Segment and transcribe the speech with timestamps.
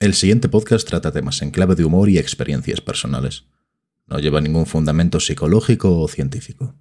[0.00, 3.48] El siguiente podcast trata temas en clave de humor y experiencias personales.
[4.06, 6.76] No lleva ningún fundamento psicológico o científico.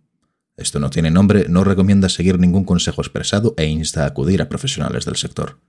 [0.55, 4.49] Esto no tiene nombre, no recomienda seguir ningún consejo expresado e insta a acudir a
[4.49, 5.59] profesionales del sector.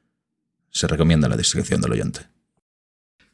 [0.68, 2.20] Se recomienda la discreción del oyente.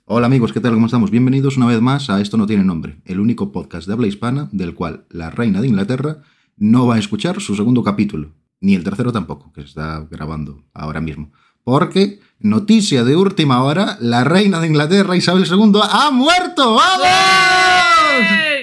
[0.05, 0.75] Hola amigos, ¿qué tal?
[0.75, 1.11] ¿Cómo estamos?
[1.11, 4.49] Bienvenidos una vez más a Esto no tiene nombre, el único podcast de habla hispana
[4.53, 6.23] del cual la reina de Inglaterra
[6.57, 10.63] no va a escuchar su segundo capítulo, ni el tercero tampoco, que se está grabando
[10.73, 11.33] ahora mismo.
[11.65, 16.75] Porque, noticia de última hora, la reina de Inglaterra, Isabel II, ha muerto.
[16.75, 18.54] ¡Vamos!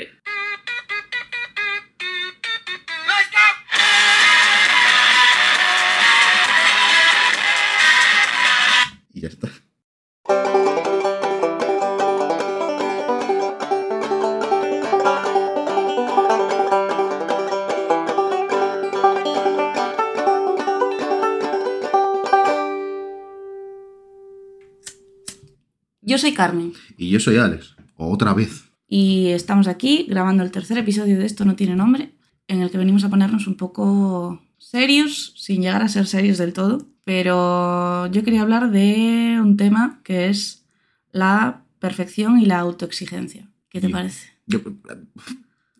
[26.11, 28.65] Yo soy Carmen Y yo soy Alex, otra vez.
[28.87, 32.13] y estamos aquí grabando el tercer episodio de Esto no tiene nombre,
[32.47, 36.51] en el que venimos a ponernos un poco serios, sin llegar a ser serios del
[36.53, 40.65] todo, pero yo quería hablar de un tema que es
[41.11, 43.49] la perfección y la autoexigencia.
[43.69, 44.27] ¿Qué te parece?
[44.47, 44.59] Yo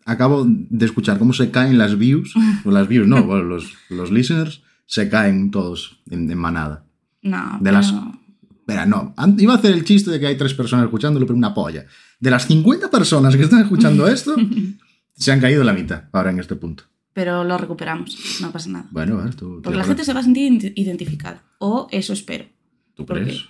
[0.04, 4.10] acabo de escuchar cómo se caen las views, o las views no, bueno, los, los
[4.10, 6.84] listeners se caen todos en, en manada.
[7.22, 7.92] No, De las-
[8.62, 11.52] Espera, no, iba a hacer el chiste de que hay tres personas escuchándolo, pero una
[11.52, 11.84] polla.
[12.20, 14.36] De las 50 personas que están escuchando esto,
[15.14, 16.84] se han caído la mitad ahora en este punto.
[17.12, 18.86] pero lo recuperamos, no pasa nada.
[18.92, 22.12] Bueno, a ver, tú, Porque la gente se va a sentir ident- identificada, o eso
[22.12, 22.46] espero.
[22.94, 23.46] ¿tú crees?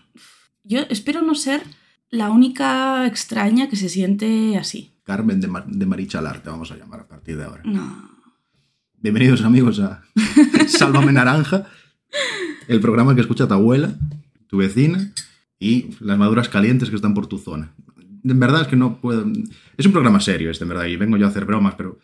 [0.64, 1.62] Yo espero no ser
[2.08, 4.92] la única extraña que se siente así.
[5.04, 7.62] Carmen de, Mar- de Marichalar, te vamos a llamar a partir de ahora.
[7.64, 8.08] No.
[8.98, 10.02] Bienvenidos amigos a
[10.68, 11.66] Sálvame Naranja,
[12.68, 13.94] el programa que escucha tu abuela,
[14.52, 15.10] tu vecina
[15.58, 17.72] y las maduras calientes que están por tu zona.
[18.22, 19.24] En verdad es que no puedo...
[19.78, 21.98] Es un programa serio este, en verdad, y vengo yo a hacer bromas, pero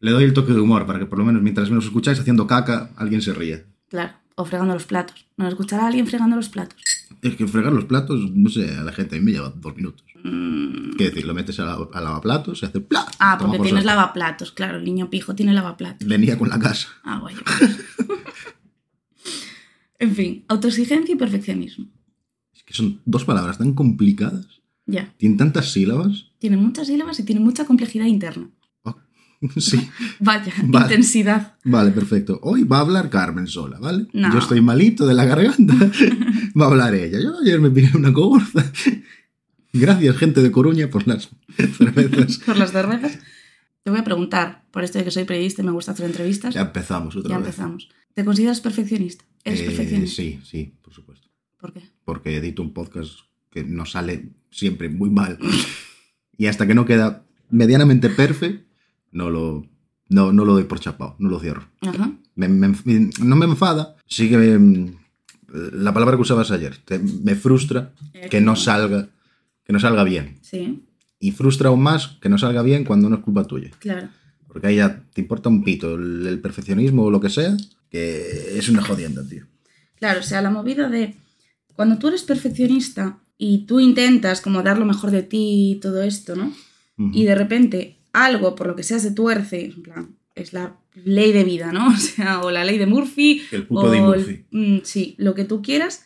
[0.00, 2.48] le doy el toque de humor para que por lo menos mientras nos escucháis haciendo
[2.48, 3.62] caca, alguien se ría.
[3.88, 5.26] Claro, o fregando los platos.
[5.36, 6.76] ¿Nos escuchará alguien fregando los platos?
[7.22, 9.76] Es que fregar los platos, no sé, a la gente a mí me lleva dos
[9.76, 10.04] minutos.
[10.24, 11.24] Mm, ¿Qué decir?
[11.24, 13.06] Lo metes a, la, a lavaplatos, se hace ¡pla!
[13.20, 16.08] Ah, porque por tienes lavaplatos, claro, el niño pijo tiene lavaplatos.
[16.08, 16.88] Venía con la casa.
[17.04, 17.40] Ah, bueno.
[20.00, 21.86] en fin, autoexigencia y perfeccionismo.
[22.64, 24.46] Que son dos palabras tan complicadas,
[24.86, 25.12] Ya.
[25.16, 26.30] tienen tantas sílabas.
[26.38, 28.50] Tiene muchas sílabas y tiene mucha complejidad interna.
[28.82, 28.96] Oh,
[29.58, 29.88] sí.
[30.20, 30.86] Vaya, Vale.
[30.86, 31.56] intensidad.
[31.64, 32.38] Vale, perfecto.
[32.42, 34.06] Hoy va a hablar Carmen sola, ¿vale?
[34.12, 34.32] No.
[34.32, 35.74] Yo estoy malito de la garganta.
[36.60, 37.20] va a hablar ella.
[37.20, 38.64] Yo ayer me pillé una cogorza.
[39.72, 41.30] Gracias, gente de Coruña, por las
[41.78, 42.38] cervezas.
[42.38, 43.18] Por las cervezas.
[43.82, 46.54] Te voy a preguntar, por esto de que soy periodista y me gusta hacer entrevistas.
[46.54, 47.46] Ya empezamos otra Ya vez.
[47.46, 47.88] empezamos.
[48.14, 49.24] ¿Te consideras perfeccionista?
[49.44, 50.14] ¿Eres Eh, perfeccionista?
[50.14, 51.28] sí, sí, por supuesto.
[51.58, 51.80] ¿Por qué?
[52.12, 55.38] Porque edito un podcast que nos sale siempre muy mal.
[56.36, 58.66] Y hasta que no queda medianamente perfecto,
[59.12, 59.66] no lo,
[60.10, 61.68] no, no lo doy por chapado, no lo cierro.
[61.80, 62.12] Ajá.
[62.34, 62.74] Me- me-
[63.22, 64.92] no me enfada, sí que me-
[65.72, 67.94] la palabra que usabas ayer, te- me frustra
[68.30, 69.08] que no salga,
[69.64, 70.36] que no salga bien.
[70.42, 70.82] Sí,
[71.18, 73.70] Y frustra aún más que no salga bien cuando no es culpa tuya.
[73.78, 74.08] claro.
[74.48, 77.56] Porque ahí ya te importa un pito el, el perfeccionismo o lo que sea,
[77.90, 79.46] que es una jodienda, tío.
[79.98, 81.14] Claro, o sea, la movida de
[81.74, 86.02] cuando tú eres perfeccionista y tú intentas como dar lo mejor de ti y todo
[86.02, 86.52] esto, ¿no?
[87.12, 91.32] Y de repente algo, por lo que sea, se tuerce, en plan, es la ley
[91.32, 91.88] de vida, ¿no?
[91.94, 93.42] O sea, o la ley de Murphy.
[93.50, 94.44] El puto o de el- Murphy.
[94.50, 96.04] mm, sí, lo que tú quieras,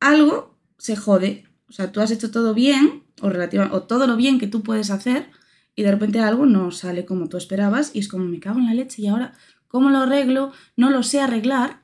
[0.00, 1.44] algo se jode.
[1.68, 4.62] O sea, tú has hecho todo bien, o, relativa, o todo lo bien que tú
[4.62, 5.30] puedes hacer,
[5.74, 8.66] y de repente algo no sale como tú esperabas, y es como, me cago en
[8.66, 9.32] la leche, y ahora,
[9.68, 10.52] ¿cómo lo arreglo?
[10.76, 11.82] No lo sé arreglar.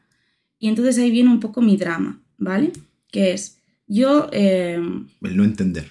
[0.59, 2.73] Y entonces ahí viene un poco mi drama, ¿vale?
[3.11, 4.81] Que es, yo, eh,
[5.23, 5.89] El no entender.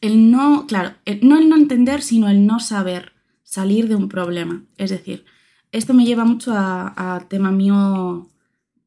[0.00, 4.08] el no, claro, el- no el no entender, sino el no saber salir de un
[4.08, 4.64] problema.
[4.78, 5.24] Es decir,
[5.72, 8.28] esto me lleva mucho a, a tema mío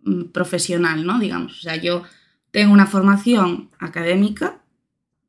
[0.03, 1.19] mm, profesional, ¿no?
[1.19, 2.03] Digamos, o sea, yo
[2.51, 4.61] tengo una formación académica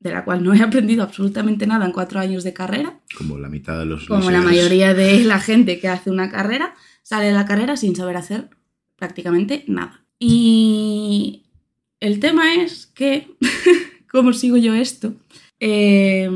[0.00, 3.48] de la cual no he aprendido absolutamente nada en cuatro años de carrera, Como la
[3.48, 7.32] mitad de los como la mayoría de la gente que hace una carrera, sale de
[7.32, 8.48] la carrera sin saber hacer
[8.96, 10.04] prácticamente nada.
[10.20, 11.44] Y
[12.00, 13.28] el tema es que,
[14.10, 15.14] ¿cómo sigo yo esto?
[15.60, 16.28] Eh,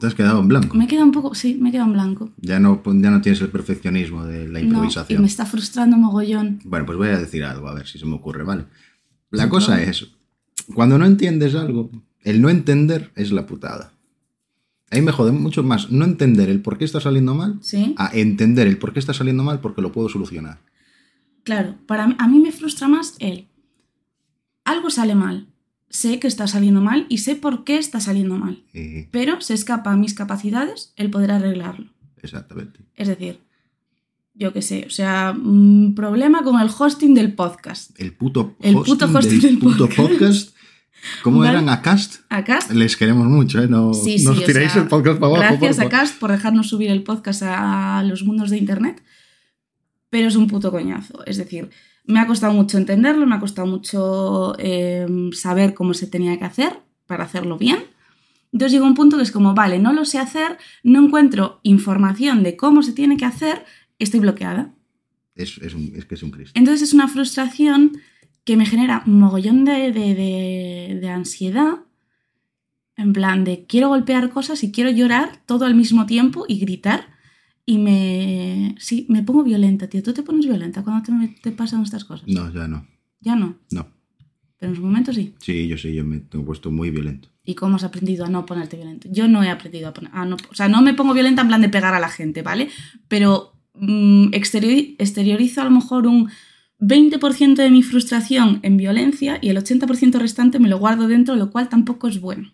[0.00, 0.76] Te has quedado en blanco.
[0.76, 2.30] me queda un poco, sí, me queda en blanco.
[2.36, 5.22] Ya no, ya no tienes el perfeccionismo de la No, y improvisación.
[5.22, 6.60] me está frustrando mogollón.
[6.64, 8.64] Bueno, pues voy a decir algo, a ver si se me ocurre, ¿vale?
[9.30, 10.06] La cosa es,
[10.74, 11.90] cuando no entiendes algo,
[12.22, 13.92] el no entender es la putada.
[14.90, 17.94] A mí me jode mucho más no entender el por qué está saliendo mal Sí.
[17.98, 20.60] a entender el por qué está saliendo mal porque lo puedo solucionar.
[21.44, 23.48] Claro, para mí, a mí me frustra más el
[24.64, 25.46] algo sale mal.
[25.90, 28.62] Sé que está saliendo mal y sé por qué está saliendo mal.
[29.10, 31.86] Pero se escapa a mis capacidades el poder arreglarlo.
[32.22, 32.80] exactamente.
[32.94, 33.40] Es decir,
[34.34, 37.98] yo qué sé, o sea, un problema con el hosting del podcast.
[37.98, 39.98] El puto El hosting, puto hosting del, del puto podcast.
[40.10, 40.56] podcast.
[41.22, 41.52] ¿Cómo Vale.
[41.52, 42.22] eran a Cast?
[42.28, 43.68] Acá, Les queremos mucho, ¿eh?
[43.68, 45.42] No, Sí, sí, os o tiréis sea, el podcast para abajo.
[45.58, 45.98] gracias a porfa.
[45.98, 49.02] Cast por dejarnos subir el podcast a los mundos de Internet.
[50.10, 51.24] Pero es un puto coñazo.
[51.26, 51.70] Es decir,
[52.04, 56.44] me ha costado mucho entenderlo, me ha costado mucho eh, saber cómo se tenía que
[56.44, 57.78] hacer para hacerlo bien.
[58.52, 62.42] Entonces llega un punto que es como, vale, no lo sé hacer, no encuentro información
[62.42, 63.64] de cómo se tiene que hacer,
[63.98, 64.72] estoy bloqueada.
[65.34, 66.58] Es, es, un- es que es un Cristo.
[66.58, 67.98] Entonces es una frustración
[68.48, 71.72] que me genera un mogollón de, de- de- de ansiedad.
[72.96, 77.00] En plan de quiero golpear cosas y quiero llorar todo al mismo tiempo y gritar.
[77.66, 78.74] Y me.
[78.78, 80.02] Sí, me pongo violenta, tío.
[80.02, 81.12] ¿Tú te pones violenta cuando te,
[81.42, 82.26] te pasan estas cosas?
[82.26, 82.86] No, ya no.
[83.20, 83.56] Ya no.
[83.70, 83.86] No.
[84.58, 85.34] Pero en su momento sí.
[85.40, 87.28] Sí, yo sí, yo me tengo puesto muy violento.
[87.44, 89.08] ¿Y cómo has aprendido a no ponerte violento?
[89.12, 90.10] Yo no he aprendido a poner.
[90.14, 92.40] a no, o sea, no me pongo violenta en plan de pegar a la gente,
[92.42, 92.68] ¿vale?
[93.08, 96.30] Pero mm, exteriori- exteriorizo a lo mejor un
[96.80, 101.50] 20% de mi frustración en violencia y el 80% restante me lo guardo dentro, lo
[101.50, 102.52] cual tampoco es bueno.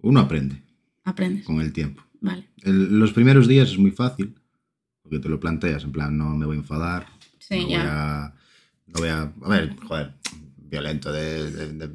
[0.00, 0.62] Uno aprende
[1.04, 1.44] Aprendes.
[1.44, 2.02] con el tiempo.
[2.20, 2.48] Vale.
[2.62, 4.34] El- los primeros días es muy fácil,
[5.02, 7.06] porque te lo planteas, en plan, no me voy a enfadar,
[7.38, 8.24] Sí, no, voy ya.
[8.24, 8.34] a,
[8.86, 9.22] no voy a...
[9.42, 10.14] A ver, joder,
[10.56, 11.90] violento de, de- de-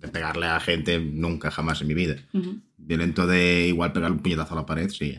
[0.00, 2.16] de pegarle a gente nunca, jamás en mi vida.
[2.78, 5.14] Violento de igual pegarle un puñetazo a la pared, sí.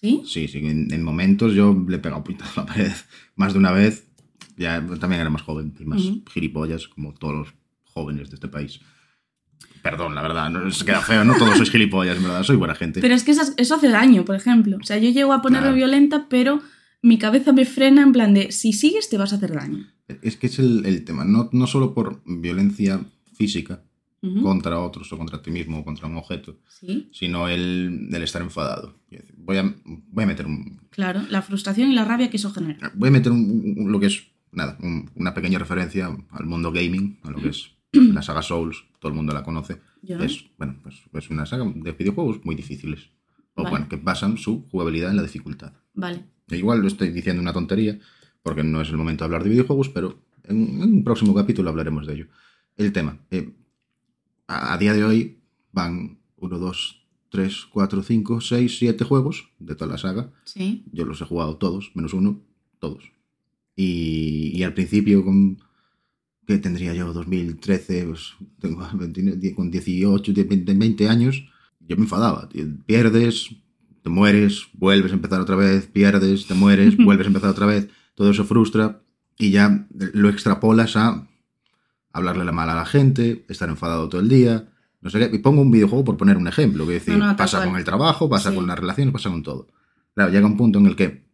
[0.00, 0.22] ¿Sí?
[0.26, 2.92] Sí, sí, en, en momentos yo le he pegado un puñetazo a la pared
[3.36, 4.06] más de una vez.
[4.56, 6.22] Ya también era más joven y más Ujú.
[6.30, 7.48] gilipollas, como todos los
[7.84, 8.80] jóvenes de este país.
[9.82, 13.00] Perdón, la verdad, no se queda feo, no todos sois gilipollas, verdad, soy buena gente.
[13.00, 14.78] Pero es que eso hace daño, por ejemplo.
[14.80, 15.76] O sea, yo llego a ponerme Claro.
[15.76, 16.60] violenta, pero
[17.02, 19.86] mi cabeza me frena en plan de si sigues te vas a hacer daño.
[20.22, 23.00] Es que es el, el tema, no, no solo por violencia
[23.34, 23.82] física
[24.42, 28.40] Contra otros o contra ti mismo o contra un objeto, Sí, sino el, el estar
[28.42, 28.98] enfadado.
[29.36, 31.20] Voy a, voy a meter un, claro.
[31.28, 32.90] La frustración y la rabia que eso genera.
[32.94, 36.72] voy a meter un- un- lo que es, nada, un- una pequeña referencia al mundo
[36.72, 39.80] gaming, a lo que es la saga Souls, todo el mundo la conoce.
[40.02, 40.18] Yo.
[40.18, 43.10] Es, bueno, pues es una saga de videojuegos muy difíciles.
[43.56, 43.70] O Vale.
[43.70, 45.72] bueno, que basan su jugabilidad en la dificultad.
[45.94, 46.24] Vale.
[46.48, 47.98] E igual lo estoy diciendo una tontería,
[48.42, 51.70] porque no es el momento de hablar de videojuegos, pero en, en un próximo capítulo
[51.70, 52.26] hablaremos de ello.
[52.76, 53.18] El tema.
[53.30, 53.52] eh,
[54.46, 55.38] a, a día de hoy
[55.72, 60.32] van 1, 2, 3, 4, 5, 6, 7 juegos de toda la saga.
[60.44, 60.84] Sí.
[60.92, 62.40] Yo los he jugado todos, menos uno,
[62.78, 63.10] todos.
[63.76, 65.58] Y, y al principio, con,
[66.46, 67.12] ¿qué tendría yo?
[67.12, 71.44] 2013, pues, tengo 29, con 18, 20, 20 años,
[71.80, 72.48] yo me enfadaba.
[72.86, 73.50] Pierdes,
[74.02, 77.88] te mueres, vuelves a empezar otra vez, pierdes, te mueres, vuelves a empezar otra vez.
[78.14, 79.02] Todo eso frustra
[79.38, 81.26] y ya lo extrapolas a
[82.14, 84.66] hablarle la mala a la gente, estar enfadado todo el día.
[85.02, 85.36] No sé qué.
[85.36, 86.86] Y pongo un videojuego por poner un ejemplo.
[86.86, 87.68] Que decir, No, no, tal pasa cual.
[87.68, 88.56] con el trabajo, pasa Sí.
[88.56, 89.68] con las relaciones, pasa con todo.
[90.14, 91.24] Claro, llega un punto en el que,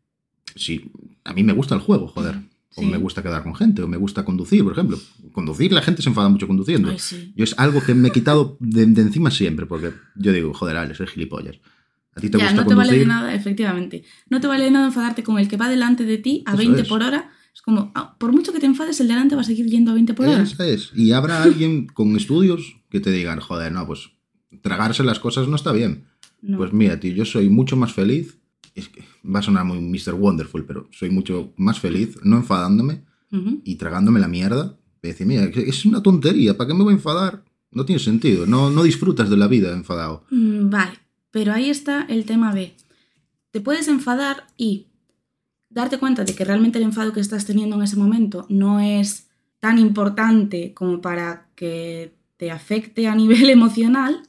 [0.57, 0.91] si
[1.25, 2.37] a mí me gusta el juego, joder,
[2.77, 4.99] o me gusta quedar con gente, o me gusta conducir, por ejemplo.
[5.33, 6.89] Conducir, la gente se enfada mucho conduciendo.
[6.91, 7.33] Ay, sí.
[7.37, 10.77] Yo es algo que me he quitado de, de encima siempre, porque yo digo, joder,
[10.77, 11.57] Ale, soy gilipollas.
[12.17, 14.03] A ti te ya, gusta no te vale de nada, efectivamente.
[14.31, 16.59] No te vale de nada enfadarte con el que va delante de ti a Eso
[16.59, 16.89] 20 es.
[16.89, 17.31] por hora.
[17.55, 19.95] Es como, ah, por mucho que te enfades, el delante va a seguir yendo a
[19.95, 20.43] 20 por hora.
[20.43, 20.91] Esa es.
[20.95, 24.11] Y habrá alguien con estudios que te digan, joder, no, pues
[24.63, 26.07] tragarse las cosas no está bien.
[26.43, 26.57] No.
[26.59, 28.39] Pues mira, tío, yo soy mucho más feliz.
[28.75, 30.15] Es que va a sonar muy Mr.
[30.15, 33.61] Wonderful, pero soy mucho más feliz no enfadándome Ujú.
[33.65, 34.79] y tragándome la mierda.
[35.03, 37.45] De decir, mira, es una tontería, ¿para qué me voy a enfadar?
[37.73, 40.25] No tiene sentido, no, no disfrutas de la vida enfadado.
[40.31, 40.93] Mm, Vale,
[41.31, 42.75] pero ahí está el tema B.
[43.51, 44.87] Te puedes enfadar y
[45.71, 49.29] darte cuenta de que realmente el enfado que estás teniendo en ese momento no es
[49.61, 54.23] tan importante como para que te afecte a nivel emocional.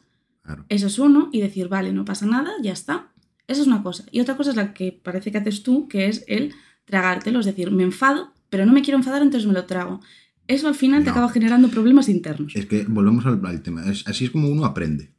[0.44, 0.66] Claro.
[0.70, 3.12] Eso es uno, y decir, vale, no pasa nada, ya está.
[3.48, 4.06] Esa es una cosa.
[4.12, 6.54] Y otra cosa es la que parece que haces tú, que es el
[6.86, 10.00] tragártelo, es decir, me enfado, pero no me quiero enfadar, entonces me lo trago.
[10.48, 12.54] Eso al final te acaba generando problemas internos.
[12.56, 13.86] Es que volvemos al, al tema.
[13.90, 15.14] Es- así es como uno aprende.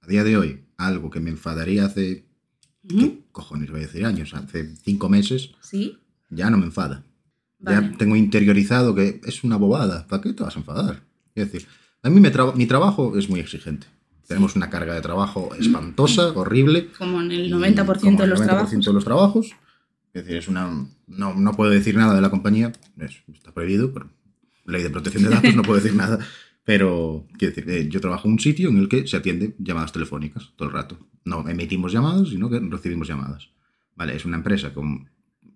[0.00, 2.24] A día de hoy, algo que me enfadaría hace,
[2.86, 4.34] ¿qué cojones voy a decir años?
[4.34, 5.98] Hace cinco meses, ¿Sí?
[6.30, 7.04] ya no me enfada.
[7.60, 7.88] Vale.
[7.90, 10.06] Ya tengo interiorizado que es una bobada.
[10.06, 11.02] ¿Para qué te vas a enfadar?
[11.34, 11.68] Es decir,
[12.02, 13.86] a mí me traba- mi trabajo es muy exigente.
[14.26, 16.88] Tenemos una carga de trabajo espantosa, horrible.
[16.98, 18.84] Como en el y 90% como de el los 90% trabajos.
[18.86, 19.46] de los trabajos.
[20.12, 20.86] Es decir, es una.
[21.06, 22.72] No, no puedo decir nada de la compañía.
[22.98, 24.08] es- está prohibido por
[24.66, 26.18] ley de protección de datos, no puedo decir nada.
[26.64, 29.92] Pero, quiero decir, eh, yo trabajo en un sitio en el que se atiende llamadas
[29.92, 30.98] telefónicas todo el rato.
[31.28, 33.50] No emitimos llamadas, sino que recibimos llamadas.
[33.96, 35.10] Vale, es una empresa con,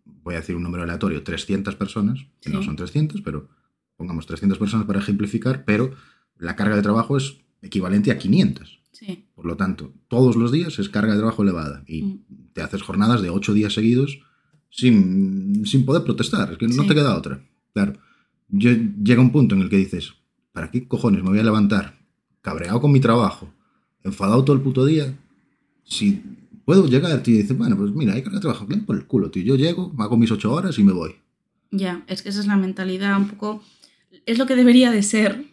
[0.05, 3.49] voy a decir un número aleatorio, 300 personas, que no son 300, pero
[3.97, 5.93] pongamos 300 personas para ejemplificar, pero
[6.39, 8.81] la carga de trabajo es equivalente a 500.
[8.93, 9.27] Sí.
[9.35, 12.19] Por lo tanto, todos los días es carga de trabajo elevada y Mm.
[12.53, 14.19] te haces jornadas de 8 días seguidos
[14.71, 16.53] sin, sin poder protestar.
[16.53, 17.43] Es que no te queda otra.
[17.73, 17.95] Claro.
[18.49, 18.71] Yo,
[19.03, 20.15] llega un punto en el que dices,
[20.53, 21.99] ¿para qué cojones me voy a levantar
[22.43, 23.51] cabreado con mi trabajo,
[24.03, 25.17] enfadado todo el puto día?
[25.85, 26.23] Si
[26.65, 28.87] puedo llegar, tío, y dices, bueno, pues mira, hay carga de trabajo, que le den
[28.87, 29.43] por el culo, tío.
[29.43, 31.17] Yo llego, hago mis 8 horas y me voy.
[31.71, 33.63] Ya, es que esa es la mentalidad un poco...
[34.27, 35.47] Es lo que debería de ser,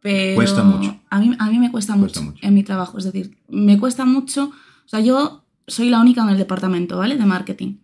[0.00, 0.34] pero...
[0.34, 0.98] Cuesta mucho.
[1.10, 2.46] A mí, a mí me cuesta, Cuesta mucho, mucho.
[2.46, 2.98] en mi trabajo.
[2.98, 4.50] Es decir, me cuesta mucho...
[4.86, 7.16] O sea, yo soy la única en el departamento, ¿vale?
[7.16, 7.76] De marketing.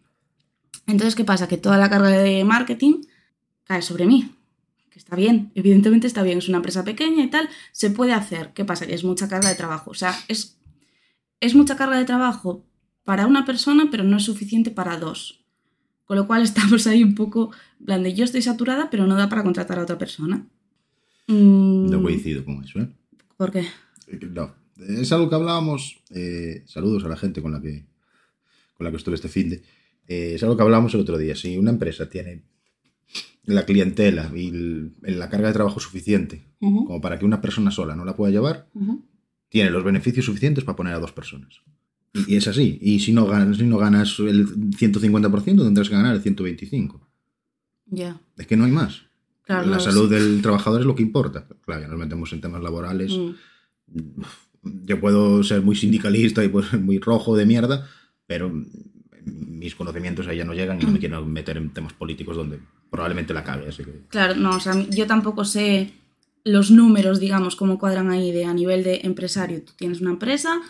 [0.87, 1.49] Entonces, ¿qué pasa?
[1.49, 3.03] Que toda la carga de marketing
[3.65, 4.35] cae sobre mí.
[4.91, 6.39] Que está bien, evidentemente está bien.
[6.39, 7.49] Es una empresa pequeña y tal.
[7.73, 8.53] Se puede hacer.
[8.53, 8.87] ¿Qué pasa?
[8.87, 9.91] Que es mucha carga de trabajo.
[9.91, 10.59] O sea, es,
[11.43, 12.65] es mucha carga de trabajo
[13.05, 15.45] para una persona, pero no es suficiente para dos.
[16.07, 17.51] Con lo cual estamos ahí un poco,
[17.85, 20.47] plan de yo estoy saturada, pero no da para contratar a otra persona.
[21.29, 22.89] Mm, No coincido con eso, ¿eh?
[23.37, 23.61] ¿Por qué?
[24.09, 24.55] Eh, No.
[24.79, 26.01] Es algo que hablábamos.
[26.11, 27.85] eh, saludos a la gente con la que
[28.77, 29.57] con la que estuve este fin de.
[30.09, 31.37] eh, es algo que hablábamos el otro día.
[31.37, 32.43] Si una empresa tiene
[33.45, 37.71] la clientela y el- la carga de trabajo suficiente Ujú, como para que una persona
[37.71, 39.05] sola no la pueda llevar, ujú.
[39.53, 41.61] Tiene los beneficios suficientes para poner a dos personas.
[42.15, 42.79] Y, y es así.
[42.81, 46.99] Y si no ganas, si no ganas el 150%, tendrás que ganar el 125%.
[47.85, 48.19] Ya.
[48.39, 49.03] Es que no hay más.
[49.43, 50.15] Claro, la salud sí.
[50.15, 51.47] del trabajador es lo que importa.
[51.67, 53.13] Claro, ya nos metemos en temas laborales.
[53.13, 54.23] Mm,
[54.85, 57.87] yo puedo ser muy sindicalista y pues ser muy rojo de mierda,
[58.27, 58.51] pero
[59.25, 62.59] mis conocimientos ahí ya no llegan y no me quiero meter en temas políticos donde
[62.91, 63.41] probablemente la.
[63.41, 65.93] Así que Claro, no, o sea, yo tampoco sé
[66.45, 69.63] los números, digamos, cómo cuadran ahí de a nivel de empresario.
[69.65, 70.61] Tú tienes una empresa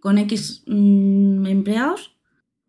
[0.00, 2.12] con X mm, empleados,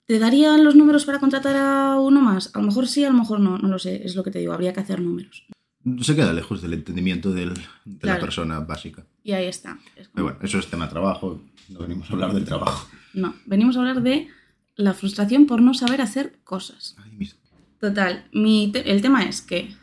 [0.06, 2.52] ¿te darían los números para contratar a uno más?
[2.56, 4.40] A lo mejor sí, a lo mejor no, no lo sé, es lo que te
[4.40, 5.46] digo, habría que hacer números.
[6.02, 7.54] se queda lejos del entendimiento del-
[7.84, 8.20] de Claro.
[8.20, 9.06] la persona básica.
[9.22, 9.78] Y ahí está.
[9.98, 12.88] Es como- Pero bueno, eso es tema trabajo, no venimos a hablar del trabajo.
[13.14, 14.30] No, venimos a hablar de
[14.78, 16.96] la frustración por no saber hacer cosas.
[17.04, 17.36] Ay, mis-
[17.82, 19.76] Total, mi te- el tema es que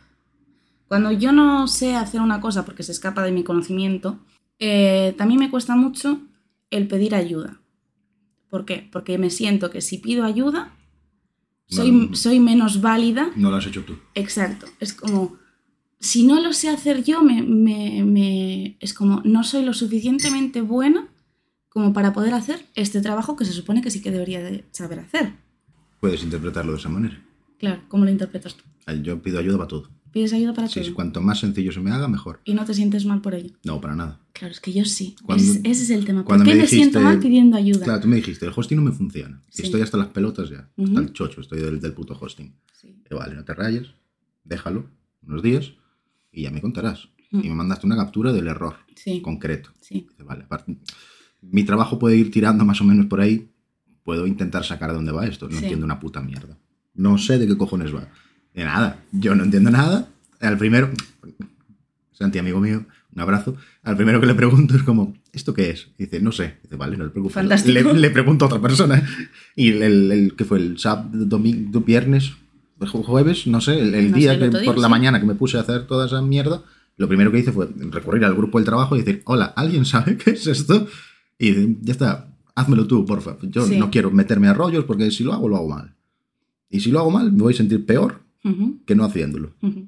[0.90, 4.18] cuando yo no sé hacer una cosa porque se escapa de mi conocimiento,
[4.58, 6.20] eh, también me cuesta mucho
[6.68, 7.60] el pedir ayuda.
[8.48, 8.88] ¿Por qué?
[8.90, 10.72] Porque me siento que si pido ayuda,
[11.68, 12.16] soy, No.
[12.16, 13.30] soy menos válida.
[13.36, 13.98] No lo has hecho tú.
[14.16, 14.66] Exacto.
[14.80, 15.36] Es como,
[16.00, 20.60] si no lo sé hacer yo, me, me- me- es como, no soy lo suficientemente
[20.60, 21.06] buena
[21.68, 24.98] como para poder hacer este trabajo que se supone que sí que debería de saber
[24.98, 25.34] hacer.
[26.00, 27.22] Puedes interpretarlo de esa manera.
[27.60, 28.64] Claro, ¿cómo lo interpretas tú?
[29.04, 29.88] Yo pido ayuda para todo.
[30.12, 30.94] ¿Pides ayuda para Sí, todo?
[30.94, 32.40] cuanto más sencillo se me haga, mejor.
[32.44, 33.54] y no te sientes mal por ello.
[33.64, 34.20] No, para nada.
[34.32, 35.14] Claro, es que yo sí.
[35.24, 36.24] Cuando- Es- ese es el tema.
[36.24, 37.84] ¿Por qué me me, siento dijiste- mal pidiendo ayuda?
[37.84, 39.42] Claro, tú me dijiste, el hosting no me funciona.
[39.50, 39.62] Sí.
[39.62, 40.68] Estoy hasta las pelotas ya.
[40.76, 40.88] Ujú.
[40.88, 42.52] Hasta el chocho, estoy del, del puto hosting.
[42.72, 42.96] Sí.
[43.04, 43.88] Pero vale, no te rayes,
[44.44, 44.88] déjalo
[45.22, 45.72] unos días
[46.32, 47.08] y ya me contarás.
[47.30, 47.40] Mm.
[47.44, 49.70] Y me mandaste una captura del error Sí, concreto.
[49.80, 50.06] sí.
[50.10, 50.76] Dice, vale, aparte,
[51.42, 53.48] mi trabajo puede ir tirando más o menos por ahí.
[54.02, 55.46] Puedo intentar sacar de dónde va esto.
[55.48, 55.62] No Sí.
[55.64, 56.58] entiendo una puta mierda.
[56.94, 58.08] No sé de qué cojones va.
[58.54, 59.02] De nada.
[59.12, 60.08] Yo no entiendo nada.
[60.40, 60.90] Al primero,
[62.12, 63.56] Santi, amigo mío, un abrazo.
[63.82, 65.88] Al primero que le pregunto es como, ¿esto qué es?
[65.98, 66.56] Y dice, no sé.
[66.62, 67.34] Dice, vale, no le preocupes.
[67.34, 67.92] Fantástico.
[67.92, 69.02] Le, le pregunto a otra persona.
[69.56, 70.58] Y el, el, el- ¿qué fue?
[70.58, 72.32] El sábado, domingo, viernes,
[72.80, 74.90] ju- jueves, no sé, el, el No día sé, que día, por la sí.
[74.90, 76.62] mañana que me puse a hacer toda esa mierda,
[76.96, 80.16] lo primero que hice fue recurrir al grupo del trabajo y decir, hola, ¿alguien sabe
[80.16, 80.86] qué es esto?
[81.38, 83.36] Y dice, ya está, házmelo tú, porfa.
[83.42, 83.78] Yo Sí.
[83.78, 85.94] no quiero meterme a rollos porque si lo hago, lo hago mal.
[86.68, 88.20] Y si lo hago mal, me voy a sentir peor
[88.86, 89.54] Que no haciéndolo.
[89.62, 89.86] ujú.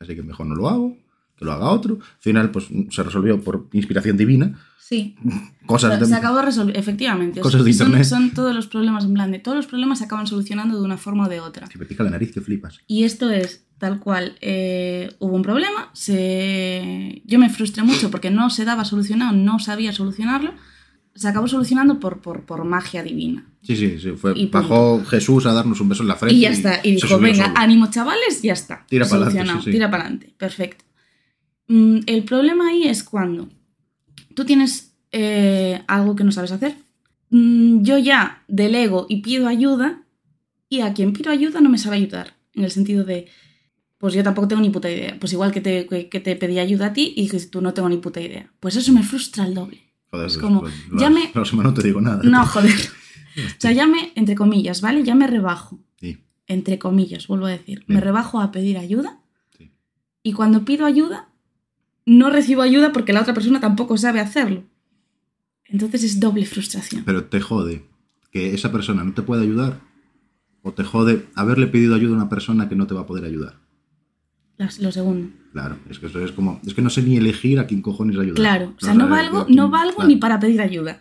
[0.00, 0.96] Así que mejor no lo hago,
[1.36, 1.94] que lo haga otro.
[2.00, 4.58] Al final, pues se resolvió por inspiración divina.
[4.78, 5.16] Sí,
[5.66, 7.40] Cosas se, se acabó resolviendo, efectivamente.
[7.40, 8.06] Cosas de son, internet.
[8.06, 10.98] son todos los problemas, en plan de todos los problemas se acaban solucionando de una
[10.98, 11.66] forma o de otra.
[11.68, 12.80] Que me pica la nariz que flipas.
[12.86, 14.36] Y esto es tal cual.
[14.42, 17.22] eh, hubo un problema, se...
[17.24, 20.52] yo me frustré mucho porque no se daba solucionado, no sabía solucionarlo.
[21.14, 23.46] Se acabó solucionando por, por, por magia divina.
[23.62, 24.10] Sí, sí, sí.
[24.12, 24.58] Fue, Y punto.
[24.58, 26.34] bajó Jesús a darnos un beso en la frente.
[26.34, 26.80] Y ya está.
[26.82, 27.58] Y se dijo, venga, solo.
[27.58, 28.84] ánimo chavales, ya está.
[28.88, 29.70] Tira pa'lante, Solucionado, sí, sí.
[29.70, 30.34] Tira para adelante.
[30.36, 30.84] Perfecto.
[31.68, 33.48] Mm, el problema ahí es cuando
[34.34, 36.76] tú tienes eh, algo que no sabes hacer.
[37.30, 40.02] Mm, yo ya delego y pido ayuda
[40.68, 42.34] y a quien pido ayuda no me sabe ayudar.
[42.54, 43.28] En el sentido de,
[43.98, 45.16] pues yo tampoco tengo ni puta idea.
[45.20, 47.72] Pues igual que te, que, que te pedí ayuda a ti y que tú no
[47.72, 48.52] tengo ni puta idea.
[48.60, 49.80] Pues eso me frustra el doble.
[50.14, 52.22] Joder, es como, pues, ya me- La no te digo nada.
[52.22, 52.74] No, joder.
[53.36, 55.02] O sea, ya me, entre comillas, ¿vale?
[55.02, 55.80] Ya me rebajo.
[56.00, 59.18] Sí, entre comillas, vuelvo a decir, me rebajo a pedir ayuda
[59.58, 59.72] sí.
[60.22, 61.30] y cuando pido ayuda
[62.06, 64.62] no recibo ayuda porque la otra persona tampoco sabe hacerlo.
[65.64, 67.02] Entonces es doble frustración.
[67.04, 67.84] Pero te jode
[68.30, 69.80] que esa persona no te puede ayudar
[70.62, 73.24] o te jode haberle pedido ayuda a una persona que no te va a poder
[73.24, 73.58] ayudar.
[74.58, 75.30] Las- lo segundo.
[75.54, 76.60] Claro, es que eso es como.
[76.66, 78.34] Es que no sé ni elegir a quién cojones ayudar.
[78.34, 80.08] Claro, o sea, no valgo, quién- no valgo claro.
[80.08, 81.00] ni para pedir ayuda.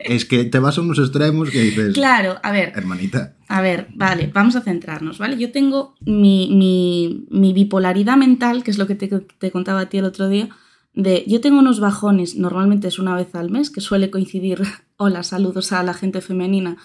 [0.00, 1.92] Es que te vas a unos extremos que dices.
[1.94, 3.34] Claro, a ver, Hermanita.
[3.48, 5.36] a ver, vale, vamos a centrarnos, ¿vale?
[5.36, 9.88] Yo tengo mi, mi- mi bipolaridad mental, que es lo que te, te contaba a
[9.88, 10.48] ti el otro día,
[10.94, 14.62] de yo tengo unos bajones, normalmente es una vez al mes, que suele coincidir,
[14.96, 16.76] hola, saludos a la gente femenina,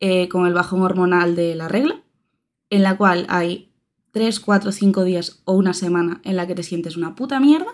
[0.00, 2.00] eh, con el bajón hormonal de la regla,
[2.70, 3.69] en la cual hay
[4.12, 7.70] 3, 4, 5 días o una semana en la que te sientes una puta mierda,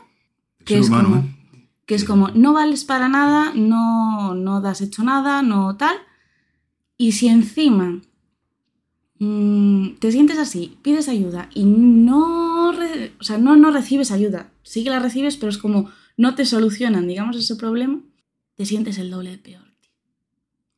[0.64, 1.68] que es humano, como, ¿eh?
[1.86, 5.96] que es como no vales para nada, no, no das hecho nada, no tal.
[6.98, 8.00] Y si encima
[9.18, 14.50] mm, te sientes así, pides ayuda y no, re- o sea, no, no recibes ayuda,
[14.62, 18.00] sí que la recibes, pero es como no te solucionan, digamos, ese problema,
[18.54, 19.62] te sientes el doble de peor.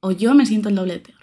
[0.01, 1.19] O yo me siento el doble de peor.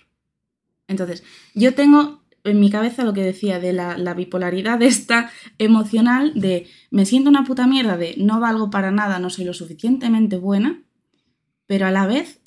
[0.88, 1.24] Entonces,
[1.54, 6.68] yo tengo en mi cabeza lo que decía de la, la bipolaridad esta emocional de
[6.92, 10.82] me siento una puta mierda de no valgo para nada, no soy lo suficientemente buena,
[11.68, 12.40] pero a la vez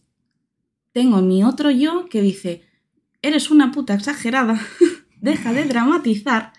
[0.92, 2.64] tengo mi otro yo que dice,
[3.22, 4.60] eres una puta exagerada,
[5.20, 6.52] deja de dramatizar,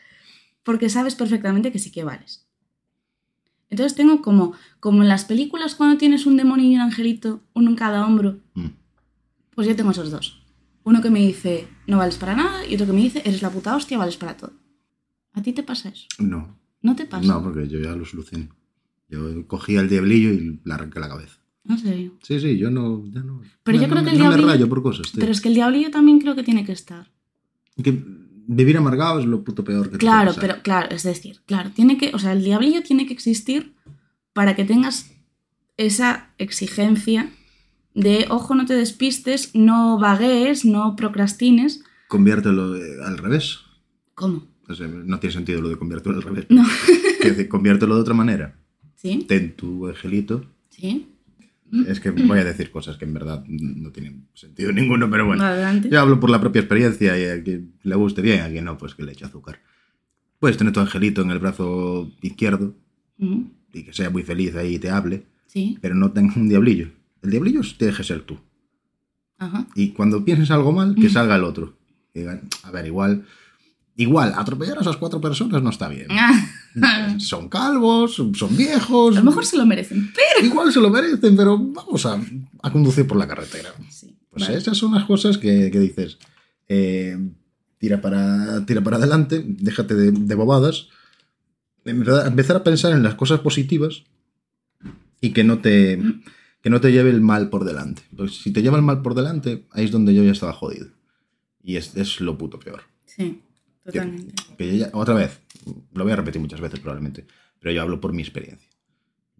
[0.64, 2.46] porque sabes perfectamente que sí que vales.
[3.70, 7.70] Entonces tengo como, como en las películas cuando tienes un demonio y un angelito, uno
[7.70, 8.68] en cada hombro, Mm.
[9.56, 10.39] pues yo tengo esos dos.
[10.90, 13.52] Uno que me dice, no vales para nada, y otro que me dice, eres la
[13.52, 14.54] puta hostia, vales para todo.
[15.34, 16.08] ¿A ti te pasa eso?
[16.18, 16.58] No.
[16.82, 17.28] ¿No te pasa?
[17.28, 18.50] No, porque yo ya lo solucioné.
[19.08, 21.38] Yo cogía el diablillo y le arranqué la cabeza.
[21.68, 22.14] ¿En serio?
[22.24, 23.06] Sí, sí, yo no.
[23.12, 25.20] Ya no Pero no- yo creo no- que el me diablillo- rayo por cosas, tío.
[25.20, 27.12] Pero es que el diablillo también creo que tiene que estar.
[27.84, 27.92] Que
[28.48, 31.70] vivir amargado es lo puto peor que te puede Claro, pero claro, es decir, claro,
[31.70, 33.76] tiene que, o sea, el diablillo tiene que existir
[34.34, 35.12] para que tengas
[35.78, 37.30] esa exigencia
[38.00, 41.84] de, ojo, no te despistes, no vaguees, no procrastines.
[42.08, 43.60] Conviértelo eh, al revés.
[44.16, 44.48] ¿Cómo?
[44.68, 46.46] O sea, no tiene sentido lo de conviértelo al revés.
[46.50, 46.64] No.
[47.24, 48.56] Decir, conviértelo de otra manera.
[48.96, 49.26] ¿Sí?
[49.28, 50.46] Ten tu angelito.
[50.70, 51.08] ¿Sí?
[51.88, 55.44] Es que voy a decir cosas que en verdad no tienen sentido ninguno, pero bueno.
[55.44, 55.90] Adelante.
[55.92, 58.76] Yo hablo por la propia experiencia y a quien le guste bien, a quien no,
[58.78, 59.62] pues que le eche azúcar.
[60.40, 62.74] Puedes tener tu angelito en el brazo izquierdo
[63.20, 63.42] Mm,
[63.74, 66.88] y que sea muy feliz ahí y te hable, Sí, pero no tenga un diablillo.
[67.22, 68.40] El diablillo te deje ser tú.
[69.38, 69.68] ajá.
[69.76, 71.78] Y cuando pienses algo mal, que salga el otro.
[72.14, 73.26] Que digan, a ver, igual.
[73.96, 76.08] Igual, atropellar a esas cuatro personas no está bien.
[76.84, 79.18] Ah, Son calvos, son viejos.
[79.18, 80.46] a lo mejor se lo merecen, pero...
[80.46, 82.22] Igual se lo merecen, pero vamos a,
[82.62, 83.70] a conducir por la carretera.
[83.90, 84.60] Sí, Pues vale.
[84.60, 86.20] esas son las cosas que, que dices.
[86.68, 87.18] eh,
[87.80, 90.90] tira, para, tira para adelante, déjate de, de bobadas.
[91.86, 94.04] Empezar empezar a pensar en las cosas positivas
[95.22, 96.00] y que no te,
[96.62, 98.02] que no te lleve el mal por delante.
[98.16, 100.88] Pues si te lleva el mal por delante, ahí es donde yo ya estaba jodido.
[101.62, 102.82] Y es, es lo puto peor.
[103.06, 103.42] Sí,
[103.84, 104.34] totalmente.
[104.58, 105.40] Que yo ya- otra vez,
[105.94, 107.26] lo voy a repetir muchas veces probablemente,
[107.60, 108.68] pero yo hablo por mi experiencia.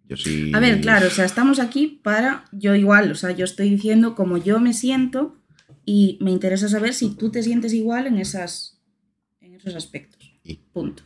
[0.06, 0.50] Yo sí.
[0.54, 4.14] A ver, claro, o sea, estamos aquí para, yo igual, o sea, yo estoy diciendo
[4.14, 5.36] cómo yo me siento
[5.86, 8.80] y me interesa saber si tú te sientes igual en, esas,
[9.40, 10.32] en esos aspectos.
[10.42, 11.02] Y- Punto.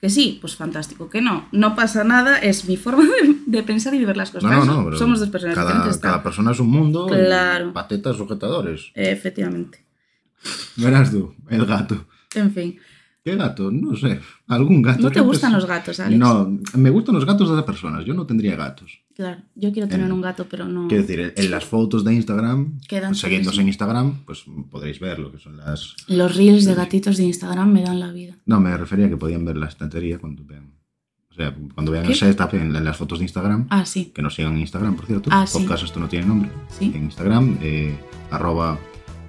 [0.00, 1.10] Que sí, pues fantástico.
[1.10, 4.30] Que no, no pasa nada, es mi forma de, de pensar y de ver las
[4.30, 4.50] cosas.
[4.50, 5.96] No, no, no, Somos dos personas cada, diferentes.
[5.96, 6.08] está.
[6.08, 7.06] cada persona es un mundo.
[7.08, 7.72] y Claro.
[7.74, 8.90] Patetas sujetadores.
[8.94, 9.84] Efectivamente.
[10.76, 12.06] Verás tú, el gato.
[12.34, 12.78] En fin.
[13.22, 13.70] ¿Qué gato?
[13.70, 14.18] No sé.
[14.48, 15.02] ¿Algún gato?
[15.02, 15.56] ¿No te gustan sí.
[15.56, 16.18] los gatos, Alex?
[16.18, 18.04] No, me gustan los gatos de otras personas.
[18.04, 19.00] Yo no tendría gatos.
[19.14, 20.88] Claro, yo quiero tener un gato, pero no.
[20.88, 23.58] Quiero decir, en- las fotos de Instagram, seguiéndose chulísimos.
[23.58, 25.94] en Instagram, pues podréis ver lo que son las.
[26.08, 28.36] Los reels de gatitos de Instagram me dan la vida.
[28.46, 30.72] No, me refería a que podían ver la estantería cuando vean.
[31.30, 32.12] O sea, cuando vean ¿Qué?
[32.12, 33.66] el setup en, en las fotos de Instagram.
[33.68, 35.28] Ah, sí, Que nos sigan en Instagram, por cierto.
[35.32, 35.58] Ah, sí.
[35.58, 36.50] Podcast Esto no tiene nombre.
[36.78, 36.90] sí.
[36.94, 37.94] En Instagram, eh,
[38.30, 38.78] arroba.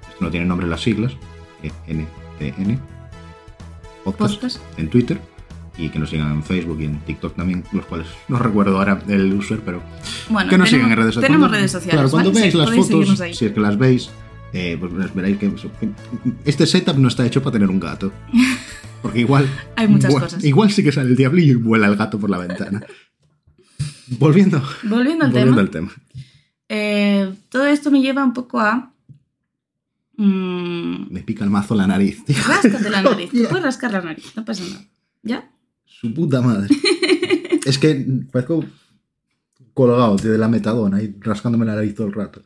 [0.09, 1.11] Esto no tiene nombre las siglas.
[1.63, 2.79] eh, NTN.
[4.03, 4.33] Podcast.
[4.35, 4.59] Podcast.
[4.77, 5.19] en Twitter
[5.77, 9.01] y que nos sigan en Facebook y en TikTok también, los cuales no recuerdo ahora
[9.07, 9.81] el user, pero
[10.29, 11.27] Bueno, que nos tenemos, sigan en redes sociales.
[11.27, 11.93] tenemos Cuando- redes sociales.
[11.95, 12.39] Claro, cuando ¿vale?
[12.39, 13.33] veáis Sí, las fotos, ahí.
[13.33, 14.09] si es que las veis,
[14.53, 15.51] eh, pues veréis que,
[16.45, 18.11] este setup no está hecho para tener un gato.
[19.01, 19.47] Porque igual.
[19.77, 20.43] Hay muchas cosas.
[20.43, 22.83] Igual sí que sale el diablillo y vuela el gato por la ventana.
[24.19, 25.61] Volviendo, Volviendo al volviendo tema.
[25.61, 25.91] al tema.
[26.69, 28.90] eh, todo esto me lleva un poco a.
[30.25, 32.23] mm, Me pica el mazo la nariz.
[32.25, 32.35] tío.
[32.47, 33.31] ráscate la nariz.
[33.31, 34.85] Te puedes rascar la nariz, no pasa nada.
[35.23, 35.51] ¿Ya?
[35.85, 36.67] Su puta madre.
[37.65, 38.63] es que parezco
[39.73, 42.41] colgado tío, de la metadona ahí rascándome la nariz todo el rato.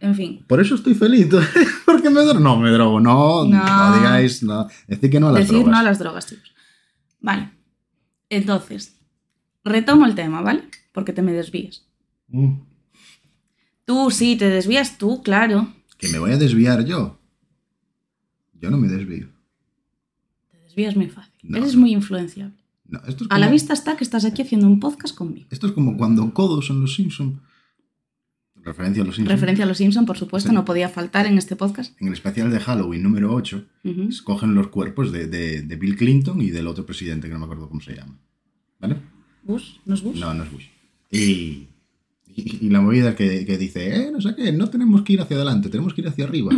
[0.00, 0.44] En fin.
[0.48, 1.28] Por eso estoy feliz.
[1.86, 2.40] Porque me drogo.
[2.40, 2.98] No, me drogo.
[3.00, 3.96] No, no, No.
[3.96, 4.42] digáis.
[4.42, 4.66] No.
[4.88, 5.70] Decid que no a las Decir drogas.
[5.72, 6.52] no a las drogas, chicos.
[7.20, 7.50] Vale.
[8.28, 8.96] Entonces,
[9.64, 10.64] retomo el tema, ¿vale?
[10.92, 11.86] Porque te me desvías.
[12.28, 12.54] Mm.
[13.84, 15.72] Tú sí, te desvías tú, claro.
[15.98, 17.18] Que me voy a desviar yo.
[18.60, 19.28] Yo no me desvío.
[20.50, 21.32] Te desvías muy fácil.
[21.42, 21.58] No.
[21.58, 22.56] Eres muy influenciable.
[22.86, 25.46] No, esto es A la vista está que estás aquí haciendo un podcast conmigo.
[25.50, 27.42] Esto es como cuando Codos en Los Simpson.
[28.56, 29.34] Referencia a Los Simpson.
[29.34, 30.54] Referencia a los Simpson, por supuesto, Sí.
[30.54, 31.98] no podía faltar en este podcast.
[32.00, 34.02] En el especial de Halloween número 8, Ujú.
[34.08, 37.44] escogen los cuerpos de, de- de Bill Clinton y del otro presidente que no me
[37.44, 38.18] acuerdo cómo se llama.
[38.80, 38.96] ¿Vale?
[39.44, 39.76] ¿Bush?
[39.86, 40.18] ¿No es Bush?
[40.18, 40.66] No, no es Bush.
[41.10, 41.67] Y,
[42.60, 45.20] y, y la movida que, que dice, eh, no sé qué, no tenemos que ir
[45.20, 46.52] hacia adelante, tenemos que ir hacia arriba.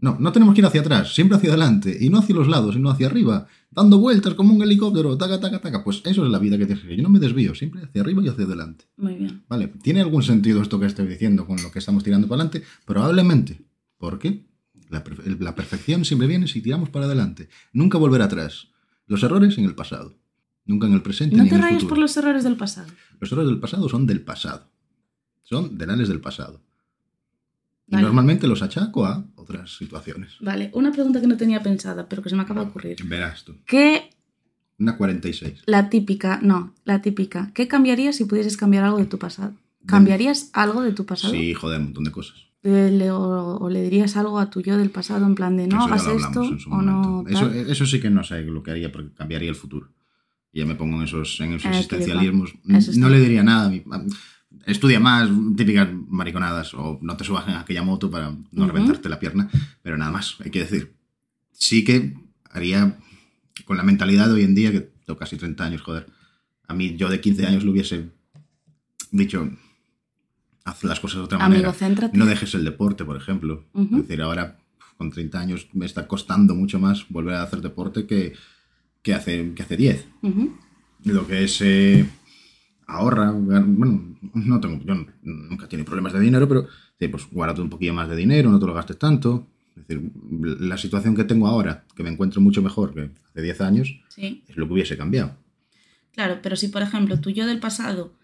[0.00, 2.74] No, no tenemos que ir hacia atrás, siempre hacia adelante, y no hacia los lados,
[2.74, 5.82] sino hacia arriba, dando vueltas como un helicóptero, taca, taca, taca.
[5.84, 6.98] Pues eso es la vida que tienes que seguir.
[6.98, 8.84] Yo no me desvío, siempre hacia arriba y hacia adelante.
[8.98, 9.42] Muy bien.
[9.48, 12.66] Vale, ¿tiene algún sentido esto que estoy diciendo con lo que estamos tirando para adelante?
[12.84, 13.62] Probablemente.
[13.96, 14.44] ¿Por qué?
[14.90, 17.48] La, perfe- la perfección siempre viene si tiramos para adelante.
[17.72, 18.68] Nunca volver atrás.
[19.06, 20.14] Los errores en el pasado.
[20.66, 21.94] Nunca en el presente No ni te en el rayes futuro.
[21.96, 22.88] por los errores del pasado.
[23.20, 24.68] Los errores del pasado son del pasado.
[25.44, 26.60] Son delales del pasado.
[27.86, 30.32] Y normalmente los achaco a otras situaciones.
[30.40, 32.96] Vale, una pregunta que no tenía pensada, pero que se me acaba de ocurrir.
[33.04, 33.54] Verás tú.
[33.66, 34.10] ¿Qué,
[34.78, 35.62] Una 46.
[35.66, 39.52] la típica, no, la típica, ¿qué cambiarías si pudieses cambiar algo de tu pasado?
[39.86, 41.32] ¿Cambiarías algo de tu pasado?
[41.34, 42.36] Sí, joder, un montón de cosas.
[42.62, 45.84] Le- o, o le dirías algo a tu yo del pasado en plan de no
[45.84, 47.24] hagas esto o no.
[47.28, 49.90] Eso, eso sí que no sé lo que haría porque cambiaría el futuro.
[50.50, 52.54] Y ya me pongo en esos, en esos existencialismos.
[52.96, 53.66] No le diría nada.
[53.66, 54.04] a mi- a-
[54.66, 58.66] Estudia más, típicas mariconadas, o no te subas en aquella moto para no Ujú.
[58.66, 59.50] reventarte la pierna,
[59.82, 60.94] pero nada más, hay que decir.
[61.52, 62.14] Sí que
[62.50, 62.98] haría
[63.64, 66.06] con la mentalidad de hoy en día, que tengo casi 30 años, joder.
[66.66, 68.10] A mí, yo de 15 años le hubiese
[69.10, 69.48] dicho,
[70.64, 71.68] haz las cosas de otra manera.
[71.68, 72.16] Amigo, céntrate.
[72.16, 73.64] No dejes el deporte, por ejemplo.
[73.74, 73.96] Ujú.
[73.96, 74.58] Es decir, ahora
[74.96, 78.32] con 30 años me está costando mucho más volver a hacer deporte que,
[79.02, 80.06] que, hace, que hace 10.
[80.22, 80.56] Ujú.
[81.04, 82.08] Lo que es eh,
[82.86, 86.66] ahorra, bueno, no tengo, yo nunca tenido problemas de dinero, pero
[87.10, 89.46] pues guárdate un poquillo más de dinero, no te lo gastes tanto.
[89.76, 90.10] Es decir,
[90.60, 94.42] la situación que tengo ahora, que me encuentro mucho mejor que hace 10 años, Sí,
[94.48, 95.36] es lo que hubiese cambiado.
[96.12, 98.14] claro, pero si por ejemplo tu yo del pasado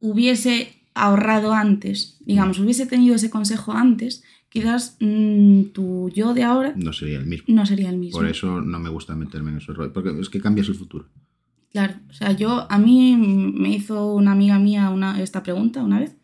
[0.00, 6.72] hubiese ahorrado antes, digamos, hubiese tenido ese consejo antes, quizás mm, tu yo de ahora
[6.76, 7.54] No sería el mismo.
[7.54, 8.18] no sería el mismo.
[8.18, 11.06] Por eso no me gusta meterme en esos rollos, porque es que cambias el futuro.
[11.76, 16.00] Claro, o sea, yo, a mí me hizo una amiga mía una, esta pregunta una
[16.00, 16.16] vez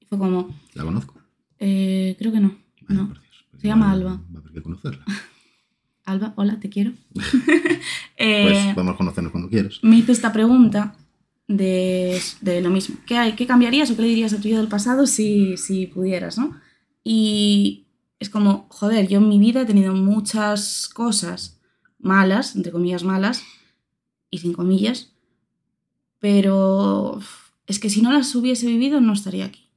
[0.00, 1.14] y fue como, ¿La conozco?
[1.58, 2.54] eh, creo que no,
[2.88, 3.08] Ay, no.
[3.08, 3.46] por Dios.
[3.58, 4.20] Se llama Alba.
[4.34, 5.02] Va a haber que conocerla.
[6.04, 6.92] Alba, hola, te quiero.
[8.18, 9.78] Eh, Pues vamos a conocernos cuando quieras.
[9.82, 10.94] me hizo esta pregunta
[11.48, 12.96] de, de lo mismo.
[13.06, 15.86] ¿Qué, hay- ¿Qué cambiarías o qué le dirías a tu yo del pasado si, si
[15.86, 16.54] pudieras, no?
[17.02, 17.86] Y
[18.20, 21.58] es como, joder, yo en mi vida he tenido muchas cosas
[21.98, 23.42] malas, entre comillas malas,
[24.32, 25.12] y sin comillas,
[26.18, 27.20] pero
[27.66, 29.68] es que si no las hubiese vivido no estaría aquí.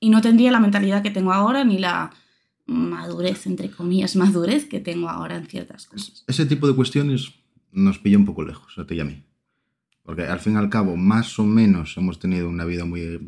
[0.00, 2.12] Y no tendría la mentalidad que tengo ahora ni la
[2.66, 6.24] madurez, entre comillas, madurez que tengo ahora en ciertas cosas.
[6.26, 7.32] Ese tipo de cuestiones
[7.72, 9.22] nos pilla un poco lejos, a ti y a mí.
[10.04, 13.00] Porque al fin y al cabo, más o menos hemos tenido una vida muy...
[13.00, 13.20] eh,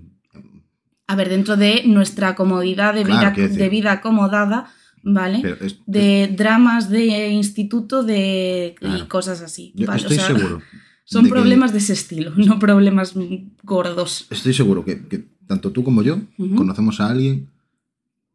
[1.07, 4.73] A ver, dentro de nuestra comodidad de Claro, vida, de vida acomodada,
[5.05, 5.57] ¿vale?
[5.61, 9.73] es- de dramas de instituto de, y cosas así.
[9.77, 10.01] yo ¿vale?
[10.01, 10.61] O estoy sea, seguro.
[11.05, 13.15] Son de que- problemas de ese estilo, no problemas
[13.63, 14.27] gordos.
[14.31, 16.19] Estoy seguro que, que tanto tú como yo
[16.57, 17.49] conocemos a alguien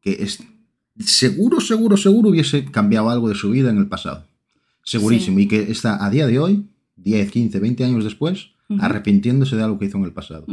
[0.01, 0.43] que es
[0.99, 4.25] seguro, seguro, seguro hubiese cambiado algo de su vida en el pasado.
[4.83, 5.39] Segurísimo.
[5.39, 6.65] Y que está a día de hoy,
[6.97, 10.45] 10, 15, 20 años después, arrepintiéndose de algo que hizo en el pasado.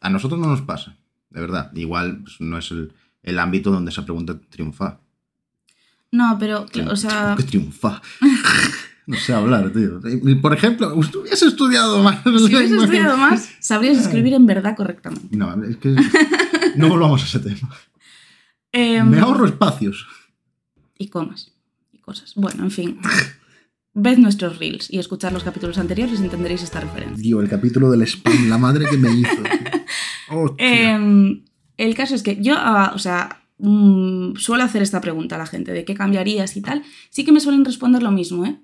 [0.00, 0.96] A nosotros no nos pasa,
[1.30, 1.70] de verdad.
[1.74, 5.00] Igual pues, no es el, el ámbito donde esa pregunta triunfa.
[6.12, 8.00] No, pero, Triun- o sea, ¿Qué triunfa?
[9.06, 10.00] no sé hablar, tío.
[10.40, 12.22] Por ejemplo, hubiese estudiado más.
[12.22, 15.36] si hubieses estudiado más, sabrías escribir en verdad correctamente.
[15.36, 15.94] No, es que
[16.76, 17.70] no volvamos a ese tema.
[18.72, 20.06] Em, Me ahorro espacios.
[20.98, 21.52] Y comas.
[21.92, 22.32] Y cosas.
[22.36, 22.98] Bueno, en fin.
[23.94, 27.22] Ved nuestros reels y escuchar los capítulos anteriores y entenderéis esta referencia.
[27.22, 29.30] Tío, el capítulo del spam, la madre que me hizo.
[30.58, 31.44] Em,
[31.78, 35.46] el caso es que yo, ah, o sea, mm, suelo hacer esta pregunta a la
[35.46, 36.82] gente de qué cambiarías y tal.
[37.10, 38.60] Sí que me suelen responder lo mismo, ¿eh?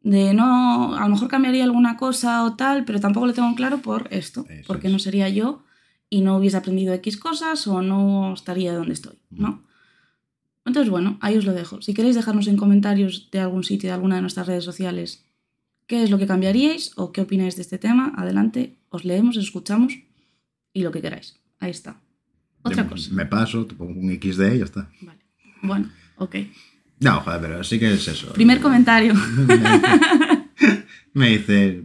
[0.00, 3.78] De no, a lo mejor cambiaría alguna cosa o tal, pero tampoco lo tengo claro
[3.78, 4.92] por esto, Eso porque es.
[4.92, 5.64] no sería yo
[6.08, 9.64] y no hubiese aprendido X cosas o no estaría donde estoy, ¿no?
[10.64, 11.80] Entonces, bueno, ahí os lo dejo.
[11.82, 15.24] Si queréis dejarnos en comentarios de algún sitio, de alguna de nuestras redes sociales,
[15.86, 19.44] qué es lo que cambiaríais o qué opináis de este tema, adelante, os leemos, os
[19.44, 19.94] escuchamos
[20.72, 21.40] y lo que queráis.
[21.58, 22.00] Ahí está.
[22.68, 23.12] Otra Yo cosa.
[23.12, 24.88] Me paso, te pongo un XD y ya está.
[25.00, 25.20] Vale.
[25.62, 26.36] Bueno, ok.
[27.00, 28.32] No, joder, pero sí que es eso.
[28.32, 29.14] Primer comentario.
[31.12, 31.84] me dice,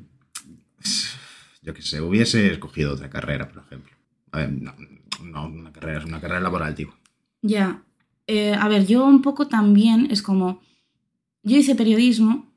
[1.62, 3.92] yo que sé, hubiese escogido otra carrera, por ejemplo.
[4.32, 4.74] A ver, no,
[5.24, 6.96] no una carrera, es una carrera laboral, digo.
[7.42, 7.84] Ya.
[8.26, 10.62] Eh, a ver, yo un poco también es como.
[11.44, 12.52] Yo hice periodismo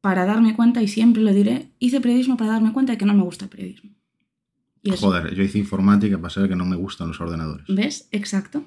[0.00, 3.14] para darme cuenta, y siempre lo diré, hice periodismo para darme cuenta de que no
[3.14, 3.90] me gusta el periodismo.
[4.82, 5.06] Y eso.
[5.06, 7.66] Joder, yo hice informática para saber que no me gustan los ordenadores.
[7.68, 8.08] ¿Ves?
[8.10, 8.64] Exacto.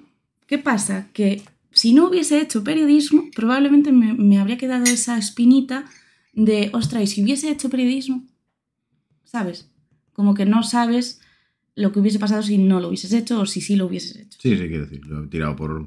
[0.47, 1.10] ¿Qué pasa?
[1.13, 5.86] Que si no hubiese hecho periodismo, probablemente me, me habría quedado esa espinita
[6.34, 8.25] de, ostras, ¿y si hubiese hecho periodismo?
[9.23, 9.69] ¿Sabes?
[10.13, 11.19] Como que no sabes
[11.75, 14.39] lo que hubiese pasado si no lo hubieses hecho o si sí lo hubieses hecho.
[14.41, 15.86] Sí, sí, quiero decir, lo he tirado por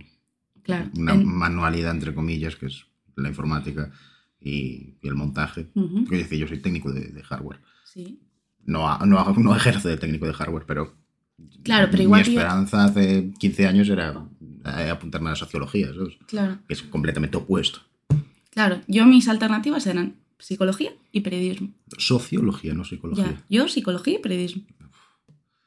[0.63, 0.91] Claro.
[0.97, 2.85] una En- manualidad, entre comillas, que es
[3.17, 3.91] la informática
[4.39, 5.69] y, y el montaje.
[5.75, 7.61] Ujú, Es decir, yo soy técnico de, de hardware.
[7.85, 8.21] Sí.
[8.69, 10.95] No, ha- no, ejerzo de técnico de hardware, pero.
[11.65, 14.15] Claro, pero igual Mi esperanza hace 15 años era
[14.65, 16.17] eh, apuntarme a la sociología, ¿sabes?
[16.27, 16.59] Claro.
[16.67, 17.81] Que es completamente opuesto.
[18.51, 18.81] Claro.
[18.87, 21.71] Yo mis alternativas eran psicología y periodismo.
[21.97, 23.25] Sociología, no psicología.
[23.25, 23.45] Ya.
[23.49, 24.63] Yo psicología y periodismo.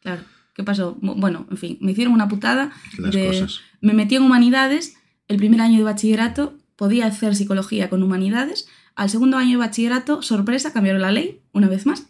[0.02, 0.22] Claro.
[0.54, 0.98] ¿Qué pasó?
[1.02, 2.72] Bueno, en fin, me hicieron una putada.
[2.98, 3.62] Las de- cosas.
[3.82, 4.96] Me metí en humanidades.
[5.28, 8.68] El primer año de bachillerato podía hacer psicología con humanidades.
[8.96, 12.08] Al segundo año de bachillerato, sorpresa, cambiaron la ley una vez más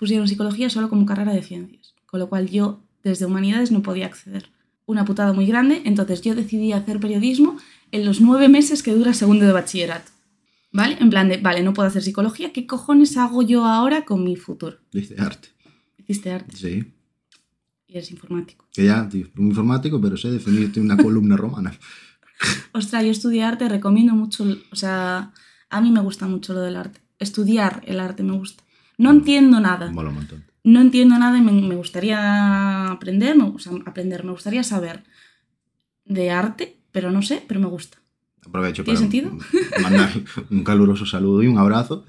[0.00, 1.94] pusieron psicología solo como carrera de ciencias.
[2.06, 4.50] Con lo cual yo desde humanidades no podía acceder.
[4.86, 5.82] Una putada muy grande.
[5.84, 7.56] Entonces yo decidí hacer periodismo
[7.92, 10.10] en los nueve meses que dura segundo de bachillerato.
[10.72, 10.96] ¿Vale?
[11.00, 12.52] En plan de, vale, no puedo hacer psicología.
[12.52, 14.78] ¿Qué cojones hago yo ahora con mi futuro?
[14.92, 15.48] Dice arte.
[15.98, 16.92] Hiciste arte Sí.
[17.86, 18.66] y eres informático.
[18.72, 21.72] Que ya, tío, un informático, pero sé definirte una columna romana.
[22.72, 25.32] Ostras, yo estudié arte, recomiendo mucho, o sea,
[25.68, 27.00] a mí me gusta mucho lo del arte.
[27.18, 28.62] Estudiar el arte me gusta.
[29.00, 30.44] No entiendo nada, Mola un montón.
[30.64, 35.02] no entiendo nada y me, me gustaría aprender, me- o sea, aprender, me gustaría saber
[36.04, 37.98] de arte, pero no sé, pero me gusta.
[38.46, 39.38] Aprovecho ¿Tiene para sentido?
[39.82, 40.10] mandar
[40.50, 42.04] un caluroso saludo y un abrazo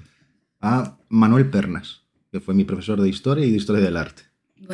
[0.60, 4.22] a Manuel Pernas, que fue mi profesor de historia y de historia del arte.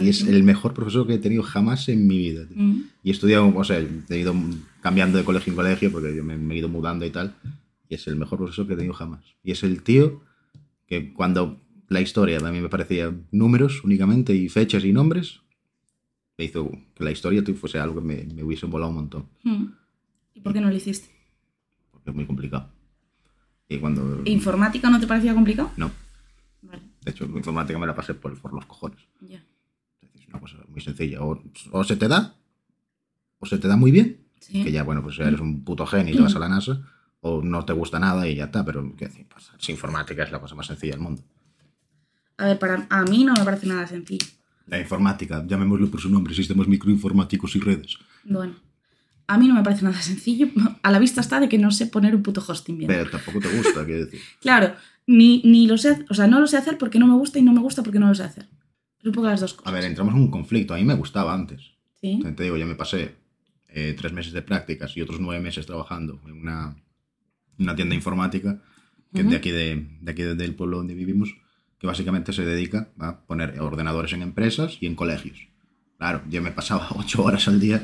[0.01, 2.47] Y es el mejor profesor que he tenido jamás en mi vida.
[2.47, 2.57] tío.
[2.63, 4.35] Mm, Y he estudiado, o sea, he ido
[4.83, 7.35] cambiando de colegio en colegio porque yo me, me he ido mudando y tal.
[7.89, 9.25] Y es el mejor profesor que he tenido jamás.
[9.43, 10.21] Y es el tío
[10.87, 15.41] que cuando la historia mí me parecía números únicamente y fechas y nombres,
[16.37, 19.27] me hizo que la historia fuese algo que me, me hubiese volado un montón.
[19.43, 19.65] mm.
[20.35, 21.09] ¿Y por qué no lo hiciste?
[21.91, 22.69] Porque es muy complicado.
[23.69, 24.23] Y cuando...
[24.25, 25.71] ¿Informática no te parecía complicado?
[25.77, 25.91] No,
[26.63, 28.99] Vale, de hecho, informática me la pasé por, por los cojones.
[29.21, 29.43] ya.
[30.15, 31.23] Es una cosa muy sencilla.
[31.23, 32.35] O, o se te da,
[33.41, 34.63] o se te da muy bien, Sí.
[34.63, 36.81] que ya, bueno, pues eres un puto genio y te vas a la NASA,
[37.21, 40.31] o no te gusta nada y ya está, pero qué decir, pues, si informática es
[40.31, 41.23] la cosa más sencilla del mundo.
[42.39, 44.27] A ver, para a mí no me parece nada sencillo.
[44.67, 47.99] La informática, llamémoslo por su nombre, sistemas microinformáticos y redes.
[48.25, 48.55] Bueno,
[49.27, 50.49] a mí no me parece nada sencillo.
[50.83, 52.89] A la vista está de que no sé poner un puto hosting bien.
[52.89, 54.21] Pero tampoco te gusta, quiero decir.
[54.41, 54.75] Claro,
[55.07, 57.43] ni, ni lo sé, o sea, no lo sé hacer porque no me gusta y
[57.43, 58.49] no me gusta porque no lo sé hacer.
[59.01, 59.73] Es un poco las dos cosas.
[59.73, 60.75] A ver, entramos en un conflicto.
[60.75, 61.73] A mí me gustaba antes.
[62.01, 62.21] ¿Sí?
[62.37, 63.15] Te digo, ya me pasé
[63.69, 66.77] eh, tres meses de prácticas y otros nueve meses trabajando en una,
[67.59, 68.61] una tienda informática
[69.13, 69.31] que es Ujú.
[69.31, 71.35] de aquí, de, de aquí del pueblo donde vivimos,
[71.79, 75.39] que básicamente se dedica a poner ordenadores en empresas y en colegios.
[75.99, 77.83] Claro, yo me pasaba ocho horas al día,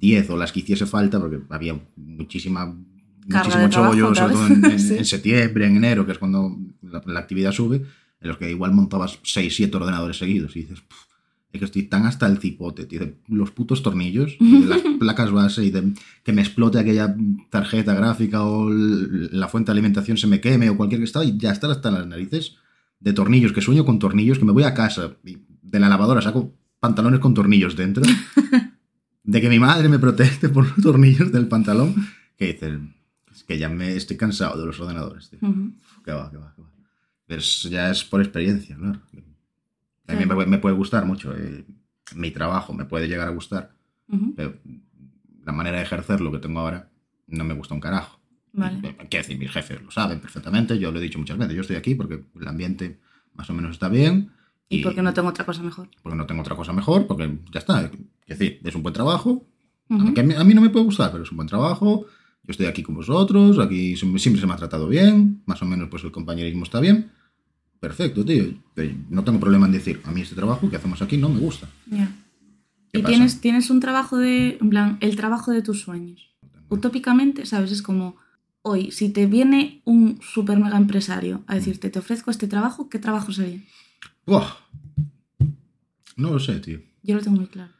[0.00, 2.66] diez o las que hiciese falta, porque había muchísima,
[3.26, 4.96] muchísimo chollo, sobre todo en, en- Sí.
[4.96, 7.76] en septiembre, en enero, que es cuando la, la actividad sube,
[8.20, 10.98] en los que igual montabas seis, siete ordenadores seguidos y dices, "Puf,
[11.52, 14.80] es que estoy tan hasta el cipote, tío, de los putos tornillos, y de las
[15.00, 15.92] placas base y de
[16.22, 17.14] que me explote aquella
[17.50, 21.38] tarjeta gráfica o la fuente de alimentación se me queme o cualquier que estado y
[21.38, 22.56] ya está hasta las narices
[23.00, 26.20] de tornillos, que sueño con tornillos, que me voy a casa y de la lavadora
[26.22, 28.02] saco pantalones con tornillos dentro,
[29.24, 31.94] de que mi madre me protege por los tornillos del pantalón,
[32.36, 32.94] que dicen,
[33.32, 35.38] es que ya me estoy cansado de los ordenadores, tío.
[35.42, 35.72] Ujú.
[36.04, 36.68] Que va, que va, que va.
[37.26, 39.00] Pero ya es por experiencia, claro.
[39.12, 39.22] A mí
[40.06, 40.26] Claro.
[40.26, 41.36] me, puede- me puede gustar mucho.
[41.36, 41.64] eh,
[42.14, 43.74] mi trabajo me puede llegar a gustar,
[44.34, 44.54] pero
[45.44, 46.88] la manera de ejercer lo que tengo ahora
[47.26, 48.18] no me gusta un carajo.
[48.52, 48.80] Vale.
[48.80, 51.76] Quiero decir, mis jefes lo saben perfectamente, yo lo he dicho muchas veces, yo estoy
[51.76, 52.98] aquí porque el ambiente
[53.34, 54.30] más o menos está bien.
[54.68, 55.88] ¿Y por qué no tengo otra cosa mejor?
[56.02, 57.88] porque no tengo otra cosa mejor, porque ya está.
[57.90, 59.46] Quiero decir, es un buen trabajo,
[59.88, 60.00] Ujú.
[60.02, 62.06] aunque a mí, a mí no me puede gustar, pero es un buen trabajo.
[62.42, 65.88] Yo estoy aquí con vosotros, aquí siempre, se me ha tratado bien, más o menos
[65.90, 67.10] pues el compañerismo está bien.
[67.80, 68.44] Perfecto, tío.
[69.10, 71.68] No tengo problema en decir, a mí este trabajo que hacemos aquí no me gusta.
[71.90, 73.06] ¿Qué Y pasa?
[73.12, 76.30] tienes, tienes un trabajo de, en plan, el trabajo de tus sueños.
[76.70, 77.70] Utópicamente, ¿sabes?
[77.70, 78.16] Es como,
[78.70, 82.98] hoy, si te viene un super mega empresario a decirte, te ofrezco este trabajo, ¿qué
[82.98, 83.60] trabajo sería?
[84.26, 84.54] Buah.
[86.16, 86.80] No lo sé, tío.
[87.02, 87.72] Yo lo tengo muy claro.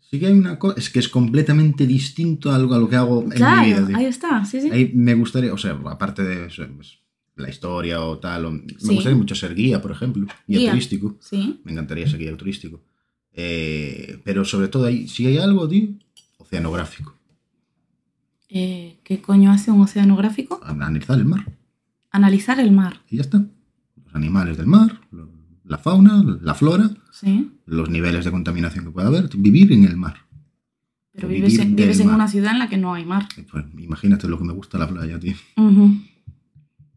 [0.00, 2.96] Sí que hay una cosa, es que es completamente distinto a algo, a lo que
[2.96, 3.96] hago en claro, mi vida, tío.
[3.96, 4.70] ahí está, sí, sí.
[4.70, 6.98] Ahí me gustaría, o sea, aparte de eso, pues,
[7.36, 8.46] la historia o tal.
[8.46, 8.94] o- Me Sí.
[8.94, 10.70] gustaría mucho ser guía, por ejemplo, guía, Guía.
[10.70, 11.16] turístico.
[11.20, 11.60] Sí.
[11.64, 12.80] Me encantaría ser guía turístico.
[13.34, 15.88] Eh, pero sobre todo, hay, si hay algo, tío,
[16.38, 17.17] oceanográfico.
[18.48, 20.60] Eh, ¿Qué coño hace un oceanográfico?
[20.64, 21.44] Analizar el mar.
[22.10, 23.00] Analizar el mar.
[23.10, 23.44] Y ya está.
[24.04, 25.00] Los animales del mar,
[25.64, 27.50] la fauna, la flora, Sí.
[27.66, 29.28] los niveles de contaminación que pueda haber.
[29.36, 30.16] Vivir en el mar.
[31.12, 33.26] Pero vives, en, vives en una ciudad en la que no hay mar.
[33.50, 35.34] Pues, imagínate lo que me gusta la playa, tío.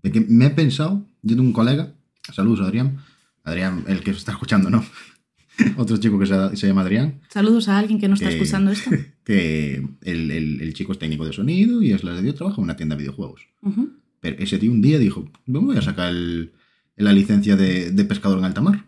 [0.03, 1.91] De que me he pensado, yo tengo un colega,
[2.31, 2.97] saludos Adrián,
[3.43, 4.83] Adrián, el que está escuchando, ¿no?
[5.77, 8.71] Otro chico que se, se llama Adrián, Saludos a alguien que no está Eh, escuchando
[8.71, 8.89] esto.
[9.23, 12.57] que el, el- el chico es técnico de sonido y es la de Dios, trabaja
[12.57, 13.47] en una tienda de videojuegos.
[13.61, 13.89] Ujú.
[14.19, 16.51] Pero ese tío un día dijo, me voy a sacar el-
[16.95, 18.85] la licencia de, de pescador en alta mar.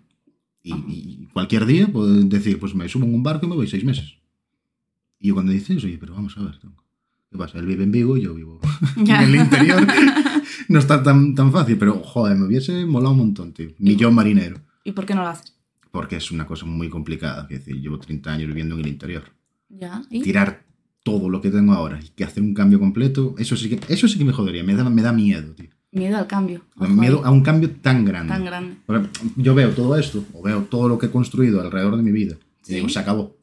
[0.62, 3.67] Y, y cualquier día puedo decir, pues me subo en un barco y me voy
[3.67, 4.15] seis meses.
[5.19, 6.60] Y yo cuando dice eso, oye, pero vamos a ver,
[7.32, 7.60] ¿qué pasa?
[7.60, 8.60] Él vive en Vigo y yo vivo
[8.98, 9.86] en el interior.
[10.69, 13.69] no está tan, tan fácil, pero joder, me hubiese molado un montón, tío.
[13.80, 14.62] Ni yo marinero.
[14.84, 15.54] ¿Y por qué no lo haces?
[15.91, 17.43] Porque es una cosa muy complicada.
[17.50, 19.24] Es decir, llevo 30 años viviendo en el interior.
[19.80, 20.02] Ya.
[20.10, 20.22] ¿Y?
[20.22, 20.64] Tirar
[21.04, 24.08] todo lo que tengo ahora y que hacer un cambio completo, eso sí que, eso
[24.08, 24.64] sí que me jodería.
[24.64, 25.70] Me da, me da miedo, tío.
[25.92, 26.64] Miedo al cambio.
[26.78, 28.34] Miedo a un cambio tan grande.
[28.34, 28.76] Tan grande.
[28.86, 32.12] Porque yo veo todo esto, o veo todo lo que he construido alrededor de mi
[32.12, 32.36] vida,
[32.68, 33.38] y digo, se acabó.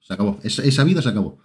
[0.00, 0.38] Se acabó.
[0.44, 1.38] Esa, esa vida se acabó.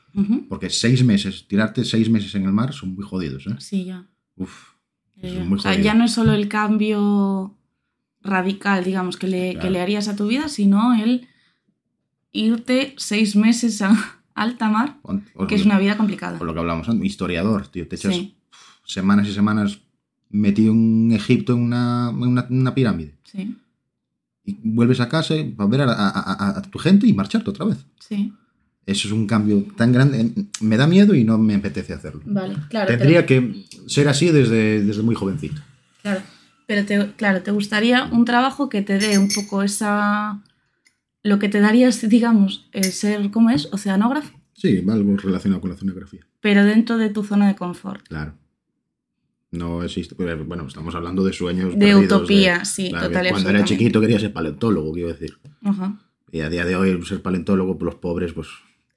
[0.50, 3.56] Porque seis meses, tirarte seis meses en el mar son muy jodidos, ¿eh?
[3.60, 4.06] Sí, ya.
[4.36, 4.74] Uf.
[5.18, 5.86] Eso Eh, es muy o sea, jodido.
[5.86, 7.56] ya no es solo el cambio
[8.22, 9.66] radical, digamos, que le, Claro.
[9.68, 11.28] que le harías a tu vida, sino el
[12.32, 16.38] irte seis meses a alta mar, O- o que es una vida complicada.
[16.40, 17.88] o lo que hablábamos antes, historiador, tío.
[17.88, 18.36] Te echas Sí,
[18.86, 19.80] semanas y semanas
[20.30, 23.16] metido en Egipto en una, en una, en una pirámide.
[23.24, 23.58] sí,
[24.44, 27.50] Y vuelves a casa y- a ver a, a- a- a tu gente y marcharte
[27.50, 27.78] otra vez.
[28.00, 28.34] sí.
[28.84, 30.32] Eso es un cambio tan grande.
[30.60, 32.22] Me da miedo y no me apetece hacerlo.
[32.26, 32.88] Vale, claro.
[32.88, 35.62] Tendría pero, que ser así desde, desde muy jovencito.
[36.02, 36.22] claro,
[36.66, 40.42] pero te, claro, te gustaría un trabajo que te dé un poco esa...
[41.24, 43.68] Lo que te darías, digamos, eh, ser, ¿cómo es?
[43.72, 46.22] Oceanógrafo, Sí, algo relacionado con la oceanografía.
[46.40, 48.08] pero dentro de tu zona de confort.
[48.08, 48.34] Claro.
[49.52, 50.16] No existe.
[50.16, 51.78] Bueno, estamos hablando de sueños.
[51.78, 55.38] De utopía, sí, claro, total Cuando era chiquito quería ser paleontólogo, quiero decir.
[55.64, 56.00] Ajá.
[56.32, 58.48] Y a día de hoy, ser paleontólogo, pues los pobres, pues.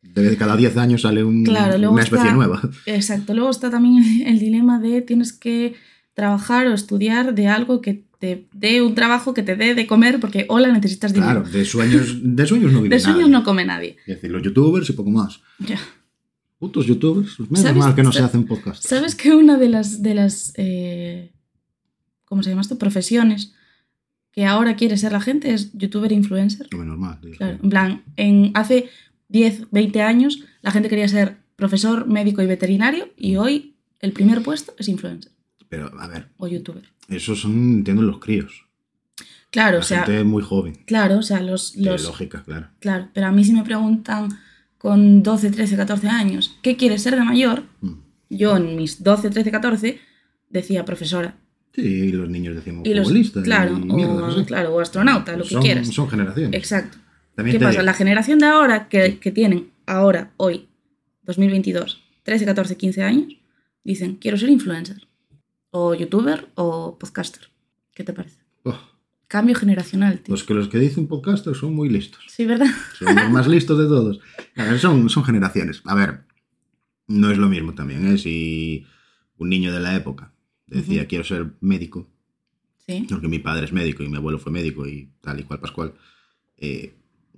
[0.02, 2.60] De cada 10 años sale un- Claro, una especie está- nueva.
[2.86, 3.34] Exacto.
[3.34, 5.74] Luego está también el dilema de tienes que
[6.12, 10.20] trabajar o estudiar de algo que te dé un trabajo que te dé de comer,
[10.20, 11.42] porque hola, necesitas dinero.
[11.42, 13.32] Claro, de sueños, de sueños no vive de sueños nadie.
[13.32, 13.96] no come nadie.
[14.06, 15.40] Es decir, los youtubers y poco más.
[15.58, 15.78] Ya.
[16.58, 17.38] Putos youtubers.
[17.40, 18.86] Menos ¿Sabes- mal que no se hacen podcasts.
[18.88, 21.32] ¿Sabes que una de las, de las eh,
[22.24, 22.78] ¿cómo se llama esto?
[22.78, 23.52] Profesiones
[24.32, 26.66] que ahora quiere ser la gente es youtuber e influencer.
[26.72, 27.20] No, normal.
[27.20, 27.32] tío.
[27.36, 28.88] Claro, en plan, en, hace
[29.28, 34.42] 10, 20 años la gente quería ser profesor, médico y veterinario y hoy el primer
[34.42, 35.30] puesto es influencer
[35.76, 36.84] Pero, a ver, o youtuber.
[37.08, 38.66] esos son, entiendo, los críos.
[39.50, 40.74] Claro, La o sea, gente muy joven.
[40.86, 42.68] claro, o sea, los, De los lógica, claro.
[42.80, 44.28] Claro, pero a mí si me preguntan
[44.78, 47.62] con 12, 13, 14 años, ¿qué quieres ser de mayor?
[47.80, 47.92] Mm.
[48.30, 50.00] Yo en mis 12, 13, 14
[50.50, 51.36] decía profesora.
[51.72, 53.42] Sí, y los niños decimos Y los, futbolista.
[53.42, 55.88] claro, y mierda, o, no claro, o astronauta, lo que son, quieras.
[55.88, 56.56] Son generaciones.
[56.56, 56.98] Exacto.
[57.34, 57.70] También ¿Qué pasa?
[57.72, 60.68] digo, La generación de ahora, que, que tienen ahora, hoy,
[61.24, 63.36] 2022, 13, 14, 15 años,
[63.84, 65.06] dicen, quiero ser influencer,
[65.76, 67.48] o youtuber, o podcaster.
[67.92, 68.38] ¿Qué te parece?
[68.62, 68.78] oh,
[69.26, 70.32] Cambio generacional, tío.
[70.32, 72.22] los que los que dicen podcaster son muy listos.
[72.28, 72.68] Sí, ¿verdad?
[72.96, 74.20] Son los más listos de todos.
[74.56, 75.82] A ver, son, son generaciones.
[75.86, 76.20] A ver,
[77.08, 78.18] no es lo mismo también, ¿eh?
[78.18, 78.86] Si
[79.36, 80.32] un niño de la época
[80.68, 82.08] decía, quiero ser médico,
[82.86, 83.06] Sí.
[83.08, 85.94] porque mi padre es médico y mi abuelo fue médico y tal y cual pascual,
[86.58, 86.94] eh,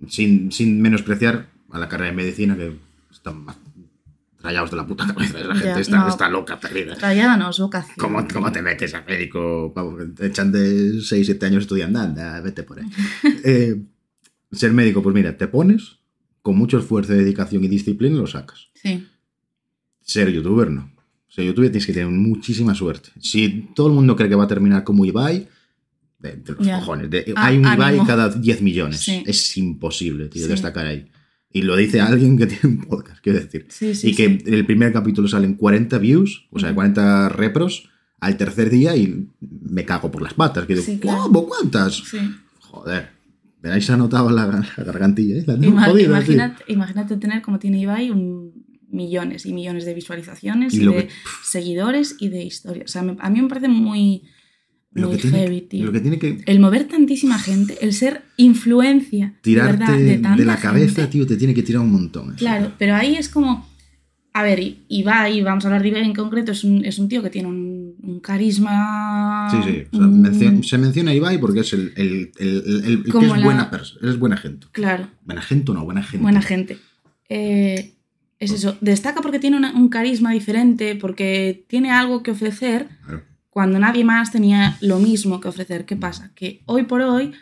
[0.09, 2.77] sin, sin menospreciar a la carrera de medicina que
[3.11, 3.46] están
[4.46, 5.38] rayados de la puta cabeza.
[5.40, 6.09] La Ya, gente está, no.
[6.09, 6.94] está loca, perdida.
[6.94, 7.94] Es vocación.
[7.98, 9.72] ¿Cómo, ¿Cómo te metes a médico?
[9.74, 12.87] Vamos, te echan de 6, 7 años estudiando, anda, vete por ahí.
[13.44, 13.82] Eh,
[14.52, 15.98] ser médico, pues mira, te pones,
[16.42, 18.68] con mucho esfuerzo, dedicación y disciplina lo sacas.
[18.74, 19.06] Sí.
[20.00, 20.90] Ser youtuber no.
[21.28, 23.11] Ser youtuber tienes que tener muchísima suerte.
[23.20, 25.48] Si todo el mundo cree que va a terminar como Ibai,
[26.18, 27.11] de, de los cojones.
[27.11, 29.00] de- Ah, hay un Ibai cada 10 millones.
[29.00, 29.22] Sí.
[29.26, 30.49] Es imposible, tío, Sí.
[30.49, 31.11] destacar ahí.
[31.57, 33.66] Y lo dice alguien que tiene un podcast, quiero decir.
[33.68, 36.76] Sí, sí, y que en el primer capítulo salen 40 views, o sea, Ujú.
[36.76, 37.88] 40 repros,
[38.20, 40.66] al tercer día y me cago por las patas.
[40.66, 41.22] Que digo, Sí, claro.
[41.24, 41.46] ¿cómo?
[41.48, 41.94] ¿Cuántas?
[41.96, 42.18] Sí.
[42.61, 43.09] Joder.
[43.62, 44.46] Veráis, ha notado la,
[44.76, 45.44] la gargantilla, ¿eh?
[45.46, 48.52] La tengo Ima- jodida, imagínate, imagínate tener como tiene Ibai un
[48.88, 51.09] millones y millones de visualizaciones Y y, de que-
[51.42, 52.84] seguidores y de historia.
[52.84, 54.22] O sea, me- a mí me parece muy,
[55.01, 55.84] Lo muy que, tiene, heavy, tío.
[55.86, 60.44] lo que tiene que El mover tantísima gente, el ser influencia de, tirarte verdad, de,
[60.44, 61.12] la cabeza, gente.
[61.12, 62.28] tío, te tiene que tirar un montón.
[62.30, 62.38] eso.
[62.38, 63.66] Claro, pero ahí es como.
[64.32, 67.22] A ver, Ibai, vamos a hablar de Ibai en concreto, es un, es un tío
[67.22, 69.49] que tiene un, un carisma.
[69.51, 69.82] Sí, sí.
[69.92, 73.03] o sea, un- mencio- se menciona a Ibai porque es el, el, el- el- el
[73.05, 74.11] que es la- buena persona.
[74.11, 74.66] Es buena gente.
[74.72, 76.22] Claro, Buena gente o no, buena gente.
[76.22, 76.76] buena gente.
[77.30, 77.94] Eh,
[78.38, 83.22] es eso, destaca porque tiene una- un carisma diferente, porque tiene algo que ofrecer Claro.
[83.57, 85.86] Cuando nadie más tenía lo mismo que ofrecer.
[85.86, 86.30] ¿Qué pasa?
[86.34, 87.32] Que hoy por hoy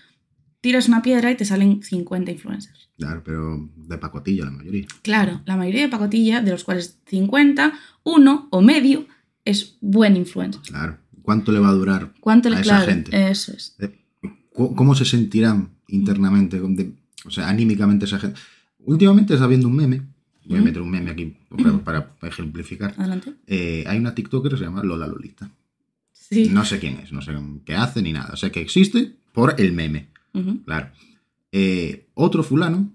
[0.60, 2.88] tiras una piedra y te salen 50 influencers.
[2.96, 4.86] Claro, pero de pacotilla la mayoría.
[5.02, 7.72] Claro, la mayoría de pacotilla, de los cuales 50,
[8.04, 9.08] uno o medio
[9.44, 10.62] es buen influencer.
[10.62, 10.98] Claro.
[11.22, 13.30] ¿Cuánto le va a durar ¿Cuánto le a esa claro, gente?
[13.30, 13.76] Eso es.
[14.52, 16.60] ¿Cómo cómo se sentirán internamente?
[16.60, 18.38] o sea, anímicamente esa gente.
[18.84, 20.02] Últimamente está viendo un meme.
[20.44, 20.64] Voy a Ujú.
[20.64, 21.36] meter un meme aquí
[21.82, 22.94] para, para ejemplificar.
[22.98, 23.34] Adelante.
[23.48, 25.50] Eh, hay una TikToker que se llama Lola Lolita.
[26.28, 26.48] Sí.
[26.50, 27.32] No sé quién es, no sé
[27.64, 28.36] qué hace ni nada.
[28.36, 30.08] Sé que existe por el meme.
[30.64, 30.88] Claro.
[31.52, 32.90] Eh, otro fulano,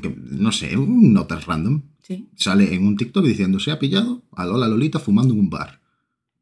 [0.00, 2.28] que, no sé, un notas random, Sí.
[2.34, 5.80] sale en un TikTok diciendo se ha pillado a Lola Lolita fumando en un bar.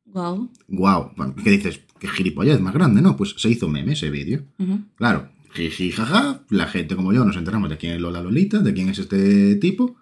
[0.07, 0.51] Wow.
[0.69, 1.13] Guau,
[1.45, 1.81] ¿qué dices?
[2.01, 3.17] Qué gilipollez más grande, ¿no?
[3.17, 4.45] Pues se hizo meme ese vídeo.
[4.95, 8.73] Claro, jiji, jaja, la gente como yo nos enteramos de quién es Lola Lolita, de
[8.73, 9.97] quién es este tipo,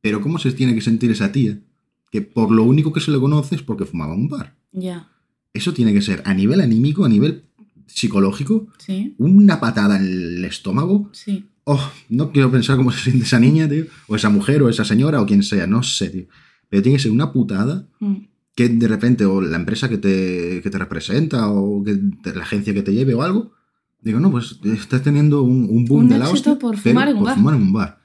[0.00, 1.58] pero ¿cómo se tiene que sentir esa tía?
[2.10, 4.56] Que por lo único que se le conoce es porque fumaba en un bar.
[4.72, 5.08] Ya.
[5.52, 7.44] Eso tiene que ser a nivel anímico, a nivel
[7.86, 9.14] psicológico, Sí.
[9.18, 11.10] una patada en el estómago.
[11.12, 11.46] Sí.
[11.64, 14.84] Oh, no quiero pensar cómo se siente esa niña, tío, o esa mujer, o esa
[14.84, 16.24] señora, o quien sea, no sé, tío.
[16.68, 18.14] Pero tiene que ser una putada Mm.
[18.54, 22.42] que de repente, o la empresa que te, que te representa, o que te- la
[22.44, 23.52] agencia que te lleve, o algo,
[24.00, 27.14] digo, no, pues estás teniendo un, un boom Un de la hostia, por fumar en
[27.14, 27.36] un por bar.
[27.36, 28.00] fumar en un bar.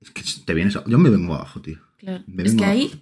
[0.00, 1.78] Es que te vienes a- Yo me vengo abajo, tío.
[1.98, 2.22] Claro.
[2.28, 3.00] Me Es vengo que ahí, abajo.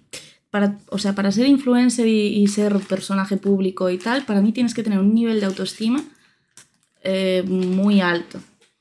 [0.49, 4.51] Para, o sea, para ser influencer y, y ser personaje público y tal, para mí
[4.51, 6.03] tienes que tener un nivel de autoestima
[7.03, 8.39] eh, muy alto.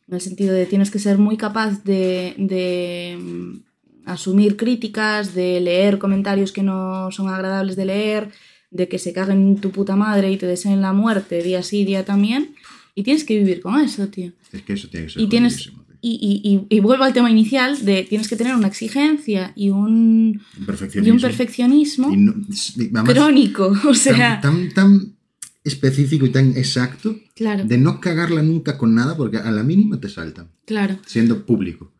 [0.08, 3.58] En el sentido de tienes que ser muy capaz de, de, mm,
[4.04, 8.30] asumir críticas, de leer comentarios que no son agradables de leer,
[8.70, 11.84] de que se caguen en tu puta madre y te deseen la muerte día sí,
[11.84, 12.54] día también.
[12.94, 14.32] Y tienes que vivir con eso, tío.
[14.52, 15.70] Es que eso tiene que ser Y tienes.
[16.08, 19.70] Y, y, y, y vuelvo al tema inicial de tienes que tener una exigencia y
[19.70, 21.14] un, Un y perfeccionismo.
[21.14, 22.34] un perfeccionismo no-
[22.78, 23.72] además, crónico.
[23.88, 25.16] O sea, tan, tan, tan
[25.64, 29.98] específico y tan exacto claro, de no cagarla nunca con nada porque a la mínima
[29.98, 30.98] te saltan, claro.
[31.06, 31.92] siendo público.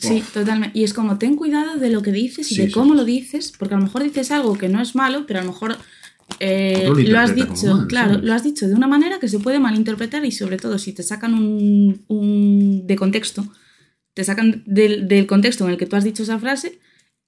[0.00, 0.78] Sí, totalmente.
[0.78, 2.98] Y es como, ten cuidado de lo que dices y Sí, de sí, cómo sí.
[2.98, 5.50] lo dices, porque a lo mejor dices algo que no es malo, pero a lo
[5.50, 5.76] mejor
[6.40, 8.24] eh, lo has dicho, mal, claro, ¿sabes?
[8.26, 11.02] lo has dicho de una manera que se puede malinterpretar y sobre todo si te
[11.02, 13.46] sacan un, un- de contexto,
[14.14, 16.78] te sacan del, del contexto en el que tú has dicho esa frase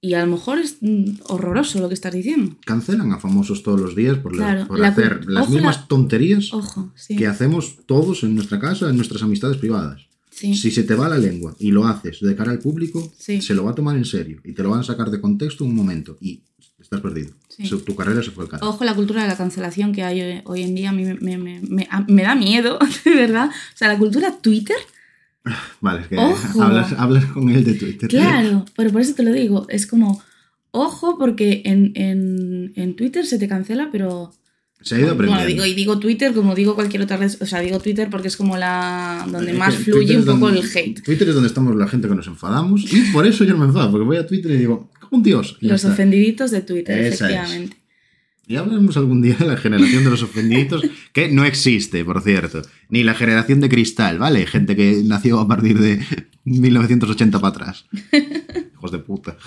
[0.03, 2.55] y a lo mejor es mm, horroroso lo que estás diciendo.
[2.65, 5.87] Cancelan a famosos todos los días por, la- Claro, por la hacer las ojo, mismas
[5.87, 7.15] tonterías Ojo, sí.
[7.15, 10.07] que hacemos todos en nuestra casa, en nuestras amistades privadas.
[10.31, 10.55] sí.
[10.55, 13.41] Si se te va la lengua y lo haces de cara al público, Sí.
[13.41, 15.65] se lo va a tomar en serio y te lo van a sacar de contexto
[15.65, 16.41] un momento y
[16.91, 17.31] estás perdido.
[17.47, 17.65] Sí.
[17.67, 18.69] Se- tu carrera se fue al carajo.
[18.69, 21.37] Ojo la cultura de la cancelación que hay hoy, en día, a mí me, me-
[21.37, 23.49] me- me- da miedo, de verdad.
[23.49, 24.75] O sea, la cultura Twitter,
[25.81, 26.17] Vale, es que
[26.59, 28.09] hablas, hablas con él de Twitter.
[28.09, 30.21] claro, pero por eso te lo digo, es como,
[30.71, 34.33] ojo, porque en, en- en Twitter se te cancela, pero...
[34.83, 35.63] Se ha ido Bueno, aprendiendo.
[35.63, 38.35] digo, y digo Twitter como digo cualquier otra red, o sea, digo Twitter porque es
[38.35, 41.03] como la donde Es más fluye un poco donde- el hate.
[41.03, 43.65] Twitter es donde estamos la gente que nos enfadamos y por eso yo no me
[43.67, 45.57] enfado, porque voy a Twitter y digo, un dios.
[45.61, 45.93] ya Los está.
[45.93, 47.21] ofendiditos de Twitter, Esa es.
[47.31, 47.77] efectivamente.
[48.47, 50.81] Y hablaremos algún día de la generación de los ofendiditos,
[51.13, 52.63] que no existe, por cierto.
[52.89, 54.45] Ni la generación de cristal, ¿vale?
[54.47, 56.03] Gente que nació a partir de
[56.43, 57.85] 1980 para atrás.
[58.73, 59.37] Hijos de puta.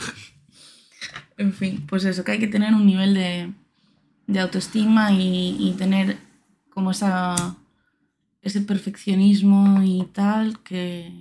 [1.36, 3.50] En fin, pues eso, que hay que tener un nivel de,
[4.28, 6.16] de autoestima y, y tener
[6.70, 7.56] como esa,
[8.42, 11.12] ese perfeccionismo y tal que...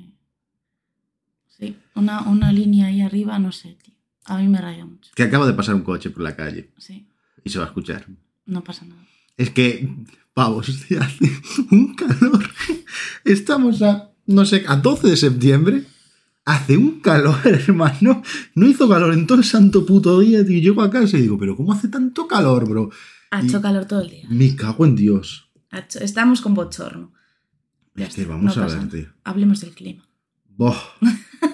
[1.59, 3.75] Sí, una, una línea ahí arriba, no sé.
[4.25, 5.11] A mí me raya mucho.
[5.15, 7.05] Que acaba de pasar un coche por la calle Sí,
[7.43, 8.05] y se va a escuchar.
[8.45, 9.01] no pasa nada.
[9.37, 9.89] Es que,
[10.33, 10.97] pavos, hace
[11.71, 12.43] un calor.
[13.25, 15.83] Estamos a, no sé, a 12 de septiembre.
[16.45, 18.21] Hace un calor, hermano.
[18.55, 20.59] No hizo calor en todo el santo puto día, tío.
[20.61, 22.89] Llego a casa y digo, pero ¿cómo hace tanto calor, bro?
[23.31, 24.25] Ha hecho calor todo el día.
[24.29, 25.49] Me cago en Dios.
[25.71, 27.11] Hecho- estamos con bochorno.
[27.95, 29.07] Es que vamos no a ver, tío.
[29.23, 30.07] Hablemos del clima.
[30.49, 30.75] Boh.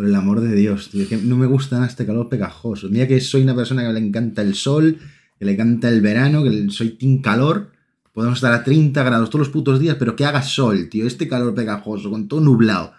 [0.00, 1.06] Por el amor de Dios, tío.
[1.06, 2.88] Que no me gusta nada este calor pegajoso.
[2.88, 4.98] Mira que soy una persona que le encanta el sol,
[5.38, 7.72] que le encanta el verano, que soy team calor.
[8.10, 11.06] Podemos estar a 30 grados todos los putos días, pero que haga sol, tío.
[11.06, 12.94] Este calor pegajoso, con todo nublado.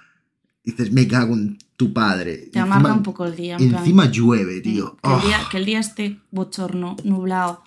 [0.63, 2.49] Dices, me cago en tu padre.
[2.53, 3.57] Te amarga un poco el día.
[3.59, 4.95] en plan, Encima llueve, tío.
[5.01, 7.63] Que, el día, que el día esté bochorno, nublado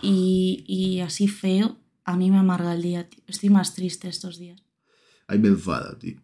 [0.00, 3.06] y, y así feo, a mí me amarga el día.
[3.10, 3.22] tío.
[3.26, 4.62] Estoy más triste estos días.
[5.26, 6.16] Ahí me enfada, tío.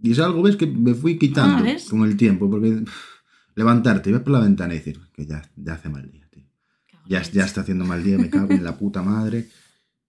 [0.00, 1.84] Y es algo, ves, que me fui quitando Ah, ¿ves?
[1.88, 2.84] con el tiempo, porque
[3.54, 6.44] levantarte y ver por la ventana y decir que ya, ya hace mal día, tío.
[7.08, 9.48] Ya, ya está haciendo mal día, me cago en la puta madre.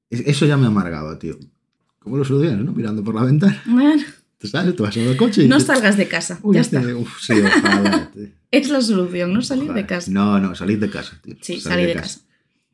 [0.10, 1.38] Es- Eso ya me ha amargado, tío.
[2.00, 2.72] ¿Cómo lo solucionas, no?
[2.74, 3.62] Mirando por la ventana.
[3.66, 4.04] Bueno,
[4.38, 5.48] Te sales, te vas en el coche y...
[5.48, 6.40] no te- salgas de casa.
[6.44, 6.96] Uy, ya este- está.
[6.96, 8.12] uf, sí, ojalá.
[8.52, 9.88] Es la solución, no salir de Joder.
[9.88, 10.10] casa.
[10.12, 11.36] No, no, salid de casa, tío.
[11.42, 12.22] Sí, Salid salir de casa.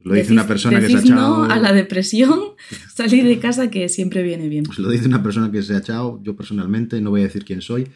[0.04, 1.38] Lo dice una persona que se ha echado...
[1.48, 2.40] no a la depresión,
[2.94, 4.64] salir de casa que siempre viene bien.
[4.66, 7.46] Pues lo dice una persona que se ha echado, yo personalmente, no voy a decir
[7.46, 7.88] quién soy,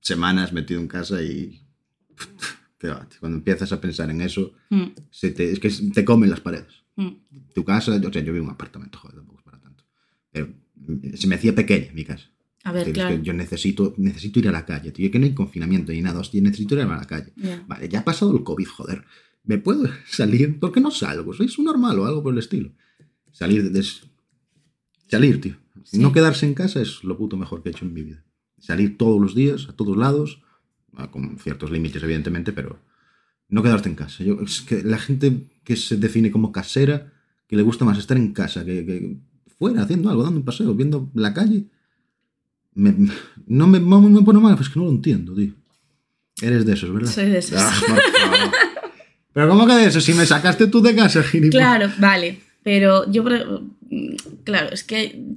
[0.00, 1.60] semanas metido en casa y...
[3.18, 6.84] Cuando empiezas a pensar en eso, Mm, se te- es que te comen las paredes.
[6.96, 7.08] mm.
[7.54, 9.84] Tu casa, o sea, yo vivo en un apartamento, joder, tampoco es para tanto.
[10.30, 12.26] Pero mm, se me hacía pequeña mi casa.
[12.62, 13.22] A ver, Es que claro.
[13.22, 15.10] yo necesito, necesito ir a la calle, tío.
[15.10, 17.32] Que no hay confinamiento ni nada, hostia, necesito ir a la calle.
[17.36, 17.64] Ya.
[17.66, 19.04] Vale, ya ha pasado el COVID, joder.
[19.44, 20.58] ¿Me puedo salir?
[20.58, 21.32] ¿Por qué no salgo?
[21.34, 22.72] ¿Soy un normal o algo por el estilo?
[23.32, 23.84] Salir de...
[25.08, 25.56] Salir, tío.
[25.84, 25.98] Sí.
[25.98, 28.24] No quedarse en casa es lo puto mejor que he hecho en mi vida.
[28.58, 30.40] Salir todos los días, a todos lados,
[30.94, 32.78] ah, con ciertos límites, evidentemente, pero
[33.48, 34.24] no quedarte en casa.
[34.24, 37.12] Yo, es que la gente que se define como casera,
[37.46, 39.16] que le gusta más estar en casa que, que
[39.58, 41.66] fuera, haciendo algo, dando un paseo, viendo la calle,
[42.74, 42.96] me-
[43.46, 45.52] no, me, me pone mal, es que no lo entiendo, tío.
[46.40, 47.12] Eres de esos, ¿verdad?
[47.12, 47.58] Soy de esos.
[47.60, 48.52] Ah.
[49.34, 50.00] Pero ¿cómo que de eso?
[50.00, 51.66] Si me sacaste tú de casa, gilipollas.
[51.66, 52.40] Claro, vale.
[52.62, 53.24] Pero yo,
[54.44, 55.36] claro, es que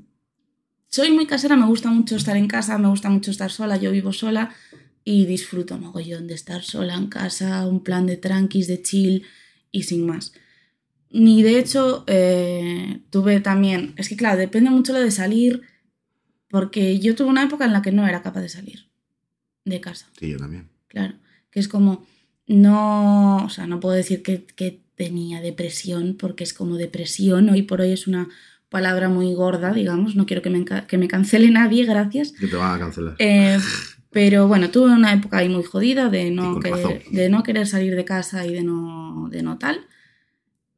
[0.87, 3.91] soy muy casera, me gusta mucho estar en casa, me gusta mucho estar sola, yo
[3.91, 4.55] vivo sola
[5.03, 9.25] y disfruto mogollón de estar sola en casa, un plan de tranquis, de chill
[9.71, 10.31] y sin más.
[11.09, 15.61] Ni de hecho eh, tuve también, es que claro, depende mucho lo de salir,
[16.49, 18.89] porque yo tuve una época en la que no era capaz de salir
[19.65, 20.07] de casa.
[20.19, 20.69] Sí, yo también.
[20.87, 21.15] Claro,
[21.51, 22.05] que es como,
[22.47, 27.61] no, o sea, no puedo decir que, que tenía depresión, porque es como depresión, hoy
[27.61, 28.29] por hoy es una
[28.69, 32.31] palabra muy gorda, digamos, no quiero que me, que me cancele nadie, gracias.
[32.33, 33.15] Que te van a cancelar.
[33.19, 33.57] Eh,
[34.11, 38.05] pero bueno, tuve una época ahí muy jodida no, querer, de no querer salir de
[38.05, 39.85] casa y de no, de no tal.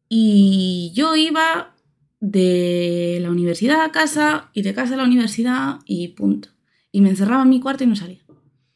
[0.09, 1.75] Y yo iba
[2.19, 6.49] de la universidad a casa y de casa a la universidad y punto.
[6.91, 8.19] Y me encerraba en mi cuarto y no salía.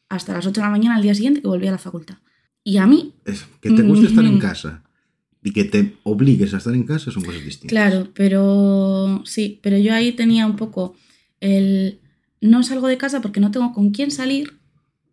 [0.08, 2.16] Hasta las 8 de la mañana al día siguiente que volvía a la facultad.
[2.64, 4.82] Y a mí, Es- que te guste estar en casa
[5.42, 7.68] y que te obligues a estar en casa son cosas distintas.
[7.70, 10.94] claro, pero sí, pero yo ahí tenía un poco
[11.40, 12.00] el
[12.40, 14.58] no salgo de casa porque no tengo con quién salir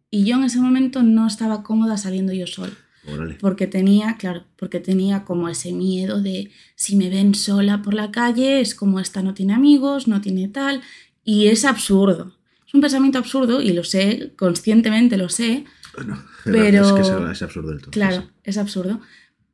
[0.10, 2.74] y yo en ese momento no estaba cómoda saliendo yo sola.
[3.08, 3.36] Órale.
[3.42, 8.12] Porque tenía, claro, porque tenía como ese miedo de si me ven sola por la
[8.12, 10.82] calle, es como esta no tiene amigos, no tiene tal,
[11.26, 12.38] y es absurdo.
[12.68, 17.32] Es un pensamiento absurdo y lo sé, conscientemente lo sé, Bueno, Pero- Es que es,
[17.32, 17.92] es absurdo del todo.
[17.92, 19.00] claro, es absurdo.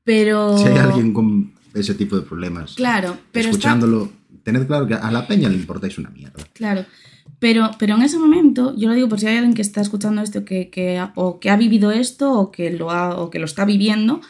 [0.03, 0.57] Pero...
[0.57, 4.11] Si hay alguien con ese tipo de problemas, Claro, pero está- escuchándolo,
[4.43, 6.43] tened claro que a la peña le importáis una mierda.
[6.53, 6.85] Claro,
[7.39, 10.21] pero, pero en ese momento, yo lo digo por si hay alguien que está escuchando
[10.21, 13.45] esto que, que o que ha vivido esto o que lo, ha, o que lo
[13.45, 14.21] está viviendo,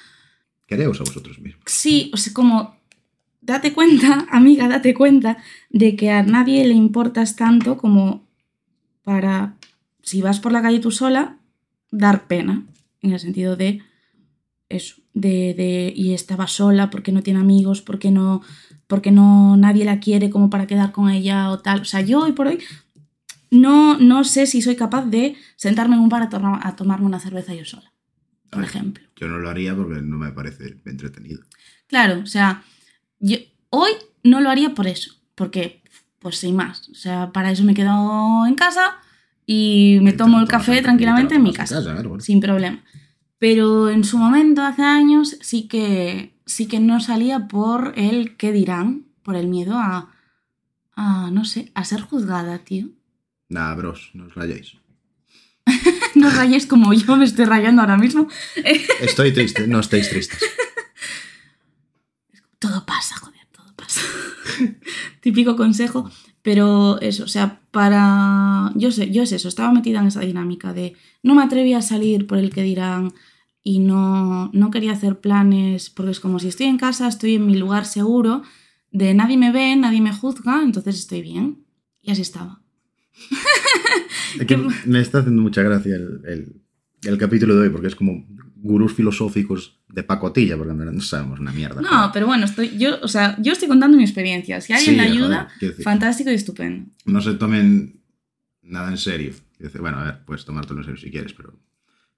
[0.66, 1.64] Quereos a vosotros mismos.
[1.68, 2.76] sí, o sea, como
[3.40, 5.38] date cuenta, amiga, date cuenta
[5.70, 8.26] de que a nadie le importas tanto como
[9.04, 9.56] para,
[10.02, 11.38] si vas por la calle tú sola,
[11.92, 12.66] dar pena,
[13.02, 13.82] en el sentido de
[14.70, 18.42] eso, de, de y estaba sola porque no tiene amigos, porque no,
[18.88, 21.82] porque no nadie la quiere como para quedar con ella o tal.
[21.82, 22.60] O sea, yo hoy por hoy
[23.50, 27.20] no, no sé si soy capaz de sentarme en un bar a, a tomarme una
[27.20, 27.94] cerveza yo sola,
[28.50, 28.70] por Ay.
[28.70, 29.04] ejemplo.
[29.16, 31.42] Yo no lo haría porque no me parece entretenido.
[31.88, 32.64] Claro, o sea,
[33.20, 33.38] yo
[33.70, 33.92] hoy
[34.24, 35.82] no lo haría por eso, porque,
[36.20, 38.98] pues sin más, o sea, para eso me quedo en casa
[39.48, 41.82] y me tomo el café en- tranquilamente te en mi casa,
[42.20, 42.84] sin problema.
[43.40, 48.52] Pero en su momento, hace años, sí que, sí que no salía por el qué
[48.52, 50.12] dirán, por el miedo a,
[50.96, 52.90] a, no sé, a ser juzgada, tío.
[53.50, 54.74] Nah, bros, no os rayéis.
[56.16, 58.28] No rayes como yo me estoy rayando ahora mismo.
[59.02, 60.40] Estoy triste, no estéis tristes.
[62.60, 64.02] todo pasa, joder, todo pasa.
[65.22, 66.10] Típico consejo,
[66.48, 68.72] pero eso, o sea, para...
[68.76, 71.82] Yo sé, yo es eso, estaba metida en esa dinámica de no me atreví a
[71.82, 73.12] salir por el que dirán
[73.64, 77.46] y no, no quería hacer planes, porque es como si estoy en casa, estoy en
[77.48, 78.44] mi lugar seguro,
[78.92, 81.66] de nadie me ve, nadie me juzga, entonces estoy bien.
[82.02, 82.62] Y así estaba.
[84.40, 86.62] Es que me está haciendo mucha gracia el, el-
[87.04, 88.26] el capítulo de hoy porque es como
[88.62, 91.82] gurús filosóficos de pacotilla, porque en no sabemos una mierda.
[91.82, 94.60] No, pero bueno, estoy, yo, o sea, yo estoy contando mi experiencia.
[94.62, 95.84] Si alguien Sí, le joder, ayuda, decir.
[95.84, 96.90] fantástico y estupendo.
[97.06, 98.02] no se tomen
[98.62, 99.34] nada en serio.
[99.80, 101.54] Bueno, a ver, puedes tomártelo en serio si quieres, pero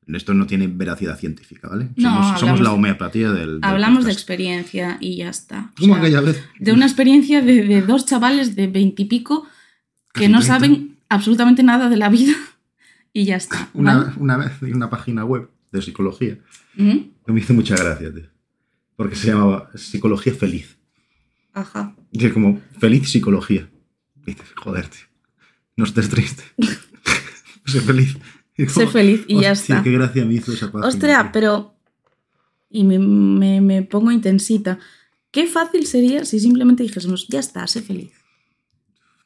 [0.08, 1.90] esto no tiene veracidad científica, ¿vale?
[1.96, 3.62] No, somos, somos hablamos- la homeopatía del.
[3.62, 4.20] del Hablamos de podcast.
[4.20, 5.72] experiencia y ya está.
[5.80, 6.44] O sea, aquella vez.
[6.60, 9.48] de una experiencia de, de dos chavales de veintipico
[10.14, 10.42] que no 30.
[10.42, 12.34] saben absolutamente nada de la vida
[13.14, 13.70] y ya está.
[13.74, 14.12] Una, ¿vale?
[14.18, 16.38] una vez vi una página web de psicología
[16.76, 18.28] que me hizo mucha gracia, tío.
[18.96, 20.78] porque se llamaba Psicología Feliz.
[21.54, 21.96] Ajá.
[22.12, 23.70] Y es como, feliz psicología.
[24.26, 25.02] Y dices, joder, tío,
[25.78, 26.44] no estés triste.
[27.66, 28.18] sé feliz.
[28.68, 29.82] Sé feliz y ya está.
[29.84, 30.88] qué gracia me hizo esa página.
[30.88, 31.32] Ostras, tío.
[31.34, 31.76] pero.
[32.70, 34.78] Y me, me- me pongo intensita.
[35.32, 38.12] Qué fácil sería si simplemente dijésemos, ya está, sé feliz.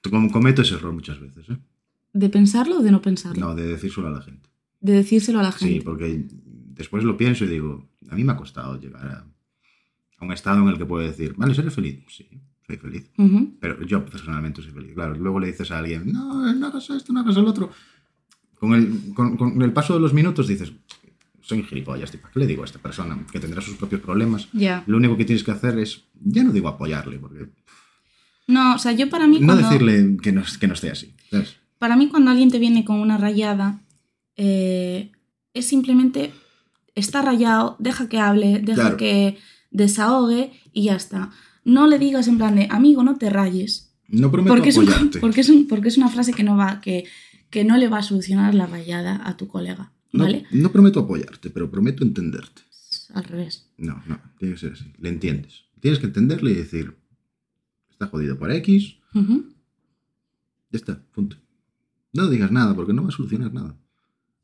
[0.10, 1.58] Como cometo ese error muchas veces, ¿eh?
[2.14, 3.40] ¿De pensarlo o de no pensarlo?
[3.48, 4.50] No, de decir solo a la gente.
[4.84, 5.86] De decírselo a la Sí, gente.
[5.86, 6.24] porque
[6.76, 9.26] después lo pienso y digo, a mí me ha costado llegar a,
[10.20, 12.04] a un estado en el que puedo decir, vale, ¿seré feliz?
[12.10, 12.28] Sí,
[12.68, 13.10] soy feliz.
[13.18, 13.56] Ujú.
[13.60, 14.94] Pero yo personalmente soy feliz.
[14.94, 17.72] Claro, luego le dices a alguien, no, no hagas esto, no hagas el otro.
[18.60, 20.72] Con el, con, con el paso de los minutos dices,
[21.42, 24.48] soy gilipollas, ¿para qué le digo a esta persona que tendrá sus propios problemas?
[24.54, 24.84] Ya.
[24.88, 27.48] Lo único que tienes que hacer es, ya no digo apoyarle, porque
[28.48, 29.40] No, o sea, yo para mí.
[29.40, 31.14] no cuando- decirle que no, que no esté así.
[31.30, 31.58] ¿sabes?
[31.80, 33.82] Para mí, cuando alguien te viene con una rayada,
[34.38, 35.12] eh,
[35.54, 36.32] es simplemente
[36.96, 38.98] está rayado, deja que hable, deja Claro.
[38.98, 39.38] que
[39.72, 41.32] desahogue y ya está.
[41.64, 43.94] No le digas en plan de amigo, no te rayes.
[44.08, 44.86] No prometo Porque es, un-
[45.22, 47.06] porque, es un- porque es una frase que no va, que,
[47.50, 49.92] que no le va a solucionar la rayada a tu colega.
[50.12, 50.46] No, ¿Vale?
[50.52, 52.62] no prometo apoyarte, pero prometo entenderte.
[53.14, 53.68] Al revés.
[53.78, 54.92] No, no, tiene que ser así.
[55.00, 55.64] Le entiendes.
[55.80, 56.96] Tienes que entenderle y decir,
[57.90, 61.38] está jodido por X, ya está, punto.
[62.14, 63.76] No digas nada porque no va a solucionar nada.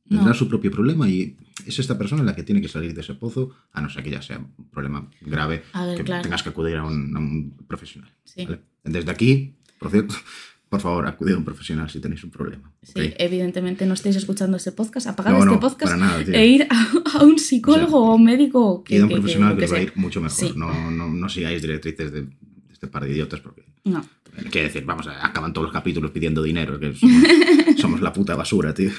[0.10, 0.34] Tendrá No.
[0.34, 3.52] su propio problema y es esta persona la que tiene que salir de ese pozo,
[3.72, 6.24] a no ser que ya sea un problema grave, ver, que claro.
[6.24, 8.12] tengas que acudir a un, a un profesional.
[8.24, 8.46] Sí.
[8.46, 8.60] ¿vale?
[8.84, 10.16] Desde aquí, por cierto,
[10.70, 12.72] por favor, acudid a un profesional si tenéis un problema.
[12.82, 13.14] Sí, ¿ok?
[13.20, 16.92] evidentemente no estáis escuchando este podcast, apagad No, este no, podcast nada, e ir a,
[17.20, 19.76] a un psicólogo o un médico que, a un que- profesional que, que os va
[19.76, 19.88] a sea.
[19.88, 20.38] ir mucho mejor.
[20.50, 20.54] Sí.
[20.56, 22.30] No, no, no sigáis directrices de, de
[22.74, 24.04] este par de idiotas porque No.
[24.52, 27.24] Quiere decir, vamos, acaban todos los capítulos pidiendo dinero, que somos,
[27.78, 28.92] somos la puta basura, tío.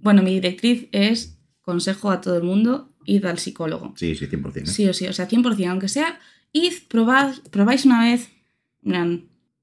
[0.00, 3.94] Bueno, mi directriz es consejo a todo el mundo, id al psicólogo.
[3.96, 4.56] Sí, sí, 100%.
[4.62, 4.66] ¿eh?
[4.66, 6.18] Sí o sí, o sea, 100%, aunque sea,
[6.52, 8.28] id, probad, probáis una vez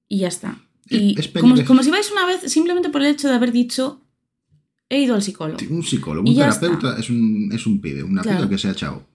[0.07, 0.57] y ya está.
[0.89, 4.01] Y Es- es como, si vais una vez simplemente por el hecho de haber dicho,
[4.89, 5.59] he ido al psicólogo.
[5.69, 8.49] Un psicólogo, un terapeuta es un, es un pibe, una Claro.
[8.49, 9.07] que se ha echado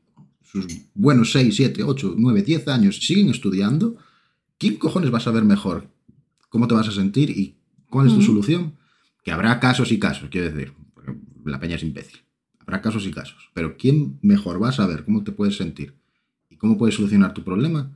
[0.43, 3.97] sus buenos 6, 7, 8, 9, 10 años, siguen estudiando.
[4.57, 5.89] ¿Quién cojones va a saber mejor
[6.49, 7.57] cómo te vas a sentir y
[7.91, 8.77] cuál es tu solución?
[9.25, 10.73] Que habrá casos y casos, quiero decir,
[11.45, 12.21] la peña es imbécil.
[12.61, 15.95] Habrá casos y casos, pero ¿quién mejor va a saber cómo te puedes sentir
[16.49, 17.91] y cómo puedes solucionar tu problema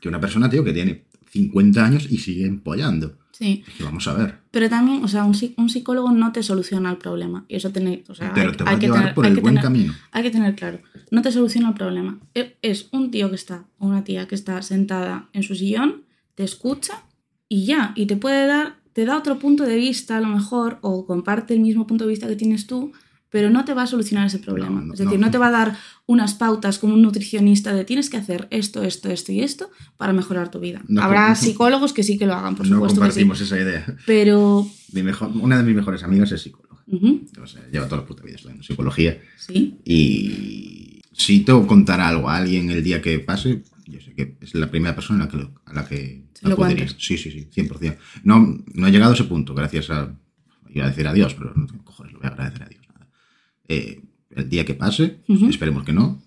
[0.00, 3.18] que una persona, tío, que tiene 50 años y sigue empollando?
[3.32, 4.38] Sí, Es que vamos a ver.
[4.50, 7.44] pero también, o sea, un, un psicólogo no te soluciona el problema.
[7.48, 9.26] Y eso tenéis, o sea, pero hay, te va hay a que llevar tener, por
[9.26, 9.94] el buen tener- camino.
[10.12, 10.80] Hay que tener claro,
[11.10, 12.20] no te soluciona el problema.
[12.34, 16.02] E- Es un tío que está, o una tía que está sentada en su sillón,
[16.34, 17.02] te escucha
[17.48, 20.78] y ya, y te puede dar, te da otro punto de vista a lo mejor,
[20.82, 22.92] o comparte el mismo punto de vista que tienes tú,
[23.30, 24.80] pero no te va a solucionar ese problema.
[24.80, 25.26] No, no, es decir, no.
[25.26, 28.82] no te va a dar unas pautas como un nutricionista de tienes que hacer esto,
[28.82, 30.82] esto, esto y esto para mejorar tu vida.
[31.00, 33.20] Habrá psicólogos que sí que lo hagan, por no supuesto que sí.
[33.24, 33.96] compartimos esa idea.
[34.06, 36.82] Pero, Mi mejor, una de mis mejores amigas es psicóloga.
[36.86, 39.18] ujú, O sea, lleva toda la puta vida estudiando psicología.
[39.38, 44.12] sí, Y si tengo que contar algo a alguien el día que pase, yo sé
[44.14, 46.96] que es la primera persona a la que, a la que lo cuentas.
[46.98, 47.96] Sí, sí, sí, 100%.
[48.24, 50.14] No, no he llegado a ese punto, gracias a...
[50.70, 52.82] Iba a decir adiós, pero no cojones, lo voy a agradecer a Dios.
[52.88, 53.08] nada.
[53.68, 55.48] Eh, el día que pase, Ujú.
[55.48, 56.22] esperemos que no,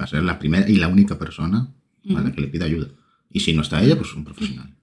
[0.00, 1.72] va a ser la primera y la única persona
[2.14, 2.88] a la que le pida ayuda.
[3.30, 4.74] Y si no está ella, pues un profesional.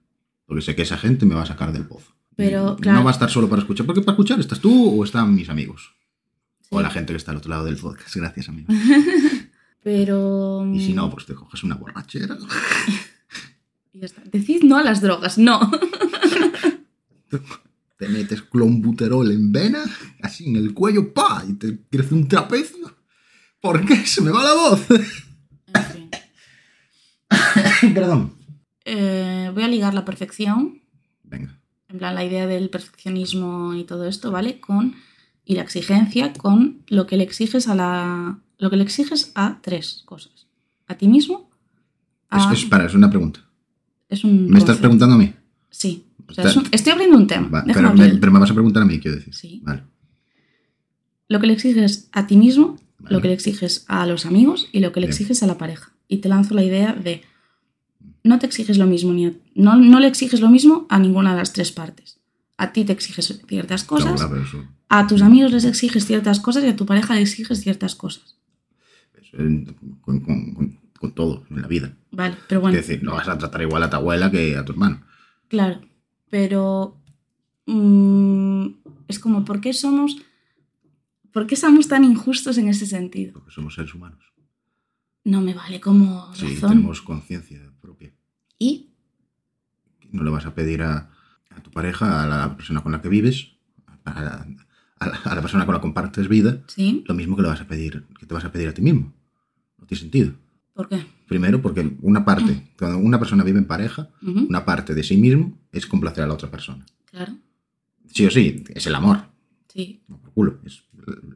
[0.44, 2.12] Porque sé que esa gente me va a sacar del pozo.
[2.36, 2.98] Pero, Mm, claro.
[2.98, 3.86] No va a estar solo para escuchar.
[3.86, 5.94] Porque para escuchar estás tú o están mis amigos.
[6.70, 6.82] O Sí.
[6.82, 8.14] la gente que está al otro lado del podcast.
[8.16, 8.68] Gracias, amigo.
[9.82, 10.68] pero...
[10.74, 12.36] Y si no, pues te coges una borrachera.
[13.96, 14.20] Y ya está.
[14.30, 15.58] Decid no a las drogas, no.
[17.98, 19.82] Te metes clombuterol en vena,
[20.20, 21.42] así en el cuello, ¡pa!
[21.48, 22.94] Y te crece un trapecio.
[23.58, 23.96] ¿Por qué?
[24.06, 24.80] Se me va la voz.
[25.92, 26.10] Fin.
[27.94, 28.34] Perdón.
[28.84, 30.82] Eh, voy a ligar la perfección,
[31.24, 31.58] Venga.
[31.88, 34.60] en plan la idea del perfeccionismo y todo esto, ¿vale?
[34.60, 34.94] Con
[35.46, 39.58] y la exigencia con lo que le exiges a la lo que le exiges a
[39.62, 40.46] tres cosas.
[40.86, 41.50] A ti mismo.
[42.28, 43.40] a- Es, es, para, es una pregunta.
[44.08, 45.32] Es un ¿Me estás preguntando a mí?
[45.70, 46.04] Sí.
[46.28, 47.48] O sea, Está- es un- estoy abriendo un tema.
[47.48, 49.34] Va, pero, me, pero me vas a preguntar a mí, quiero decir.
[49.34, 49.60] Sí.
[49.64, 49.82] Vale.
[51.28, 53.14] Lo que le exiges a ti mismo, Vale.
[53.16, 55.12] lo que le exiges a los amigos y lo que le Bien.
[55.14, 55.92] exiges a la pareja.
[56.08, 57.22] Y te lanzo la idea de
[58.24, 61.32] no te exiges lo mismo ni a- no, no le exiges lo mismo a ninguna
[61.32, 62.18] de las tres partes.
[62.58, 64.44] A ti te exiges ciertas cosas, Claro,
[64.88, 68.36] a tus amigos les exiges ciertas cosas y a tu pareja le exiges ciertas cosas.
[69.20, 69.64] eso en-
[70.00, 71.92] con, con- con- con todo en la vida.
[72.16, 74.64] Vale, pero bueno, Es decir, no vas a tratar igual a tu abuela que a
[74.64, 75.02] tu hermano.
[75.48, 75.80] claro.
[76.30, 76.98] Pero
[77.66, 78.66] mm,
[79.08, 80.16] es como, ¿por qué somos...
[81.32, 83.34] ¿Por qué somos tan injustos en ese sentido?
[83.34, 84.24] Porque somos seres humanos.
[85.24, 86.70] no me vale como Sí, razón.
[86.70, 88.12] tenemos conciencia propia.
[88.58, 88.90] Y
[90.10, 91.10] No le vas a pedir a,
[91.50, 93.52] a tu pareja, a la persona con la que vives,
[94.04, 94.46] a la,
[94.98, 97.48] a la- a la persona con la que compartes vida, sí, lo mismo que le
[97.48, 99.12] vas a pedir, que te vas a pedir a ti mismo.
[99.78, 100.32] No tiene sentido.
[100.76, 101.04] ¿Por qué?
[101.26, 105.58] Primero, porque una parte, cuando una persona vive en pareja, una parte de sí mismo
[105.72, 106.86] es complacer a la otra persona.
[107.10, 107.32] Claro,
[108.12, 109.18] Sí o sí, es el amor.
[109.68, 110.02] sí.
[110.08, 110.58] No, por culo.
[110.64, 110.84] Es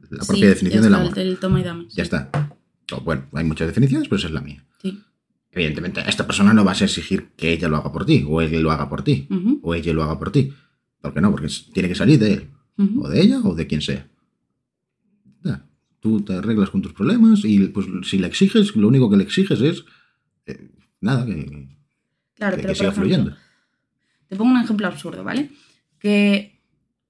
[0.09, 1.09] la Sí, propia definición del amor.
[1.09, 1.85] el del toma y dame.
[1.89, 2.29] Ya está.
[2.93, 4.63] O, Bueno, hay muchas definiciones, pero esa es la mía.
[4.81, 4.99] Sí.
[5.51, 8.61] Evidentemente, esta persona no vas a exigir que ella lo haga por ti, o él
[8.63, 9.27] lo haga por ti,
[9.61, 10.53] o ella lo haga por ti.
[11.01, 11.29] ¿Por qué no?
[11.31, 12.47] Porque tiene que salir de él,
[12.99, 14.07] o de ella, o de quien sea.
[16.01, 19.23] Tú te arreglas con tus problemas y pues si le exiges, lo único que le
[19.23, 19.85] exiges es
[20.47, 21.69] eh, nada, que,
[22.35, 23.37] Claro, que- pero que por siga ejemplo, fluyendo.
[24.27, 25.49] Te pongo un ejemplo absurdo, ¿vale?
[25.99, 26.59] Que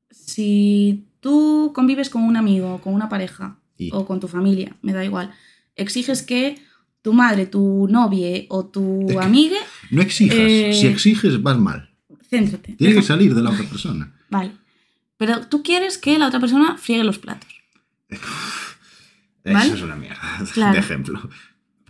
[0.10, 4.92] si tú convives con un amigo, con una pareja Y- o con tu familia, me
[4.94, 5.32] da igual,
[5.76, 6.58] exiges que
[7.02, 9.58] tu madre, tu novia o tu Es que- amiga,
[9.90, 10.38] No exijas.
[10.38, 11.90] Eh, Si exiges, vas mal.
[12.30, 12.74] céntrate.
[12.74, 14.14] Tiene que salir de la otra persona.
[14.30, 14.52] Vale.
[15.18, 17.50] Pero tú quieres que la otra persona friegue los platos.
[19.44, 19.66] ¿Vale?
[19.66, 20.20] Eso es una mierda
[20.54, 20.74] Claro.
[20.74, 21.30] de ejemplo.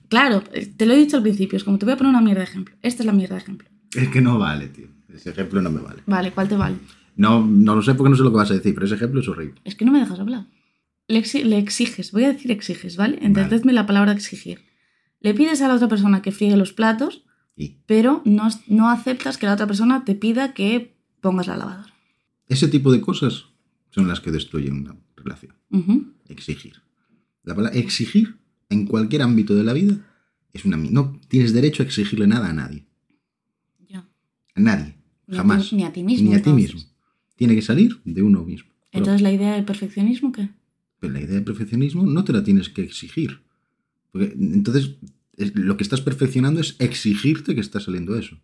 [0.09, 2.21] Claro, eh, te lo he dicho al principio, es como te voy a poner una
[2.21, 2.75] mierda de ejemplo.
[2.81, 3.69] Esta es la mierda de ejemplo.
[3.95, 4.87] Es que no vale, tío.
[5.13, 6.03] Ese ejemplo no me vale.
[6.05, 6.75] Vale, ¿cuál te vale?
[7.15, 9.19] No, no lo sé porque no sé lo que vas a decir, pero ese ejemplo
[9.21, 9.59] es horrible.
[9.65, 10.47] Es que no me dejas hablar.
[11.07, 13.19] Le, exi- le exiges, voy a decir exiges, ¿vale?
[13.21, 14.61] Entendedme la palabra exigir.
[15.19, 17.23] Le pides a la otra persona que friegue los platos,
[17.57, 21.93] Y pero no, no aceptas que la otra persona te pida que pongas la lavadora.
[22.47, 23.45] ese tipo de cosas
[23.89, 25.53] son las que destruyen una relación.
[26.29, 26.81] Exigir.
[27.43, 28.37] La palabra exigir
[28.69, 29.97] en cualquier ámbito de la vida
[30.53, 32.85] es una No tienes derecho a exigirle nada a nadie.
[33.89, 34.07] Ya.
[34.55, 34.95] A nadie.
[35.27, 35.69] Ni a Jamás.
[35.69, 36.81] ti- ni a ti mismo, Ni a ti mismo.
[37.35, 38.69] Tiene que salir de uno mismo.
[38.91, 40.49] Entonces, ¿la idea de perfeccionismo qué?
[40.99, 43.41] Pero la idea de perfeccionismo no te la tienes que exigir.
[44.11, 44.95] Porque entonces
[45.37, 48.37] es- lo que estás perfeccionando es exigirte que está saliendo eso.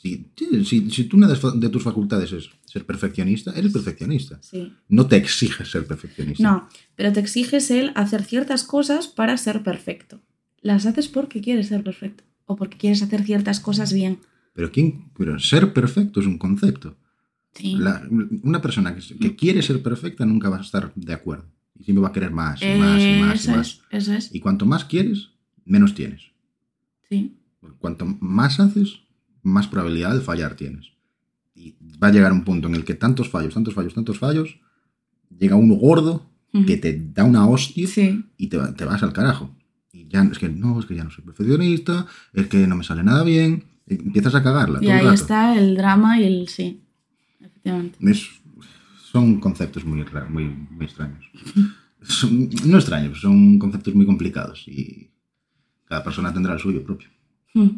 [0.00, 0.30] Si,
[0.64, 4.38] si, si tú una de tus facultades es ser perfeccionista, eres perfeccionista.
[4.42, 4.72] Sí.
[4.88, 6.42] No te exiges ser perfeccionista.
[6.42, 10.20] No, pero te exiges el hacer ciertas cosas para ser perfecto.
[10.60, 14.20] Las haces porque quieres ser perfecto o porque quieres hacer ciertas cosas bien.
[14.54, 16.96] Pero, ¿quién, pero ser perfecto es un concepto.
[17.54, 17.76] Sí.
[17.76, 18.02] La-
[18.42, 21.46] una persona que, que quiere ser perfecta nunca va a estar de acuerdo.
[21.78, 23.68] Y siempre va a querer más y más y más y más.
[23.68, 24.34] es, eso es.
[24.34, 25.30] Y cuanto más quieres,
[25.64, 26.22] menos tienes.
[27.08, 27.36] Sí.
[27.78, 29.00] Cuanto más haces,
[29.48, 30.92] más probabilidad de fallar tienes.
[31.54, 34.58] Y va a llegar un punto en el que tantos fallos, tantos fallos, tantos fallos,
[35.36, 36.26] llega uno gordo
[36.66, 38.24] que te da una hostia Sí.
[38.36, 39.54] y te, te vas al carajo.
[39.92, 42.84] Y ya es que no, es que ya no soy perfeccionista, es que no me
[42.84, 43.64] sale nada bien.
[43.86, 45.14] Empiezas a cagarla Y todo el ahí rato.
[45.14, 46.80] está el drama y el sí.
[47.40, 47.98] Efectivamente.
[48.10, 48.30] Es-
[49.10, 51.24] son conceptos muy, muy, muy extraños.
[52.02, 55.10] Son- no extraños, son conceptos muy complicados y
[55.84, 57.08] cada persona tendrá el suyo propio.
[57.54, 57.68] Mm.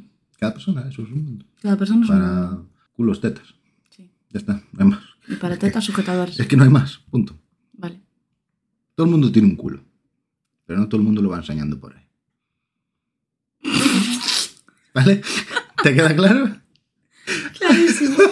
[0.40, 1.44] Cada persona, eso es un mundo.
[1.60, 2.70] Cada persona es un Para mundo.
[2.94, 3.54] culos tetas.
[3.90, 4.10] Sí.
[4.30, 5.00] Ya está, no hay más.
[5.28, 6.40] Y para tetas sujetadores.
[6.40, 7.38] Es que no hay más, punto.
[7.74, 8.00] Vale.
[8.94, 9.84] Todo el mundo tiene un culo,
[10.66, 12.04] pero no todo el mundo lo va enseñando por ahí.
[14.94, 15.22] ¿Vale?
[15.82, 16.56] ¿Te queda claro?
[17.58, 18.16] Clarísimo.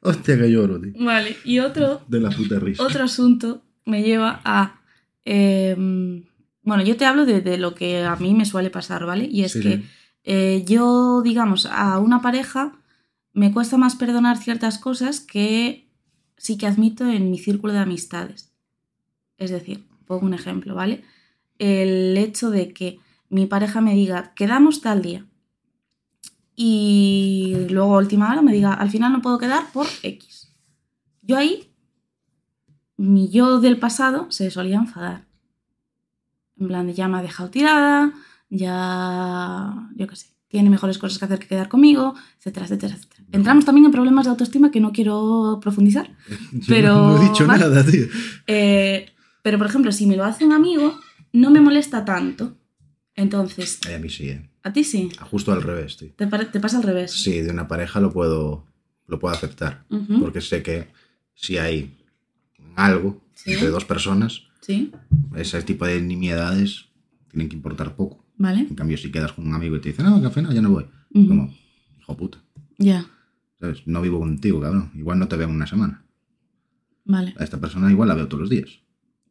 [0.00, 0.92] Hostia, que lloro, tío.
[1.04, 1.36] Vale.
[1.44, 2.82] Y otro, De la puta risa.
[2.82, 4.77] otro asunto me lleva a.
[5.30, 5.76] eh,
[6.62, 9.28] bueno, yo te hablo de, de lo que a mí me suele pasar, ¿vale?
[9.30, 9.82] Y es Sí, que
[10.24, 12.72] eh, yo, digamos, a una pareja
[13.32, 15.88] me cuesta más perdonar ciertas cosas que
[16.36, 18.52] sí que admito en mi círculo de amistades.
[19.36, 21.04] Es decir, pongo un ejemplo, ¿vale?
[21.58, 22.98] El hecho de que
[23.28, 25.26] mi pareja me diga, quedamos tal día.
[26.56, 30.52] Y luego a última hora me diga, al final no puedo quedar por X.
[31.22, 31.70] Yo ahí,
[32.98, 35.24] mi yo del pasado se solía enfadar.
[36.58, 38.12] En plan, de ya me ha dejado tirada,
[38.50, 43.24] ya, yo qué sé, tiene mejores cosas que hacer que quedar conmigo, etcétera, etcétera, etcétera.
[43.32, 46.10] Entramos también en problemas de autoestima que no quiero profundizar.
[46.52, 47.60] Yo pero- No he dicho vale.
[47.64, 48.06] nada, tío.
[48.46, 49.06] Eh,
[49.42, 50.98] pero, por ejemplo, si me lo hace un amigo,
[51.32, 52.56] no me molesta tanto.
[53.14, 54.48] Entonces, Ay, a mí sí, ¿eh?
[54.62, 55.10] a ti sí.
[55.30, 56.08] Justo al revés, tío.
[56.16, 57.12] Te, pasa al revés.
[57.12, 58.64] Sí, de una pareja lo puedo,
[59.06, 59.84] lo puedo aceptar.
[60.20, 60.88] Porque sé que
[61.34, 61.97] si hay
[62.84, 63.52] algo Sí.
[63.52, 64.90] entre dos personas, Sí,
[65.36, 66.86] ese tipo de nimiedades
[67.30, 68.24] tienen que importar poco.
[68.36, 68.60] vale.
[68.60, 70.70] En cambio, si quedas con un amigo y te dice, no, café, no, ya no
[70.70, 70.86] voy.
[71.14, 71.54] Ujú, Como,
[72.00, 72.38] hijo puta,
[72.78, 73.06] Ya,
[73.60, 73.86] ¿sabes?
[73.86, 74.90] No vivo contigo, cabrón.
[74.94, 76.04] Igual no te veo en una semana.
[77.04, 77.34] vale.
[77.38, 78.80] A esta persona igual la veo todos los días.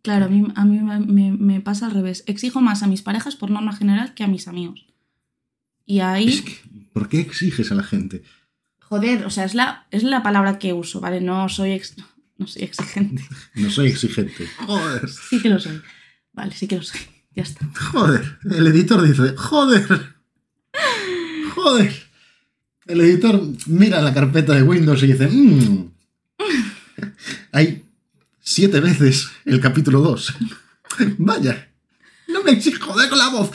[0.02, 2.24] Claro, a mí, a mí me, me- me pasa al revés.
[2.28, 4.86] Exijo más a mis parejas por norma general que a mis amigos.
[5.86, 6.54] Y ahí, Es que,
[6.94, 8.24] ¿por qué exiges a la gente?
[8.80, 11.20] joder, o sea, es la, es la palabra que uso, ¿vale?
[11.22, 11.72] No soy...
[11.72, 11.96] ex-
[12.38, 13.24] No soy exigente.
[13.56, 14.48] No soy exigente.
[14.66, 15.10] Joder.
[15.10, 15.82] Sí que lo soy.
[16.34, 17.00] Vale, sí que lo soy.
[17.36, 17.68] Ya está.
[17.92, 18.40] Joder.
[18.50, 20.16] El editor dice, joder.
[21.56, 21.94] Joder.
[22.86, 25.92] El editor mira la carpeta de Windows y dice, mmm.
[27.52, 27.84] Hay
[28.40, 30.34] siete veces el capítulo 2.
[31.18, 31.70] Vaya.
[32.28, 33.52] No me exige, joder con la voz.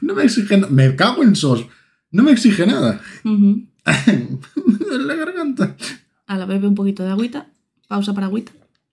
[0.00, 0.72] No me exige nada.
[0.72, 1.66] Me cago en sos.
[2.10, 3.00] No me exige nada.
[3.24, 3.68] Duele
[5.06, 5.76] la garganta.
[6.26, 7.48] A la bebe un poquito de agüita.
[7.88, 8.52] Pausa para agüita.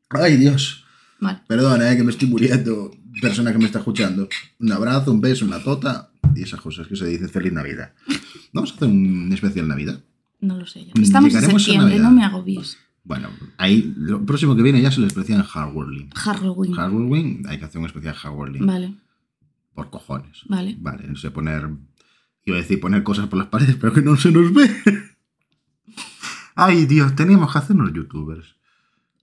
[0.10, 0.86] Ay, Dios.
[1.20, 1.42] Vale.
[1.48, 2.92] Perdona, eh, que me estoy muriendo.
[3.22, 4.28] Persona que me está escuchando.
[4.60, 7.94] Un abrazo, un beso, una tota y esas cosas que se dicen feliz Navidad.
[8.52, 10.02] Vamos a hacer un especial Navidad.
[10.42, 10.86] No lo sé.
[10.86, 10.94] ya.
[11.02, 12.78] Estamos en septiembre, no me agobies.
[13.04, 16.74] Bueno, ahí lo próximo que viene ya es el especial Hardware Halloween.
[16.74, 18.96] Hardware hay que hacer un especial Hardware Vale,
[19.74, 20.42] Por cojones.
[20.48, 20.76] vale.
[20.80, 21.70] Vale, no sé poner.
[22.44, 24.70] Iba a decir poner cosas por las paredes, pero que no se nos ve.
[26.56, 28.56] Ay, Dios, teníamos que hacernos youtubers.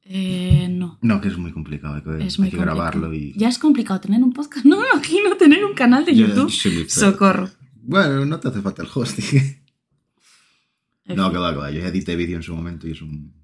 [0.05, 0.99] Eh, no.
[1.01, 2.65] No, que es muy complicado, hay que, Es muy hay que complicado.
[2.77, 3.33] grabarlo y.
[3.37, 4.65] Ya es complicado tener un podcast.
[4.67, 6.51] No me imagino tener un canal de Yo YouTube.
[6.89, 7.51] Socorro.
[7.85, 9.59] Bueno, no te hace falta el hosting.
[11.05, 11.71] No, que va, que va.
[11.71, 13.35] Yo edité vídeo en su momento y es un.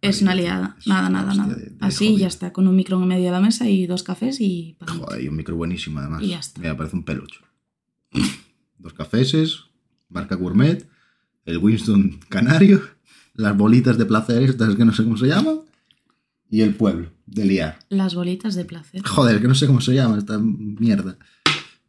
[0.00, 0.76] Es una liada.
[0.78, 1.54] Es Nada, una nada, nada.
[1.54, 2.18] de- de Así hobby.
[2.18, 5.22] ya está, con un micro en medio de la mesa y dos cafés y Joder,
[5.22, 6.22] y un micro buenísimo además.
[6.22, 6.60] Y ya está.
[6.60, 7.40] Mira, parece un pelucho.
[8.78, 9.64] Dos cafeses,
[10.10, 10.86] marca gourmet,
[11.46, 12.82] el Winston canario,
[13.34, 15.60] las bolitas de placer estas que no sé cómo se llaman,
[16.50, 17.78] y el pueblo de liar.
[17.88, 19.02] Las bolitas de placer.
[19.04, 21.18] Joder, que no sé cómo se llama esta mierda.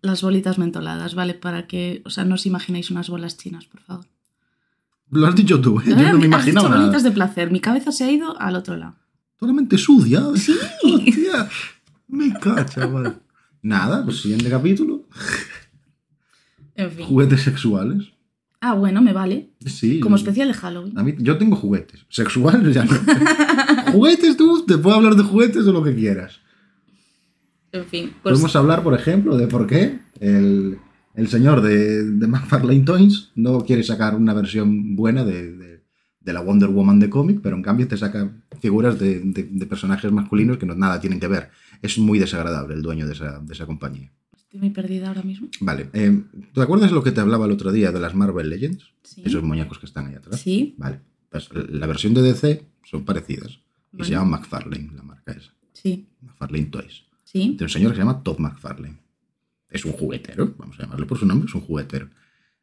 [0.01, 1.33] Las bolitas mentoladas, ¿vale?
[1.33, 4.05] Para que, o sea, no os imaginéis unas bolas chinas, por favor.
[5.09, 5.83] Lo has dicho tú, ¿eh?
[5.87, 6.81] yo no me imaginaba nada.
[6.81, 7.51] bolitas de placer.
[7.51, 8.95] Mi cabeza se ha ido al otro lado.
[9.39, 10.23] Totalmente sucia.
[10.35, 10.55] Sí.
[10.83, 11.49] Hostia,
[12.07, 13.21] me cacha, chaval.
[13.61, 15.07] Nada, pues siguiente capítulo.
[16.75, 17.05] En fin.
[17.05, 18.16] Juguetes sexuales.
[18.59, 19.51] Ah, bueno, me vale.
[19.65, 19.99] Sí.
[19.99, 20.97] Como especial de Halloween.
[20.97, 22.05] A mí, yo tengo juguetes.
[22.09, 23.91] Sexuales ya no.
[23.91, 26.39] juguetes tú, te puedo hablar de juguetes o lo que quieras.
[27.71, 30.79] En fin, pues Podemos hablar, por ejemplo, de por qué el,
[31.13, 35.77] el señor de, de McFarlane Toys no quiere sacar una versión buena de, de-
[36.21, 38.29] de la Wonder Woman de cómic, pero en cambio te saca
[38.59, 41.51] figuras de, de- de personajes masculinos que no, nada tienen que ver.
[41.81, 44.11] Es muy desagradable el dueño de esa, de esa compañía.
[44.57, 45.47] Estoy muy perdida ahora mismo.
[45.61, 48.91] Vale, eh, ¿te acuerdas lo que te hablaba el otro día de las Marvel Legends?
[49.03, 49.21] Sí.
[49.23, 50.39] Esos muñecos que están ahí atrás.
[50.39, 50.75] Sí.
[50.77, 50.99] Vale,
[51.29, 53.59] pues la versión de DC son parecidas.
[53.97, 55.53] Y se llama McFarlane, la marca esa.
[55.73, 56.07] Sí.
[56.21, 57.03] McFarlane Toys.
[57.23, 57.39] Sí.
[57.39, 58.97] Tiene un señor que se llama Todd McFarlane.
[59.69, 62.09] Es un juguetero, vamos a llamarle por su nombre, es un juguetero.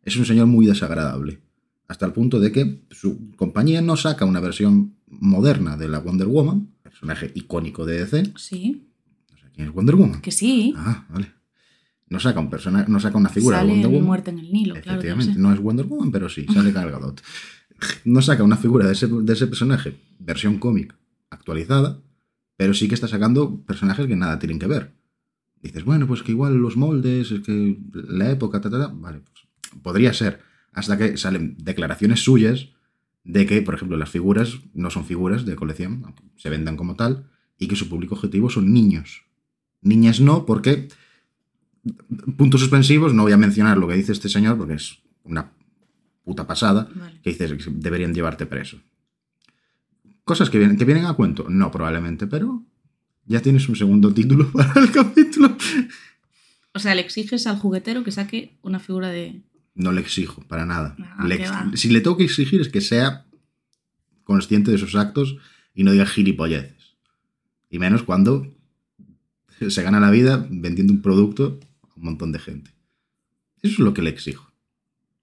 [0.03, 1.41] Es un señor muy desagradable.
[1.87, 6.27] Hasta el punto de que su compañía no saca una versión moderna de la Wonder
[6.27, 8.33] Woman, personaje icónico de DC.
[8.37, 8.87] Sí.
[9.31, 10.21] No sé quién es Wonder Woman.
[10.23, 10.73] Que sí.
[10.77, 11.33] Ah, vale.
[12.15, 14.07] No saca, un persona, no saca una figura Sale de Wonder Woman.
[14.07, 17.21] muerte en el Nilo, Efectivamente, no es Wonder Woman, pero sí, sale Gal Gadot.
[18.05, 20.95] No saca una figura de ese, de ese personaje, versión cómic
[21.29, 22.01] actualizada,
[22.57, 24.95] pero sí que está sacando personajes que nada tienen que ver.
[25.61, 28.87] Dices, bueno, pues que igual los moldes, es que la época, ta, ta, ta.
[28.95, 30.41] Vale, pues podría ser.
[30.73, 32.69] Hasta que salen declaraciones suyas
[33.25, 37.29] de que, por ejemplo, las figuras no son figuras de colección, se vendan como tal,
[37.59, 39.25] y que su público objetivo son niños.
[39.81, 40.89] Niñas no, porque
[42.37, 45.53] puntos suspensivos, no voy a mencionar lo que dice este señor porque es una
[46.25, 47.21] puta pasada, Vale.
[47.23, 48.79] que dices que deberían llevarte preso.
[50.25, 52.63] Cosas que vienen, que vienen a cuento, no probablemente, pero
[53.27, 55.57] ya tienes un segundo título para el capítulo.
[56.73, 59.43] O sea, le exiges al juguetero que saque una figura de.
[59.75, 60.97] No le exijo, para nada.
[61.19, 63.27] Ah, Le ex- si le tengo que exigir es que sea
[64.25, 65.37] consciente de sus actos
[65.75, 66.97] y no diga gilipolleces.
[67.69, 68.47] Y menos cuando
[69.69, 71.59] se gana la vida vendiendo un producto
[71.95, 72.71] a un montón de gente.
[73.63, 74.53] Eso es lo que le exijo.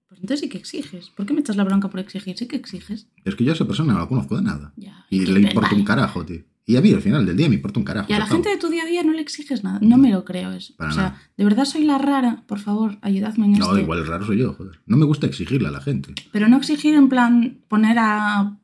[0.08, 1.10] Pues entonces sí que exiges.
[1.10, 2.36] ¿Por qué me echas la bronca por exigir?
[2.36, 3.06] Sí que exiges.
[3.24, 4.72] Es que yo a esa persona no la conozco de nada.
[4.76, 5.06] Ya.
[5.10, 6.42] Y le importa un carajo, tío.
[6.64, 8.06] Y a mí al final del día me importa un carajo.
[8.08, 9.78] Y a la gente de tu día a día no le exiges nada.
[9.82, 10.74] No me lo creo eso.
[10.76, 11.22] Para o sea, nada.
[11.36, 12.44] de verdad soy la rara.
[12.46, 13.72] Por favor, ayudadme en esto.
[13.72, 14.80] No, igual el raro soy yo, joder.
[14.86, 16.14] No me gusta exigirle a la gente.
[16.30, 18.58] Pero no exigir en plan poner a.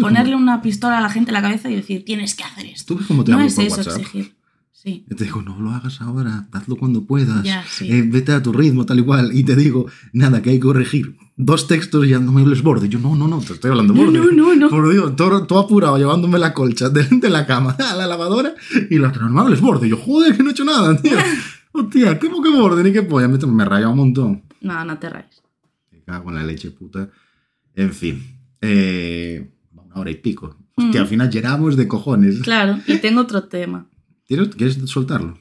[0.00, 2.92] Ponerle una pistola a la gente en la cabeza y decir, tienes que hacer esto.
[2.94, 3.98] tú ves cómo te No hablo es por eso WhatsApp.
[4.00, 4.34] exigir.
[4.82, 5.04] Sí.
[5.10, 7.42] Yo te digo, no lo hagas ahora, hazlo cuando puedas.
[7.44, 7.92] Ya, sí.
[7.92, 9.30] Eh, vete a tu ritmo, tal y cual.
[9.36, 11.16] Y te digo, nada, que hay que corregir.
[11.36, 12.88] Dos textos y ya no me hables borde.
[12.88, 14.18] Yo, no, no, no, te estoy hablando No, borde.
[14.18, 14.68] no, no, no.
[14.70, 18.54] Por Dios, todo, todo apurado, llevándome la colcha de, de la cama a la lavadora
[18.88, 19.86] y la otra, no me hables borde.
[19.86, 21.12] Yo, joder, que no he hecho nada, tío.
[21.72, 22.82] Hostia, ¿cómo que borde?
[22.82, 23.28] Ni qué polla.
[23.28, 24.44] Me, me raya un montón.
[24.62, 25.42] No, no te rayes.
[25.92, 27.10] Me cago en la leche, puta.
[27.74, 28.22] En fin.
[28.62, 30.56] Eh, una hora y pico.
[30.74, 31.04] Hostia, Mm.
[31.04, 32.40] al final llegamos de cojones.
[32.40, 33.86] Claro, y tengo otro tema.
[34.30, 35.38] ¿Tienes- ¿Quieres soltarlo?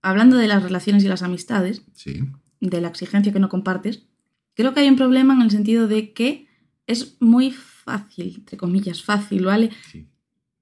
[0.00, 2.20] Hablando de las relaciones y las amistades, Sí.
[2.60, 4.06] de la exigencia que no compartes,
[4.54, 6.46] creo que hay un problema en el sentido de que
[6.86, 9.70] es muy fácil, entre comillas, fácil, ¿vale?
[9.90, 10.08] Sí.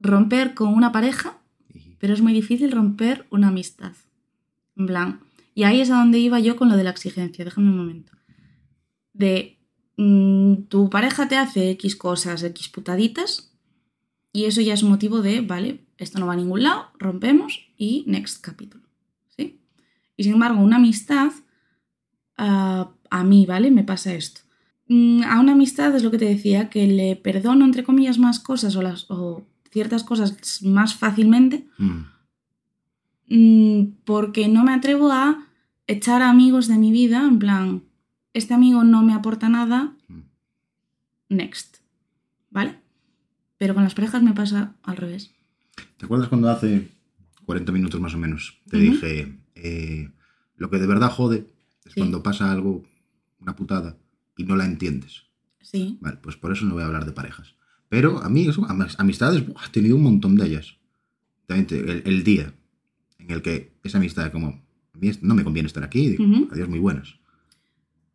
[0.04, 1.38] romper con una pareja,
[2.00, 3.92] pero es muy difícil romper una amistad.
[4.74, 5.20] En plan,
[5.54, 8.10] y ahí es a donde iba yo con lo de la exigencia, déjame un momento.
[9.12, 9.60] De
[9.96, 13.52] mm, tu pareja te hace X cosas, X putaditas,
[14.32, 18.04] y eso ya es motivo de, vale, esto no va a ningún lado, rompemos y
[18.06, 18.84] next capítulo.
[19.36, 19.60] ¿Sí?
[20.16, 21.32] Y sin embargo, una amistad,
[22.36, 23.70] ah, a mí, ¿vale?
[23.70, 24.42] Me pasa esto.
[24.88, 28.38] Mm, a una amistad es lo que te decía, que le perdono, entre comillas, más
[28.40, 32.04] cosas o, las, o ciertas cosas más fácilmente Mm.
[33.28, 35.46] mm, porque no me atrevo a
[35.86, 37.82] echar a amigos de mi vida, en plan,
[38.34, 39.94] este amigo no me aporta nada,
[41.28, 41.78] next.
[42.50, 42.78] ¿Vale?
[43.56, 45.32] Pero con las parejas me pasa al revés.
[46.02, 46.88] ¿Te acuerdas cuando hace
[47.46, 50.10] 40 minutos más o menos te dije eh,
[50.56, 51.46] lo que de verdad jode
[51.84, 52.00] es Sí.
[52.00, 52.82] cuando pasa algo,
[53.38, 53.96] una putada,
[54.36, 55.26] y no la entiendes?
[55.60, 55.98] Sí.
[56.00, 57.54] Vale, pues por eso no voy a hablar de parejas.
[57.88, 60.74] Pero a mí, eso, am- amistades, buah, he tenido un montón de ellas.
[61.46, 62.52] También te- el, el día
[63.20, 66.68] en el que esa amistad, como, a mí no me conviene estar aquí, digo, adiós,
[66.68, 67.14] muy buenas.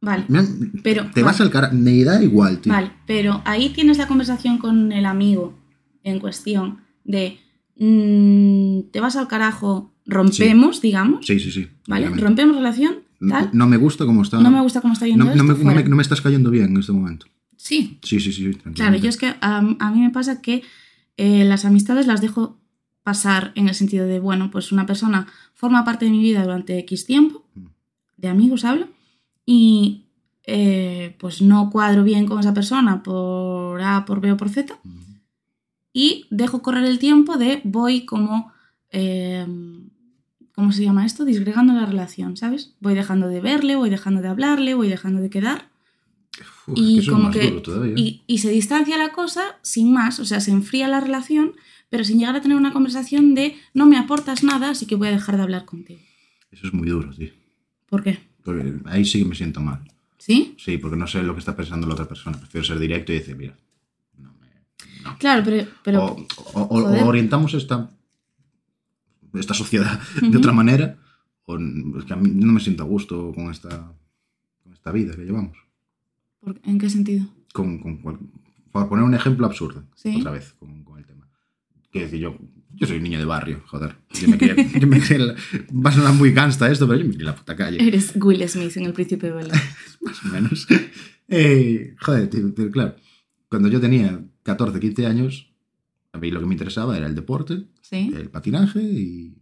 [0.01, 0.25] Vale.
[0.83, 2.73] Pero- te vas al cara, me da igual, tío.
[2.73, 5.57] Vale, pero ahí tienes la conversación con el amigo
[6.03, 7.39] en cuestión de
[7.79, 11.67] mm, te vas al carajo, rompemos, digamos, Sí, sí, sí.
[11.87, 12.09] ¿vale?
[12.09, 13.49] Rompemos relación, No, tal.
[13.53, 14.39] no me gusta cómo está.
[14.39, 15.81] No me gusta cómo está yendo no, me, no me- fuera.
[15.83, 17.25] no me estás cayendo bien en este momento.
[17.55, 18.53] Sí, Sí, sí, sí.
[18.75, 20.63] Claro, yo es que a, a mí me pasa que
[21.17, 22.57] eh, las amistades las dejo
[23.03, 26.77] pasar en el sentido de, bueno, pues una persona forma parte de mi vida durante
[26.79, 27.65] X tiempo, Mm.
[28.17, 28.87] de amigos hablo,
[29.45, 30.03] y
[30.43, 34.73] eh, pues no cuadro bien con esa persona por A, por B o por Z,
[34.83, 34.93] Ujú.
[35.97, 38.53] Y dejo correr el tiempo de voy como,
[38.91, 39.47] eh,
[40.53, 41.25] ¿cómo se llama esto?
[41.25, 42.75] Disgregando la relación, ¿sabes?
[42.79, 45.71] Voy dejando de verle, voy dejando de hablarle, voy dejando de quedar.
[46.67, 47.63] Uf, y que como que
[47.95, 51.53] y, y se distancia la cosa sin más, o sea, se enfría la relación,
[51.89, 55.07] pero sin llegar a tener una conversación de no me aportas nada, así que voy
[55.07, 56.01] a dejar de hablar contigo.
[56.51, 57.31] Eso es muy duro, tío.
[57.87, 58.19] ¿Por qué?
[58.43, 59.81] Porque ahí sí que me siento mal.
[60.19, 60.53] ¿Sí?
[60.59, 62.37] Sí, porque no sé lo que está pensando la otra persona.
[62.37, 63.57] Prefiero ser directo y decir, mira.
[65.19, 67.89] Claro, pero, pero o, o- o- orientamos esta,
[69.33, 70.37] esta sociedad de Ujú.
[70.39, 70.97] otra manera,
[71.45, 73.93] o es que a mí no me siento a gusto con esta,
[74.63, 75.57] con esta vida que llevamos.
[76.39, 77.25] ¿por- ¿en qué sentido?
[77.53, 78.19] Con, con cual-
[78.71, 80.17] por poner un ejemplo absurdo, Sí.
[80.19, 81.27] otra vez, con, con el tema.
[81.91, 82.37] Quiero decir, yo,
[82.75, 83.95] yo soy niño de barrio, joder.
[84.13, 84.37] Yo me
[84.79, 87.85] yo me va a sonar muy gangsta esto, pero yo me en la puta calle.
[87.85, 89.47] Eres Will Smith en El Príncipe de Bel
[90.01, 90.67] más o menos.
[91.27, 92.95] Eh, joder, tío, tío, claro.
[93.49, 95.51] Cuando yo tenía 14, 15 años,
[96.13, 98.11] a mí lo que me interesaba era el deporte, ¿Sí?
[98.15, 99.37] el patinaje y,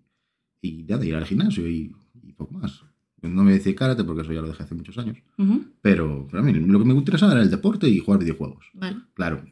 [0.61, 2.81] y ya de ir al gimnasio y, y poco más.
[3.21, 5.17] No me decía karate porque eso ya lo dejé hace muchos años.
[5.37, 8.65] Ujú, Pero, pero a mí lo que me interesaba era el deporte y jugar videojuegos.
[8.73, 8.97] Vale.
[9.13, 9.43] Claro,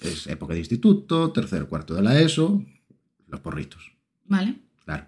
[0.00, 2.64] es época de instituto, tercer, cuarto de la ESO,
[3.28, 3.92] los porritos.
[4.26, 4.56] Vale.
[4.84, 5.06] Claro.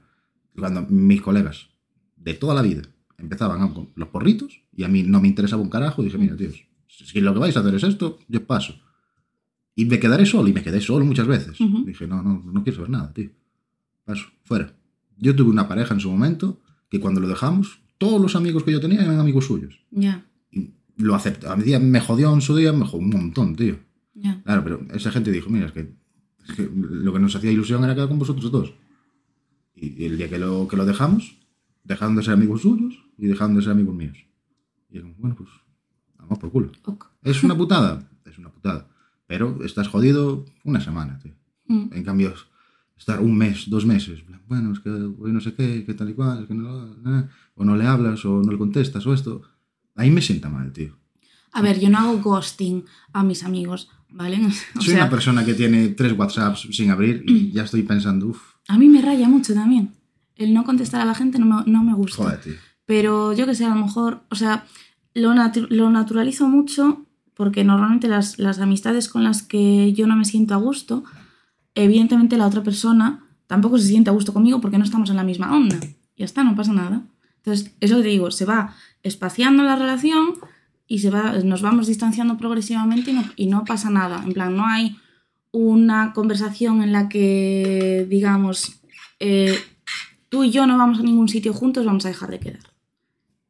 [0.56, 1.68] Cuando mis colegas
[2.16, 2.82] de toda la vida
[3.18, 6.36] empezaban a- con los porritos y a mí no me interesaba un carajo, dije, mira,
[6.36, 8.74] tíos, si lo que vais a hacer es esto, yo paso.
[9.74, 11.58] Y me quedaré solo, y me quedé solo muchas veces.
[11.60, 11.84] Ujú.
[11.84, 13.30] Dije, no, no, no quiero saber nada, tío.
[14.04, 14.74] Paso, fuera.
[15.16, 18.72] Yo tuve una pareja en su momento que cuando lo dejamos, todos los amigos que
[18.72, 19.78] yo tenía eran amigos suyos.
[19.90, 21.46] Ya, Y lo acepté.
[21.48, 23.78] A mí me jodió en su día, me jodió un montón, tío.
[24.14, 24.42] ya.
[24.42, 25.92] Claro, pero esa gente dijo, mira, es que,
[26.48, 28.74] es que lo que nos hacía ilusión era quedar con vosotros dos.
[29.74, 31.36] Y, y el día que lo, que lo dejamos,
[31.84, 34.18] dejando de ser amigos suyos y dejando de ser amigos míos.
[34.90, 35.48] Y bueno, pues,
[36.18, 36.72] vamos por culo.
[36.84, 37.06] Ok.
[37.22, 38.08] ¿Es una putada?
[38.24, 38.88] Es una putada.
[39.30, 41.34] Pero estás jodido una semana, tío.
[41.68, 42.34] Mm, En cambio,
[42.98, 46.14] estar un mes, dos meses, bueno, es que hoy no sé qué, que tal y
[46.14, 46.86] cual, es que no,
[47.20, 47.24] eh,
[47.54, 49.42] o no le hablas, o no le contestas, o esto.
[49.94, 50.98] Ahí me sienta mal, tío.
[51.52, 54.36] A ver, yo no hago ghosting a mis amigos, ¿vale?
[54.76, 58.26] O Soy sea, una persona que tiene tres WhatsApps sin abrir y ya estoy pensando,
[58.26, 59.92] uff, a mí me raya mucho también.
[60.34, 62.16] El no contestar a la gente no me, no me gusta.
[62.24, 62.54] joder, tío.
[62.84, 64.64] Pero yo que sé, a lo mejor, o sea,
[65.14, 67.06] lo, natu- lo naturalizo mucho
[67.40, 71.04] porque normalmente las, las amistades con las que yo no me siento a gusto,
[71.74, 75.24] evidentemente la otra persona tampoco se siente a gusto conmigo porque no estamos en la
[75.24, 75.80] misma onda.
[76.18, 77.00] Ya está, no pasa nada.
[77.38, 80.34] Entonces, eso te digo, se va espaciando la relación
[80.86, 84.22] y se va, nos vamos distanciando progresivamente y no, y no pasa nada.
[84.22, 84.98] En plan, no hay
[85.50, 88.82] una conversación en la que, digamos,
[89.18, 89.58] eh,
[90.28, 92.74] tú y yo no vamos a ningún sitio juntos, vamos a dejar de quedar.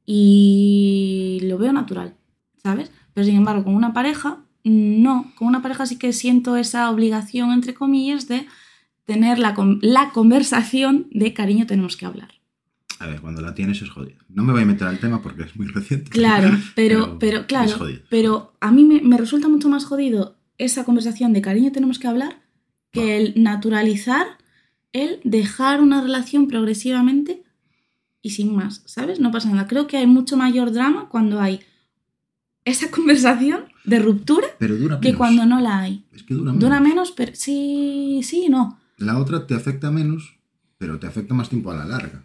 [0.07, 2.15] Y lo veo natural,
[2.63, 2.93] ¿sabes?
[3.15, 5.33] Pero sin embargo, con una pareja, no.
[5.37, 8.47] Con una pareja sí que siento esa obligación, entre comillas, de
[9.05, 12.35] tener la, la conversación de cariño, tenemos que hablar.
[12.99, 14.19] A ver, cuando la tienes es jodido.
[14.29, 16.11] No me voy a meter al tema porque es muy reciente.
[16.11, 17.75] Claro, pero, Pero claro,
[18.11, 22.07] pero a mí me, me resulta mucho más jodido esa conversación de cariño tenemos que
[22.07, 22.43] hablar
[22.93, 24.27] que el naturalizar,
[24.93, 27.45] el dejar una relación progresivamente
[28.21, 29.21] y sin más, ¿sabes?
[29.21, 29.67] No pasa nada.
[29.67, 31.61] Creo que hay mucho mayor drama cuando hay
[32.71, 35.01] esa conversación de ruptura Pero dura menos.
[35.01, 36.05] que cuando no la hay.
[36.15, 36.61] Es que dura menos.
[36.61, 38.79] Dura menos, pero sí, sí, y no.
[38.99, 40.37] La otra te afecta menos,
[40.79, 42.25] pero te afecta más tiempo a la larga.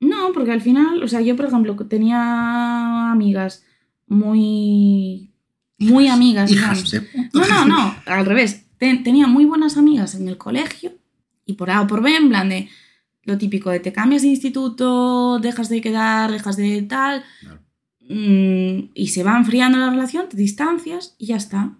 [0.00, 3.64] No, porque al final, o sea, yo por ejemplo tenía amigas
[4.06, 5.30] muy,
[5.78, 6.90] muy amigas, Hijas digamos.
[6.90, 7.46] de puta.
[7.48, 8.64] No, no, no, al revés.
[8.78, 10.92] Ten- tenía muy buenas amigas en el colegio
[11.46, 12.68] y por A o por B, en plan de
[13.24, 17.60] lo típico de te cambias de instituto, dejas de quedar, dejas de tal, Claro.
[18.08, 21.74] Mm, y se va enfriando la relación, te distancias y ya está.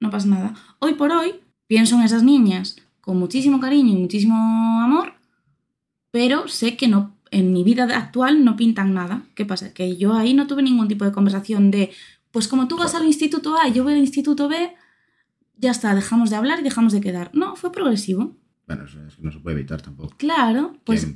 [0.00, 0.54] No pasa nada.
[0.78, 1.34] Hoy por hoy
[1.66, 4.34] pienso en esas niñas con muchísimo cariño y muchísimo
[4.82, 5.14] amor,
[6.10, 9.22] pero sé que no en mi vida actual no pintan nada.
[9.34, 9.72] ¿Qué pasa?
[9.72, 11.90] Que yo ahí no tuve ningún tipo de conversación de,
[12.30, 14.74] pues como tú vas al instituto A y yo voy al instituto B,
[15.56, 17.30] ya está, dejamos de hablar y dejamos de quedar.
[17.32, 18.36] No, fue progresivo.
[18.66, 20.16] Bueno, eso es que no se puede evitar tampoco.
[20.16, 21.06] Claro, pues,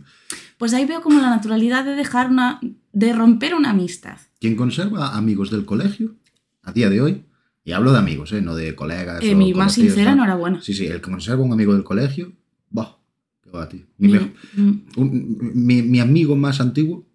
[0.57, 2.61] pues ahí veo como la naturalidad de dejar una,
[2.93, 4.19] de romper una amistad.
[4.39, 6.15] quien conserva amigos del colegio,
[6.63, 7.25] a día de hoy,
[7.65, 8.41] y hablo de amigos, ¿eh?
[8.41, 9.23] no de colegas.
[9.23, 10.23] Eh, o mi más sincera ¿no?
[10.23, 10.61] enhorabuena.
[10.63, 12.33] Sí, sí, el que conserva un amigo del colegio,
[12.71, 12.99] bah,
[13.43, 13.83] qué va, tío.
[13.99, 17.07] Mi, Mi- un- mi- mi amigo más antiguo,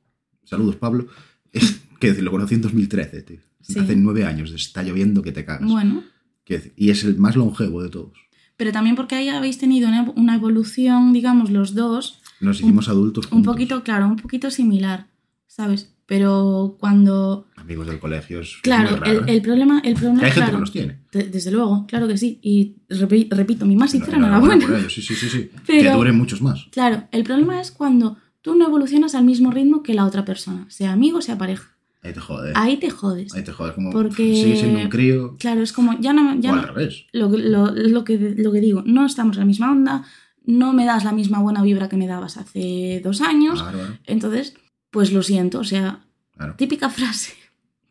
[0.43, 1.07] saludos Pablo,
[1.53, 3.39] es, que lo conocí en 2013, tío.
[3.61, 3.79] Sí.
[3.79, 5.67] Hace nueve años, está lloviendo que te cagas.
[5.69, 6.03] bueno,
[6.47, 8.19] decir, y es el más longevo de todos.
[8.57, 13.31] Pero también porque ahí habéis tenido una, evolución, digamos, los dos, Nos hicimos adultos un
[13.31, 13.53] juntos.
[13.53, 15.07] poquito, claro, un poquito similar,
[15.47, 15.91] ¿sabes?
[16.07, 17.47] Pero cuando...
[17.55, 19.33] Amigos del colegio es Claro, muy raro, el, ¿eh?
[19.35, 20.99] el problema, el problema, hay gente claro, que los tiene.
[21.11, 22.37] de- desde luego, claro que sí.
[22.43, 24.67] Y repi- repito, mi más sincera Enhorabuena enhorabuena.
[24.67, 25.49] por ello, Sí, sí, sí, sí.
[25.65, 26.67] Pero- Que duren muchos más.
[26.71, 30.67] Claro, el problema es cuando tú no evolucionas al mismo ritmo que la otra persona,
[30.69, 31.74] sea amigo, sea pareja.
[32.05, 32.51] Ahí te jode.
[32.55, 33.33] Ahí te jodes.
[33.33, 33.73] Ahí te jodes.
[33.73, 35.35] Como Porque- sigue siendo un crío.
[35.37, 37.05] Claro, es como, ya no, ya o no- al revés.
[37.13, 40.05] lo, que- lo, lo que, lo que digo, no estamos en la misma onda,
[40.45, 44.53] no me das la misma buena vibra que me dabas hace dos años, Claro, entonces,
[44.91, 46.05] pues lo siento, o sea,
[46.37, 46.53] claro.
[46.57, 47.33] típica frase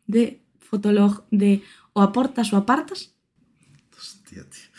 [0.06, 1.62] de fotolog de
[1.92, 3.14] o aportas o apartas,
[3.96, 4.70] Hostia, tío.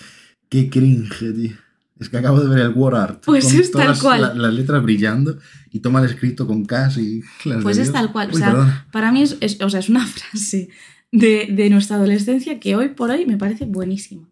[0.49, 1.57] Qué cringe, tío.
[1.99, 3.23] Es que acabo de ver el War Art.
[3.25, 4.21] Pues con es tal todas cual.
[4.21, 5.37] la- las letras brillando
[5.71, 7.21] y toma el escrito con casi.
[7.63, 7.91] pues es Dios.
[7.93, 10.69] tal cual, o sea, para mí es, es- o sea, es una frase
[11.11, 14.27] de, de nuestra adolescencia que hoy por hoy me parece buenísima.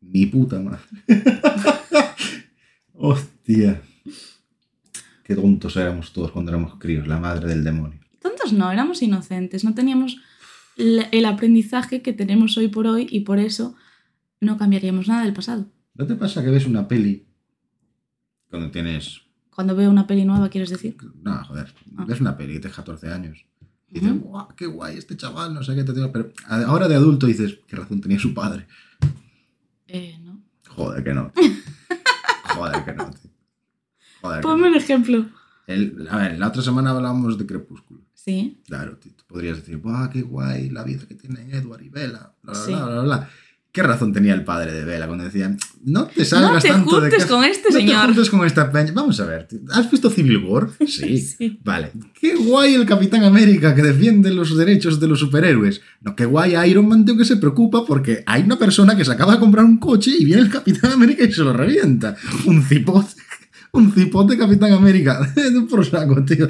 [0.00, 0.78] Mi puta madre.
[2.94, 3.82] Hostia.
[5.24, 7.06] Qué tontos éramos todos cuando éramos críos.
[7.06, 7.98] La madre del demonio.
[8.20, 10.18] Tontos no, éramos inocentes, no teníamos
[10.76, 13.74] el aprendizaje que tenemos hoy por hoy y por eso
[14.40, 15.66] no cambiaríamos nada del pasado.
[15.98, 17.26] ¿No te pasa que ves una peli
[18.48, 19.20] cuando tienes
[19.54, 20.96] Cuando veo una peli nueva, quieres decir.
[21.22, 21.74] No, joder.
[21.96, 22.04] Ah.
[22.06, 23.44] Ves una peli y tienes 14 años.
[23.88, 24.20] Y dices, Ujú.
[24.28, 26.10] guau, qué guay este chaval, no sé qué te digo.
[26.12, 28.66] Pero ahora de adulto dices, qué razón tenía su padre.
[29.86, 30.42] Eh, no.
[30.68, 31.32] Joder, que no.
[32.54, 33.30] Joder, que no, tío.
[34.20, 34.40] Joder.
[34.40, 34.68] que Ponme no.
[34.68, 35.26] un ejemplo.
[35.66, 38.02] El- a ver, la otra semana hablábamos de Crepúsculo.
[38.14, 38.60] Sí.
[38.66, 39.12] Claro, tío.
[39.16, 42.34] Tú podrías decir, guau, qué guay la vida que tienen Edward y Bella.
[42.42, 42.72] Bla, bla, Sí.
[42.72, 43.30] bla, bla, bla.
[43.78, 46.96] ¿Qué razón tenía el padre de Bella cuando decía, no te salgas No te tanto
[46.96, 48.06] de juntes casa, con este no te señor"?
[48.06, 48.90] juntes con esta peña?
[48.92, 50.68] Vamos a ver, ¿has visto Civil War?
[50.88, 51.18] Sí.
[51.18, 51.60] Sí.
[51.62, 51.92] Vale.
[52.20, 55.80] Qué guay el Capitán América que defiende los derechos de los superhéroes.
[56.00, 59.12] No, qué guay Iron Man, tío, que se preocupa porque hay una persona que se
[59.12, 62.16] acaba de comprar un coche y viene el Capitán América y se lo revienta.
[62.46, 63.14] Un cipote.
[63.70, 65.20] Un cipote Capitán América.
[65.70, 66.48] Por saco, tío.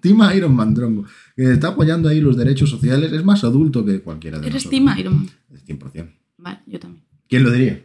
[0.00, 1.06] Team Iron Man, tronco.
[1.34, 3.10] Que está apoyando ahí los derechos sociales.
[3.12, 4.84] Es más adulto que cualquiera de Eres nosotros.
[4.84, 5.30] Team Iron Man.
[5.66, 6.19] 100%.
[6.40, 7.04] Vale, yo también.
[7.28, 7.84] ¿Quién lo diría?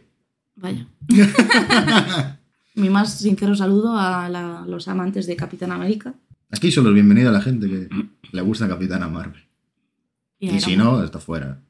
[0.56, 0.86] Vaya.
[2.74, 6.14] Mi más sincero saludo a la- los amantes de Capitán América.
[6.50, 7.88] Aquí solo es bienvenido a la gente que
[8.32, 9.42] le gusta Capitana Marvel.
[10.38, 11.60] Y, si no, está fuera.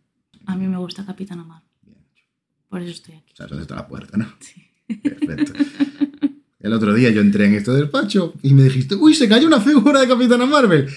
[0.47, 1.65] A mí me gusta Capitán América.
[1.83, 1.99] Bien.
[2.69, 3.33] Por eso estoy aquí.
[3.33, 4.27] O sea, ¿dónde está la puerta, no?
[4.41, 4.63] Sí.
[5.03, 5.53] Perfecto.
[6.61, 9.61] El otro día yo entré en este despacho y me dijiste, uy, se cayó una
[9.61, 10.89] figura de Capitana Marvel.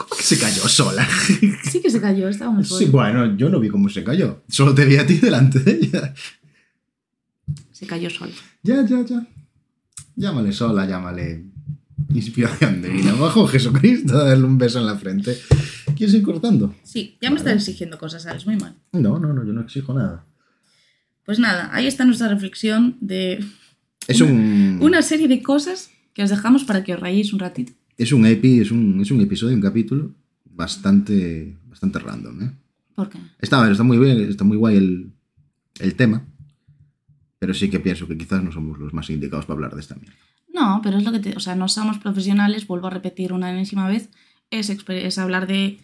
[0.00, 1.06] ¿Cómo que se cayó sola?
[1.70, 2.90] Sí que se cayó, estaba muy Sí, fuerte.
[2.90, 4.42] bueno, yo no vi cómo se cayó.
[4.48, 6.14] Solo te vi a ti delante de ella.
[7.70, 8.32] Se cayó sola.
[8.62, 9.26] Ya, ya, ya.
[10.16, 11.44] Llámale sola, llámale
[12.14, 13.12] inspiración divina.
[13.14, 15.36] Bajo Jesucristo, darle un beso en la frente.
[15.96, 16.74] ¿Quieres ir cortando?
[16.82, 18.46] Sí, ya me estás exigiendo cosas, ¿sabes?
[18.46, 18.74] Muy mal.
[18.92, 20.24] No, no, no, yo no exijo nada.
[21.26, 23.44] Pues nada, ahí está nuestra reflexión de
[24.08, 24.78] Es un...
[24.80, 27.72] una serie de cosas que os dejamos para que os rayéis un ratito.
[28.02, 30.14] Es un epi, es un, es un episodio, un capítulo
[30.44, 32.50] bastante, bastante random, ¿eh?
[32.94, 33.18] ¿Por qué?
[33.38, 35.12] Está, está muy bien, está muy guay el,
[35.80, 36.24] el tema,
[37.38, 39.94] pero sí que pienso que quizás no somos los más indicados para hablar de esta
[39.96, 40.16] mierda.
[40.52, 41.36] No, pero es lo que te...
[41.36, 44.10] O sea, no somos profesionales, vuelvo a repetir una enésima vez,
[44.50, 45.78] es, es hablar de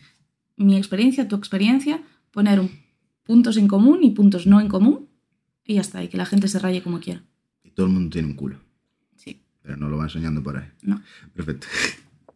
[0.56, 2.02] mi experiencia, tu experiencia,
[2.32, 2.70] poner un-
[3.24, 5.08] puntos en común y puntos no en común
[5.64, 7.22] Y ya está, y que la gente se raye como quiera.
[7.64, 8.56] Y todo el mundo tiene un culo.
[9.16, 9.40] Sí.
[9.62, 10.68] Pero no lo va enseñando por ahí.
[10.82, 11.00] No.
[11.34, 11.66] Perfecto.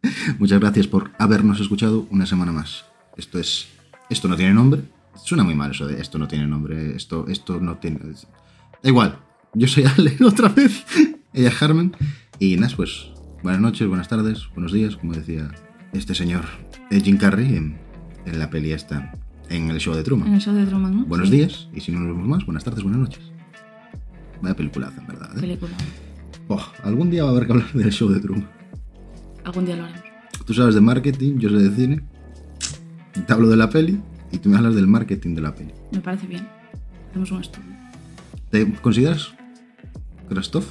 [0.39, 2.85] Muchas gracias por habernos escuchado una semana más.
[3.17, 3.67] Esto es.
[4.09, 4.81] Esto no tiene nombre.
[5.15, 6.95] Suena muy mal eso de esto no tiene nombre.
[6.95, 7.99] Esto, esto no tiene.
[7.99, 9.19] Da igual.
[9.53, 10.85] Yo soy Ale otra vez.
[11.33, 11.95] Ella es Carmen.
[12.39, 13.07] Y nada, pues.
[13.43, 15.49] Buenas noches, buenas tardes, buenos días, como decía
[15.93, 16.45] este señor
[16.91, 17.75] eh, Jim Carrey en,
[18.27, 19.13] en la peli esta.
[19.49, 20.33] En el show de En Truman.
[20.35, 21.05] el show de Truman, ¿no?
[21.05, 21.37] Buenos Sí.
[21.37, 21.67] días.
[21.73, 23.23] Y si no nos vemos más, buenas tardes, buenas noches.
[24.41, 25.35] Vaya peliculaza, en verdad.
[25.37, 25.41] ¿eh?
[25.41, 25.71] Película.
[26.47, 28.47] Oh, algún día va a haber que hablar del show de Truman.
[29.43, 30.03] Algún día lo haremos.
[30.45, 32.01] Tú sabes de marketing, yo sé de cine.
[33.25, 33.99] Te hablo de la peli
[34.31, 35.71] y tú me hablas del marketing de la peli.
[35.91, 36.47] Me parece bien.
[37.09, 37.67] Hacemos un estudio.
[38.49, 39.29] ¿Te consideras
[40.29, 40.63] Krostov?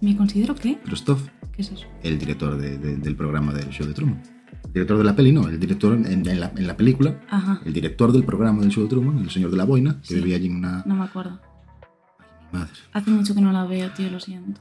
[0.00, 0.78] Me considero que...
[0.80, 1.18] Krostov,
[1.52, 1.86] ¿Qué es eso?
[2.02, 4.22] el director de- de- del programa del show de Truman.
[4.66, 7.60] El director de la peli, no, el director en, en la, en la película, Ajá.
[7.64, 10.14] el director del programa del show de Truman, el señor de la boina, que Sí.
[10.16, 10.82] vivía allí en una...
[10.86, 11.40] No me acuerdo.
[12.52, 14.60] Madre, Hace mucho que no la veo, tío, lo siento.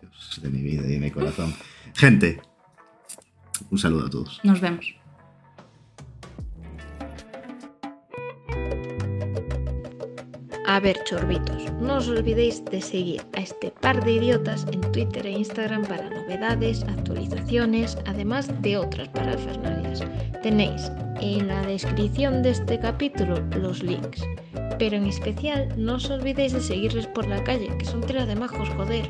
[0.00, 1.52] Dios de mi vida y de mi corazón.
[1.96, 2.38] Gente,
[3.70, 4.40] un saludo a todos.
[4.44, 4.94] Nos vemos.
[10.66, 15.24] A ver, chorbitos, no os olvidéis de seguir a este par de idiotas en Twitter
[15.24, 20.04] e Instagram para novedades, actualizaciones, además de otras parafernalias.
[20.42, 20.92] Tenéis
[21.22, 24.22] en la descripción de este capítulo los links.
[24.78, 28.36] Pero en especial no os olvidéis de seguirles por la calle, que son tela de
[28.36, 29.08] majos, joder.